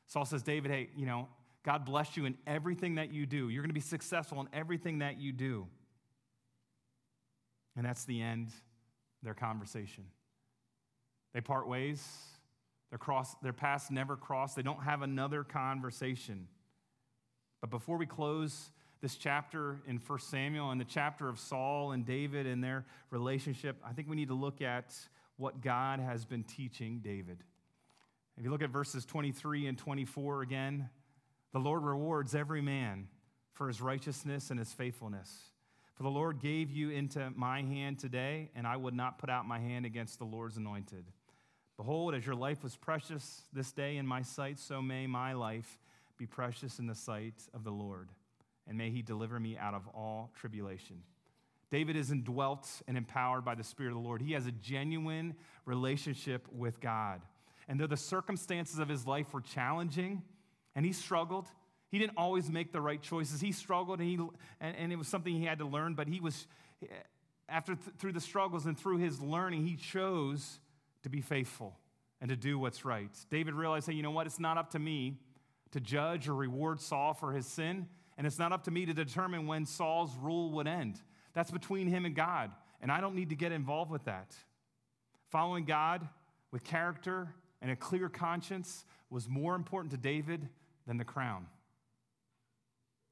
Saul 0.06 0.26
says, 0.26 0.44
David, 0.44 0.70
hey, 0.70 0.90
you 0.96 1.08
know, 1.08 1.28
God 1.66 1.86
bless 1.86 2.16
you 2.16 2.26
in 2.26 2.38
everything 2.46 2.96
that 2.96 3.12
you 3.12 3.26
do. 3.26 3.50
You're 3.50 3.64
going 3.64 3.72
to 3.72 3.74
be 3.74 3.80
successful 3.80 4.40
in 4.42 4.48
everything 4.54 5.00
that 5.00 5.20
you 5.20 5.32
do. 5.32 5.66
And 7.76 7.84
that's 7.84 8.06
the 8.06 8.22
end 8.22 8.50
of 8.50 9.24
their 9.24 9.34
conversation. 9.34 10.04
They 11.34 11.42
part 11.42 11.68
ways. 11.68 12.08
Their, 12.90 12.98
cross, 12.98 13.36
their 13.42 13.54
paths 13.54 13.92
never 13.92 14.16
cross. 14.16 14.54
They 14.56 14.62
don't 14.62 14.84
have 14.84 15.02
another 15.02 15.44
conversation. 15.44 16.48
But 17.62 17.70
before 17.70 17.98
we 17.98 18.06
close 18.06 18.72
this 19.02 19.16
chapter 19.16 19.80
in 19.88 19.98
1 19.98 20.20
Samuel 20.20 20.72
and 20.72 20.82
the 20.82 20.86
chapter 20.86 21.30
of 21.30 21.40
Saul 21.40 21.92
and 21.92 22.06
David 22.06 22.48
and 22.48 22.64
their 22.64 22.86
relationship, 23.12 23.78
I 23.86 23.94
think 23.94 24.10
we 24.10 24.16
need 24.16 24.30
to 24.30 24.34
look 24.34 24.62
at 24.62 24.94
what 25.38 25.62
God 25.62 26.00
has 26.00 26.26
been 26.26 26.44
teaching 26.44 27.00
David. 27.00 27.44
If 28.38 28.44
you 28.44 28.52
look 28.52 28.62
at 28.62 28.70
verses 28.70 29.06
23 29.06 29.68
and 29.68 29.78
24 29.78 30.42
again, 30.42 30.90
the 31.52 31.60
Lord 31.60 31.84
rewards 31.84 32.36
every 32.36 32.62
man 32.62 33.08
for 33.54 33.68
his 33.68 33.82
righteousness 33.82 34.50
and 34.50 34.60
his 34.60 34.72
faithfulness. 34.74 35.52
For 35.96 36.04
the 36.04 36.10
Lord 36.10 36.40
gave 36.40 36.72
you 36.72 36.92
into 36.92 37.30
my 37.36 37.62
hand 37.62 38.00
today, 38.00 38.52
and 38.56 38.66
I 38.66 38.78
would 38.78 38.94
not 38.94 39.18
put 39.18 39.30
out 39.30 39.46
my 39.46 39.60
hand 39.60 39.86
against 39.86 40.20
the 40.20 40.26
Lord's 40.26 40.56
anointed. 40.56 41.04
Behold, 41.80 42.14
as 42.14 42.26
your 42.26 42.36
life 42.36 42.62
was 42.62 42.76
precious 42.76 43.44
this 43.54 43.72
day 43.72 43.96
in 43.96 44.06
my 44.06 44.22
sight, 44.22 44.60
so 44.60 44.82
may 44.82 45.08
my 45.08 45.32
life 45.32 45.80
be 46.18 46.26
precious 46.26 46.78
in 46.78 46.88
the 46.88 46.94
sight 46.94 47.36
of 47.54 47.64
the 47.64 47.72
Lord, 47.72 48.10
and 48.68 48.78
may 48.78 48.90
he 48.90 49.02
deliver 49.02 49.40
me 49.40 49.58
out 49.58 49.74
of 49.74 49.88
all 49.96 50.30
tribulation. 50.36 50.98
David 51.72 51.96
is 51.96 52.12
indwelt 52.12 52.68
and 52.86 52.98
empowered 52.98 53.46
by 53.46 53.56
the 53.56 53.64
Spirit 53.64 53.92
of 53.92 53.96
the 53.96 54.06
Lord. 54.06 54.22
He 54.22 54.34
has 54.34 54.46
a 54.46 54.52
genuine 54.52 55.36
relationship 55.64 56.50
with 56.52 56.82
God. 56.82 57.22
And 57.70 57.80
though 57.80 57.88
the 57.88 57.96
circumstances 57.96 58.80
of 58.80 58.90
his 58.90 59.08
life 59.08 59.34
were 59.34 59.40
challenging 59.40 60.24
and 60.76 60.86
he 60.86 60.92
struggled, 60.92 61.48
he 61.92 61.98
didn't 61.98 62.18
always 62.18 62.50
make 62.50 62.74
the 62.74 62.82
right 62.82 63.02
choices. 63.02 63.40
He 63.40 63.54
struggled 63.54 64.02
and, 64.02 64.10
he, 64.10 64.16
and, 64.60 64.76
and 64.76 64.92
it 64.92 64.98
was 64.98 65.08
something 65.08 65.34
he 65.34 65.46
had 65.46 65.60
to 65.60 65.66
learn, 65.66 65.94
but 65.94 66.10
he 66.10 66.20
was, 66.20 66.46
after 67.48 67.76
th- 67.76 67.96
through 68.00 68.12
the 68.12 68.20
struggles 68.20 68.66
and 68.66 68.78
through 68.78 68.98
his 68.98 69.22
learning, 69.22 69.66
he 69.66 69.78
chose 69.78 70.60
to 71.04 71.10
be 71.10 71.22
faithful 71.22 71.78
and 72.22 72.30
to 72.30 72.36
do 72.36 72.60
what's 72.60 72.84
right. 72.86 73.12
David 73.30 73.54
realized, 73.54 73.88
hey, 73.88 73.94
you 73.94 74.04
know 74.04 74.12
what? 74.12 74.28
It's 74.28 74.40
not 74.40 74.58
up 74.58 74.72
to 74.72 74.80
me 74.80 75.18
to 75.72 75.80
judge 75.80 76.28
or 76.28 76.36
reward 76.36 76.82
Saul 76.82 77.14
for 77.14 77.32
his 77.32 77.46
sin, 77.46 77.88
and 78.18 78.28
it's 78.28 78.40
not 78.40 78.52
up 78.52 78.64
to 78.66 78.72
me 78.72 78.86
to 78.86 78.94
determine 78.94 79.48
when 79.48 79.66
Saul's 79.66 80.16
rule 80.18 80.52
would 80.54 80.68
end. 80.68 81.00
That's 81.34 81.52
between 81.52 81.88
him 81.88 82.06
and 82.06 82.16
God, 82.16 82.52
and 82.82 82.92
I 82.92 83.02
don't 83.02 83.16
need 83.16 83.30
to 83.30 83.36
get 83.36 83.52
involved 83.52 83.92
with 83.92 84.06
that. 84.06 84.36
Following 85.30 85.66
God 85.66 86.08
with 86.52 86.64
character 86.64 87.34
and 87.62 87.72
a 87.72 87.76
clear 87.76 88.10
conscience 88.10 88.84
was 89.10 89.30
more 89.30 89.56
important 89.56 89.92
to 89.92 89.98
David 89.98 90.50
than 90.88 90.98
the 90.98 91.06
crown. 91.06 91.46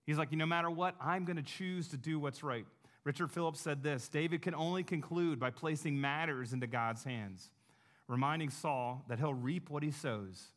He's 0.05 0.17
like, 0.17 0.31
no 0.31 0.45
matter 0.45 0.69
what, 0.69 0.95
I'm 1.01 1.25
going 1.25 1.35
to 1.37 1.43
choose 1.43 1.89
to 1.89 1.97
do 1.97 2.19
what's 2.19 2.43
right. 2.43 2.65
Richard 3.03 3.31
Phillips 3.31 3.61
said 3.61 3.83
this 3.83 4.09
David 4.09 4.41
can 4.41 4.55
only 4.55 4.83
conclude 4.83 5.39
by 5.39 5.49
placing 5.49 5.99
matters 5.99 6.53
into 6.53 6.67
God's 6.67 7.03
hands 7.03 7.51
reminding 8.07 8.49
Saul 8.49 9.03
that 9.07 9.19
he'll 9.19 9.33
reap 9.33 9.69
what 9.69 9.83
he 9.83 9.91
sows. 9.91 10.47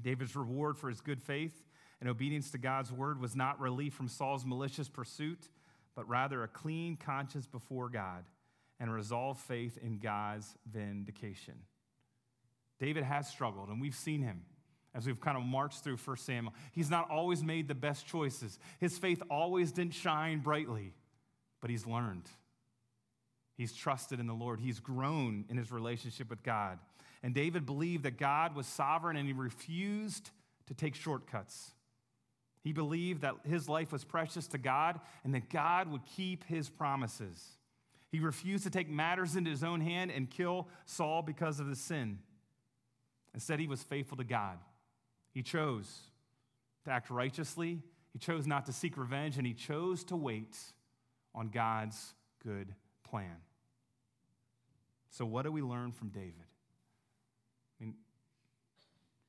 David's 0.00 0.36
reward 0.36 0.76
for 0.76 0.88
his 0.88 1.00
good 1.00 1.22
faith 1.22 1.64
and 2.00 2.08
obedience 2.08 2.50
to 2.50 2.58
God's 2.58 2.92
word 2.92 3.20
was 3.20 3.34
not 3.34 3.60
relief 3.60 3.94
from 3.94 4.08
Saul's 4.08 4.44
malicious 4.44 4.88
pursuit, 4.88 5.48
but 5.94 6.08
rather 6.08 6.42
a 6.42 6.48
clean 6.48 6.96
conscience 6.96 7.46
before 7.46 7.88
God 7.88 8.24
and 8.78 8.92
resolved 8.92 9.40
faith 9.40 9.78
in 9.82 9.98
God's 9.98 10.54
vindication. 10.70 11.54
David 12.78 13.04
has 13.04 13.26
struggled, 13.28 13.68
and 13.68 13.80
we've 13.80 13.94
seen 13.94 14.20
him 14.20 14.42
as 14.94 15.06
we've 15.06 15.20
kind 15.20 15.36
of 15.36 15.42
marched 15.42 15.82
through 15.82 15.96
1 15.96 16.16
Samuel. 16.18 16.54
He's 16.72 16.90
not 16.90 17.10
always 17.10 17.42
made 17.42 17.68
the 17.68 17.74
best 17.74 18.06
choices. 18.06 18.58
His 18.78 18.98
faith 18.98 19.22
always 19.30 19.72
didn't 19.72 19.94
shine 19.94 20.40
brightly, 20.40 20.92
but 21.60 21.70
he's 21.70 21.86
learned. 21.86 22.24
He's 23.56 23.72
trusted 23.72 24.20
in 24.20 24.26
the 24.26 24.34
Lord. 24.34 24.60
He's 24.60 24.80
grown 24.80 25.46
in 25.48 25.56
his 25.56 25.72
relationship 25.72 26.28
with 26.28 26.42
God. 26.42 26.78
And 27.22 27.34
David 27.34 27.64
believed 27.64 28.04
that 28.04 28.18
God 28.18 28.54
was 28.54 28.66
sovereign 28.66 29.16
and 29.16 29.26
he 29.26 29.32
refused 29.32 30.30
to 30.66 30.74
take 30.74 30.94
shortcuts. 30.94 31.72
He 32.62 32.72
believed 32.72 33.22
that 33.22 33.36
his 33.44 33.68
life 33.68 33.92
was 33.92 34.04
precious 34.04 34.46
to 34.48 34.58
God 34.58 35.00
and 35.24 35.34
that 35.34 35.48
God 35.48 35.90
would 35.90 36.04
keep 36.04 36.44
his 36.44 36.68
promises. 36.68 37.42
He 38.10 38.18
refused 38.20 38.64
to 38.64 38.70
take 38.70 38.90
matters 38.90 39.36
into 39.36 39.50
his 39.50 39.64
own 39.64 39.80
hand 39.80 40.10
and 40.10 40.30
kill 40.30 40.68
Saul 40.84 41.22
because 41.22 41.58
of 41.58 41.68
his 41.68 41.80
sin. 41.80 42.18
Instead, 43.34 43.60
he 43.60 43.68
was 43.68 43.82
faithful 43.82 44.16
to 44.16 44.24
God. 44.24 44.58
He 45.32 45.42
chose 45.42 46.00
to 46.84 46.90
act 46.90 47.10
righteously, 47.10 47.82
he 48.12 48.18
chose 48.18 48.46
not 48.46 48.66
to 48.66 48.72
seek 48.72 48.96
revenge, 48.96 49.36
and 49.36 49.46
he 49.46 49.52
chose 49.52 50.04
to 50.04 50.16
wait 50.16 50.56
on 51.34 51.48
God's 51.48 52.14
good 52.42 52.74
plan. 53.08 53.36
So, 55.10 55.24
what 55.24 55.42
do 55.42 55.52
we 55.52 55.62
learn 55.62 55.92
from 55.92 56.08
David? 56.08 56.44
I 57.80 57.84
mean, 57.84 57.94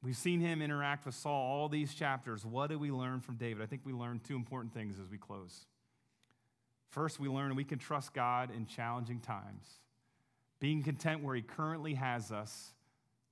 we've 0.03 0.17
seen 0.17 0.41
him 0.41 0.61
interact 0.61 1.05
with 1.05 1.15
Saul 1.15 1.33
all 1.33 1.69
these 1.69 1.93
chapters. 1.93 2.45
What 2.45 2.69
do 2.69 2.77
we 2.77 2.91
learn 2.91 3.21
from 3.21 3.35
David? 3.35 3.63
I 3.63 3.67
think 3.67 3.83
we 3.85 3.93
learn 3.93 4.19
two 4.19 4.35
important 4.35 4.73
things 4.73 4.99
as 4.99 5.09
we 5.09 5.17
close. 5.17 5.65
First, 6.89 7.19
we 7.19 7.29
learn 7.29 7.55
we 7.55 7.63
can 7.63 7.79
trust 7.79 8.13
God 8.13 8.49
in 8.55 8.65
challenging 8.65 9.19
times, 9.19 9.67
being 10.59 10.83
content 10.83 11.23
where 11.23 11.35
he 11.35 11.41
currently 11.41 11.93
has 11.93 12.31
us 12.31 12.73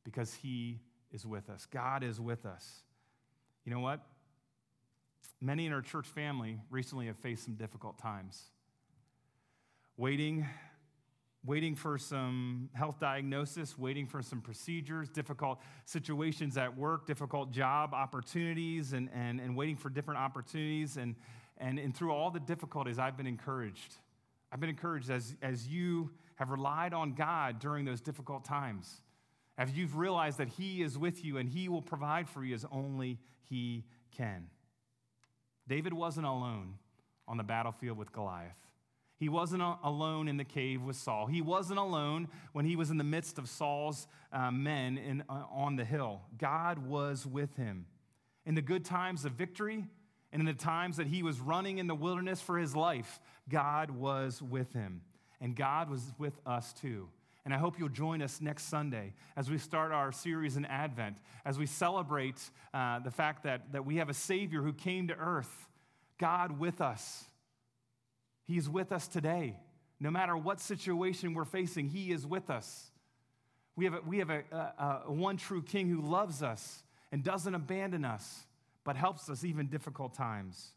because 0.03 0.33
he 0.33 0.79
is 1.11 1.25
with 1.25 1.49
us. 1.49 1.65
God 1.65 2.03
is 2.03 2.19
with 2.19 2.45
us. 2.45 2.83
You 3.65 3.73
know 3.73 3.79
what? 3.79 4.01
Many 5.41 5.65
in 5.65 5.73
our 5.73 5.81
church 5.81 6.07
family 6.07 6.59
recently 6.69 7.07
have 7.07 7.17
faced 7.17 7.45
some 7.45 7.55
difficult 7.55 7.97
times. 7.97 8.43
Waiting 9.97 10.45
waiting 11.45 11.75
for 11.75 11.97
some 11.97 12.69
health 12.73 12.99
diagnosis, 12.99 13.77
waiting 13.77 14.07
for 14.07 14.21
some 14.21 14.41
procedures, 14.41 15.09
difficult 15.09 15.59
situations 15.85 16.57
at 16.57 16.75
work, 16.75 17.05
difficult 17.05 17.51
job 17.51 17.93
opportunities, 17.93 18.93
and, 18.93 19.09
and, 19.13 19.39
and 19.39 19.55
waiting 19.55 19.75
for 19.75 19.89
different 19.89 20.19
opportunities. 20.19 20.97
And, 20.97 21.15
and, 21.57 21.77
and 21.77 21.95
through 21.95 22.11
all 22.11 22.31
the 22.31 22.39
difficulties, 22.39 22.97
I've 22.97 23.15
been 23.15 23.27
encouraged. 23.27 23.95
I've 24.51 24.59
been 24.59 24.69
encouraged 24.69 25.09
as, 25.09 25.35
as 25.41 25.67
you 25.67 26.11
have 26.35 26.49
relied 26.49 26.93
on 26.93 27.13
God 27.13 27.59
during 27.59 27.85
those 27.85 28.01
difficult 28.01 28.43
times, 28.43 29.01
as 29.57 29.71
you've 29.71 29.95
realized 29.95 30.39
that 30.39 30.49
He 30.49 30.81
is 30.81 30.97
with 30.97 31.23
you 31.23 31.37
and 31.37 31.47
He 31.47 31.69
will 31.69 31.81
provide 31.81 32.27
for 32.27 32.43
you 32.43 32.55
as 32.55 32.65
only 32.71 33.19
He 33.43 33.85
can. 34.17 34.47
David 35.67 35.93
wasn't 35.93 36.25
alone 36.25 36.75
on 37.27 37.37
the 37.37 37.43
battlefield 37.43 37.97
with 37.97 38.11
Goliath. 38.11 38.64
He 39.17 39.29
wasn't 39.29 39.63
alone 39.83 40.27
in 40.27 40.37
the 40.37 40.43
cave 40.43 40.81
with 40.81 40.97
Saul. 40.97 41.27
He 41.27 41.41
wasn't 41.41 41.79
alone 41.79 42.27
when 42.51 42.65
he 42.65 42.75
was 42.75 42.89
in 42.89 42.97
the 42.97 43.03
midst 43.03 43.37
of 43.37 43.47
Saul's 43.47 44.07
uh, 44.33 44.51
men 44.51 44.97
in, 44.97 45.23
uh, 45.29 45.43
on 45.51 45.77
the 45.77 45.85
hill. 45.85 46.21
God 46.37 46.79
was 46.79 47.25
with 47.25 47.55
him. 47.55 47.85
In 48.45 48.55
the 48.55 48.61
good 48.61 48.83
times 48.83 49.23
of 49.23 49.31
victory 49.33 49.85
and 50.33 50.41
in 50.41 50.45
the 50.45 50.53
times 50.53 50.97
that 50.97 51.07
he 51.07 51.23
was 51.23 51.39
running 51.39 51.77
in 51.77 51.87
the 51.87 51.95
wilderness 51.95 52.41
for 52.41 52.57
his 52.57 52.75
life, 52.75 53.21
God 53.47 53.89
was 53.89 54.41
with 54.41 54.73
him. 54.73 55.01
And 55.39 55.55
God 55.55 55.89
was 55.89 56.11
with 56.17 56.37
us 56.45 56.73
too. 56.73 57.07
And 57.45 57.53
I 57.53 57.57
hope 57.57 57.79
you'll 57.79 57.89
join 57.89 58.21
us 58.21 58.41
next 58.41 58.65
Sunday 58.65 59.13
as 59.37 59.49
we 59.49 59.57
start 59.59 59.91
our 59.91 60.11
series 60.11 60.57
in 60.57 60.65
Advent, 60.65 61.17
as 61.45 61.57
we 61.57 61.67
celebrate 61.67 62.41
uh, 62.73 62.99
the 62.99 63.11
fact 63.11 63.43
that, 63.43 63.71
that 63.71 63.85
we 63.85 63.97
have 63.97 64.09
a 64.09 64.13
Savior 64.13 64.61
who 64.61 64.73
came 64.73 65.07
to 65.07 65.15
earth, 65.15 65.67
God 66.17 66.59
with 66.59 66.81
us 66.81 67.25
He's 68.45 68.69
with 68.69 68.91
us 68.91 69.07
today. 69.07 69.57
No 69.99 70.11
matter 70.11 70.37
what 70.37 70.59
situation 70.59 71.33
we're 71.33 71.45
facing, 71.45 71.89
He 71.89 72.11
is 72.11 72.25
with 72.25 72.49
us. 72.49 72.91
We 73.75 73.85
have, 73.85 73.95
a, 73.95 74.01
we 74.05 74.19
have 74.19 74.29
a, 74.29 74.43
a, 74.51 75.01
a 75.07 75.11
one 75.11 75.37
true 75.37 75.61
King 75.61 75.89
who 75.89 76.01
loves 76.01 76.41
us 76.41 76.83
and 77.11 77.23
doesn't 77.23 77.53
abandon 77.53 78.05
us, 78.05 78.45
but 78.83 78.95
helps 78.95 79.29
us 79.29 79.43
even 79.43 79.67
difficult 79.67 80.13
times. 80.13 80.71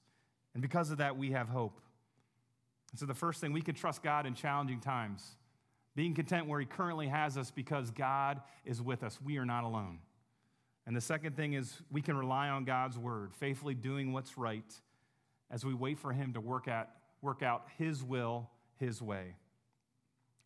And 0.54 0.62
because 0.62 0.90
of 0.90 0.98
that, 0.98 1.16
we 1.16 1.32
have 1.32 1.48
hope. 1.48 1.80
And 2.90 2.98
so, 2.98 3.06
the 3.06 3.14
first 3.14 3.40
thing, 3.40 3.52
we 3.52 3.60
can 3.60 3.74
trust 3.74 4.02
God 4.02 4.26
in 4.26 4.34
challenging 4.34 4.80
times, 4.80 5.36
being 5.94 6.14
content 6.14 6.46
where 6.46 6.58
He 6.58 6.66
currently 6.66 7.08
has 7.08 7.36
us 7.36 7.50
because 7.50 7.90
God 7.90 8.40
is 8.64 8.80
with 8.80 9.02
us. 9.02 9.18
We 9.22 9.36
are 9.38 9.44
not 9.44 9.64
alone. 9.64 9.98
And 10.86 10.96
the 10.96 11.02
second 11.02 11.36
thing 11.36 11.52
is, 11.52 11.76
we 11.90 12.00
can 12.00 12.16
rely 12.16 12.48
on 12.48 12.64
God's 12.64 12.96
word, 12.96 13.34
faithfully 13.34 13.74
doing 13.74 14.12
what's 14.12 14.38
right 14.38 14.72
as 15.50 15.64
we 15.64 15.74
wait 15.74 15.98
for 15.98 16.12
Him 16.12 16.32
to 16.32 16.40
work 16.40 16.66
at 16.66 16.90
work 17.22 17.42
out 17.42 17.66
His 17.78 18.02
will, 18.02 18.48
His 18.78 19.02
way. 19.02 19.36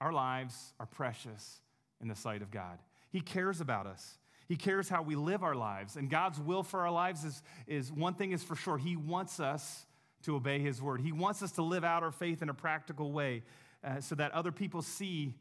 Our 0.01 0.13
lives 0.13 0.75
are 0.81 0.87
precious 0.87 1.61
in 2.01 2.09
the 2.09 2.17
sight 2.17 2.43
of 2.43 2.51
God. 2.51 2.79
He 3.11 3.21
cares 3.21 3.61
about 3.61 3.87
us. 3.87 4.19
He 4.49 4.57
cares 4.57 4.89
how 4.89 5.03
we 5.03 5.15
live 5.15 5.43
our 5.43 5.55
lives. 5.55 5.97
And 5.97 6.11
God's 6.11 6.41
will 6.41 6.63
for 6.63 6.81
our 6.81 6.91
lives 6.91 7.25
is, 7.25 7.43
is 7.67 7.93
one 7.93 8.15
thing 8.15 8.33
is 8.33 8.43
for 8.43 8.57
sure. 8.57 8.77
He 8.77 8.97
wants 8.97 9.41
us 9.41 9.87
to 10.25 10.37
obey 10.37 10.59
His 10.59 10.83
word. 10.83 11.01
He 11.01 11.13
wants 11.13 11.43
us 11.43 11.53
to 11.53 11.63
live 11.63 11.85
out 11.85 12.03
our 12.03 12.11
faith 12.11 12.43
in 12.43 12.49
a 12.49 12.55
practical 12.55 13.13
way 13.13 13.45
uh, 13.85 14.01
so 14.01 14.15
that 14.15 14.33
other 14.33 14.53
people 14.53 14.83
see 14.83 15.35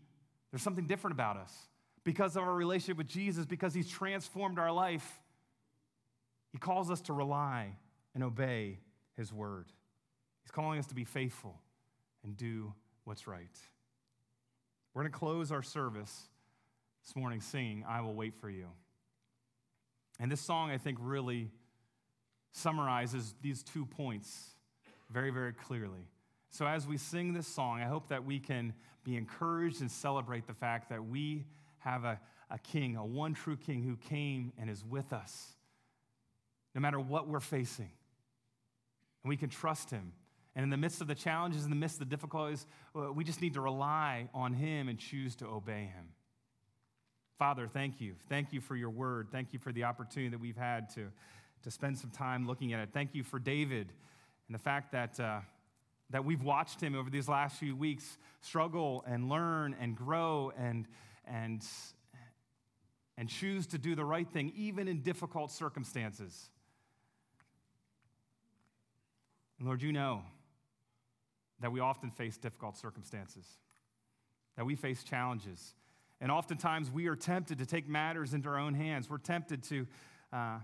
there's 0.52 0.62
something 0.62 0.86
different 0.86 1.14
about 1.14 1.38
us. 1.38 1.54
Because 2.04 2.36
of 2.36 2.44
our 2.44 2.54
relationship 2.54 2.98
with 2.98 3.08
Jesus, 3.08 3.46
because 3.46 3.74
He's 3.74 3.90
transformed 3.90 4.60
our 4.60 4.72
life, 4.72 5.20
He 6.52 6.58
calls 6.58 6.92
us 6.92 7.02
to 7.02 7.14
rely 7.14 7.78
and 8.14 8.24
obey 8.24 8.80
His 9.18 9.32
word. 9.32 9.72
He's 10.44 10.52
calling 10.52 10.80
us 10.80 10.88
to 10.88 10.96
be 10.96 11.04
faithful 11.04 11.60
and 12.24 12.36
do 12.36 12.74
what's 13.04 13.28
right. 13.28 13.58
We're 14.94 15.04
going 15.04 15.12
to 15.12 15.18
close 15.18 15.52
our 15.52 15.64
service 15.64 16.28
this 17.06 17.16
morning 17.16 17.42
singing, 17.42 17.86
I 17.88 18.02
Will 18.02 18.14
Wait 18.14 18.36
for 18.36 18.50
You. 18.50 18.68
And 20.20 20.32
this 20.32 20.42
song, 20.42 20.70
I 20.70 20.78
think, 20.78 20.98
really 21.02 21.50
summarizes 22.52 23.34
these 23.42 23.64
two 23.64 23.86
points 23.86 24.52
very, 25.10 25.32
very 25.32 25.54
clearly. 25.54 26.08
So, 26.50 26.68
as 26.68 26.86
we 26.86 26.98
sing 26.98 27.34
this 27.34 27.48
song, 27.48 27.82
I 27.82 27.86
hope 27.86 28.10
that 28.10 28.26
we 28.26 28.40
can 28.40 28.74
be 29.04 29.16
encouraged 29.16 29.82
and 29.82 29.90
celebrate 29.90 30.46
the 30.48 30.54
fact 30.54 30.90
that 30.90 31.06
we 31.06 31.46
have 31.80 32.04
a, 32.04 32.20
a 32.50 32.60
king, 32.60 32.98
a 32.98 33.06
one 33.06 33.34
true 33.34 33.58
king 33.58 33.84
who 33.84 33.96
came 33.96 34.52
and 34.60 34.70
is 34.70 34.84
with 34.84 35.14
us, 35.14 35.56
no 36.76 36.82
matter 36.82 37.00
what 37.00 37.28
we're 37.28 37.40
facing. 37.40 37.90
And 39.24 39.30
we 39.30 39.38
can 39.38 39.50
trust 39.50 39.90
him 39.90 40.12
and 40.56 40.64
in 40.64 40.70
the 40.70 40.78
midst 40.78 41.02
of 41.02 41.08
the 41.08 41.16
challenges, 41.16 41.64
in 41.64 41.70
the 41.70 41.76
midst 41.76 41.96
of 41.96 42.10
the 42.10 42.14
difficulties, 42.14 42.66
uh, 42.96 43.12
we 43.12 43.24
just 43.24 43.42
need 43.42 43.54
to 43.54 43.62
rely 43.62 44.28
on 44.34 44.54
Him 44.54 44.90
and 44.90 45.00
choose 45.00 45.36
to 45.38 45.48
obey 45.48 45.92
Him. 45.94 46.10
Father, 47.40 47.68
thank 47.68 48.02
you. 48.02 48.16
Thank 48.28 48.52
you 48.54 48.60
for 48.60 48.76
your 48.76 48.90
word. 48.90 49.30
Thank 49.32 49.54
you 49.54 49.60
for 49.60 49.72
the 49.72 49.86
opportunity 49.86 50.30
that 50.30 50.40
we've 50.40 50.58
had 50.58 50.90
to, 50.96 51.08
to 51.64 51.72
spend 51.72 51.98
some 51.98 52.12
time 52.12 52.46
looking 52.46 52.74
at 52.74 52.82
it. 52.82 52.90
Thank 52.94 53.16
you 53.16 53.24
for 53.24 53.40
David 53.40 53.92
and 54.48 54.54
the 54.54 54.62
fact 54.62 54.92
that, 54.92 55.20
uh, 55.20 55.40
that 56.10 56.26
we've 56.26 56.44
watched 56.44 56.82
him 56.82 56.94
over 56.94 57.10
these 57.10 57.30
last 57.30 57.58
few 57.58 57.76
weeks 57.76 58.18
struggle 58.42 59.04
and 59.08 59.30
learn 59.30 59.76
and 59.80 59.96
grow 59.96 60.52
and, 60.58 60.86
and, 61.26 61.66
and 63.18 63.30
choose 63.30 63.66
to 63.68 63.78
do 63.78 63.96
the 63.96 64.06
right 64.06 64.30
thing, 64.30 64.52
even 64.56 64.88
in 64.88 65.02
difficult 65.02 65.52
circumstances. 65.52 66.50
Lord, 69.60 69.82
you 69.82 69.94
know 69.94 70.24
that 71.62 71.72
we 71.72 71.80
often 71.80 72.12
face 72.12 72.38
difficult 72.38 72.78
circumstances, 72.78 73.46
that 74.58 74.66
we 74.66 74.76
face 74.76 75.04
challenges. 75.04 75.74
And 76.20 76.32
oftentimes 76.32 76.92
we 76.92 77.08
are 77.08 77.16
tempted 77.16 77.58
to 77.60 77.66
take 77.66 77.88
matters 77.88 78.34
into 78.34 78.50
our 78.50 78.60
own 78.60 78.74
hands. 78.74 79.10
We're 79.10 79.18
tempted 79.18 79.64
to, 79.64 79.88
uh, 80.32 80.60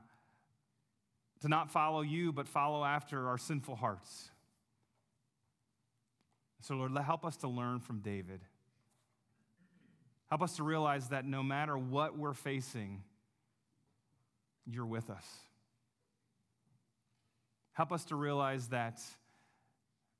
to 1.41 1.47
not 1.47 1.71
follow 1.71 2.01
you, 2.01 2.31
but 2.31 2.47
follow 2.47 2.83
after 2.83 3.27
our 3.27 3.37
sinful 3.37 3.75
hearts. 3.75 4.29
So, 6.61 6.75
Lord, 6.75 6.95
help 6.97 7.25
us 7.25 7.37
to 7.37 7.47
learn 7.47 7.79
from 7.79 7.99
David. 7.99 8.41
Help 10.29 10.41
us 10.41 10.57
to 10.57 10.63
realize 10.63 11.09
that 11.09 11.25
no 11.25 11.41
matter 11.41 11.77
what 11.77 12.17
we're 12.17 12.33
facing, 12.33 13.03
you're 14.65 14.85
with 14.85 15.09
us. 15.09 15.25
Help 17.73 17.91
us 17.91 18.05
to 18.05 18.15
realize 18.15 18.67
that 18.69 18.99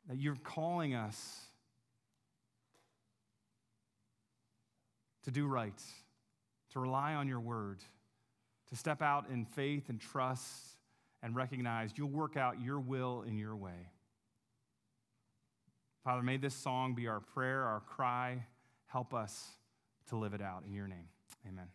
that 0.08 0.18
you're 0.18 0.38
calling 0.44 0.96
us 0.96 1.40
to 5.24 5.32
do 5.32 5.46
right, 5.46 5.82
to 6.72 6.80
rely 6.80 7.14
on 7.14 7.28
your 7.28 7.40
word, 7.40 7.80
to 8.70 8.76
step 8.76 9.02
out 9.02 9.30
in 9.30 9.46
faith 9.46 9.90
and 9.90 10.00
trust 10.00 10.78
and 11.22 11.36
recognize 11.36 11.92
you'll 11.96 12.10
work 12.10 12.38
out 12.38 12.62
your 12.62 12.80
will 12.80 13.24
in 13.24 13.38
your 13.38 13.56
way. 13.56 13.90
Father, 16.04 16.24
may 16.24 16.38
this 16.38 16.54
song 16.54 16.96
be 16.96 17.08
our 17.08 17.20
prayer, 17.20 17.64
our 17.64 17.82
cry. 17.82 18.46
Help 18.86 19.14
us 19.14 19.50
to 20.08 20.16
live 20.16 20.34
it 20.34 20.42
out 20.42 20.64
in 20.66 20.74
your 20.74 20.88
name. 20.88 21.10
Amen. 21.46 21.68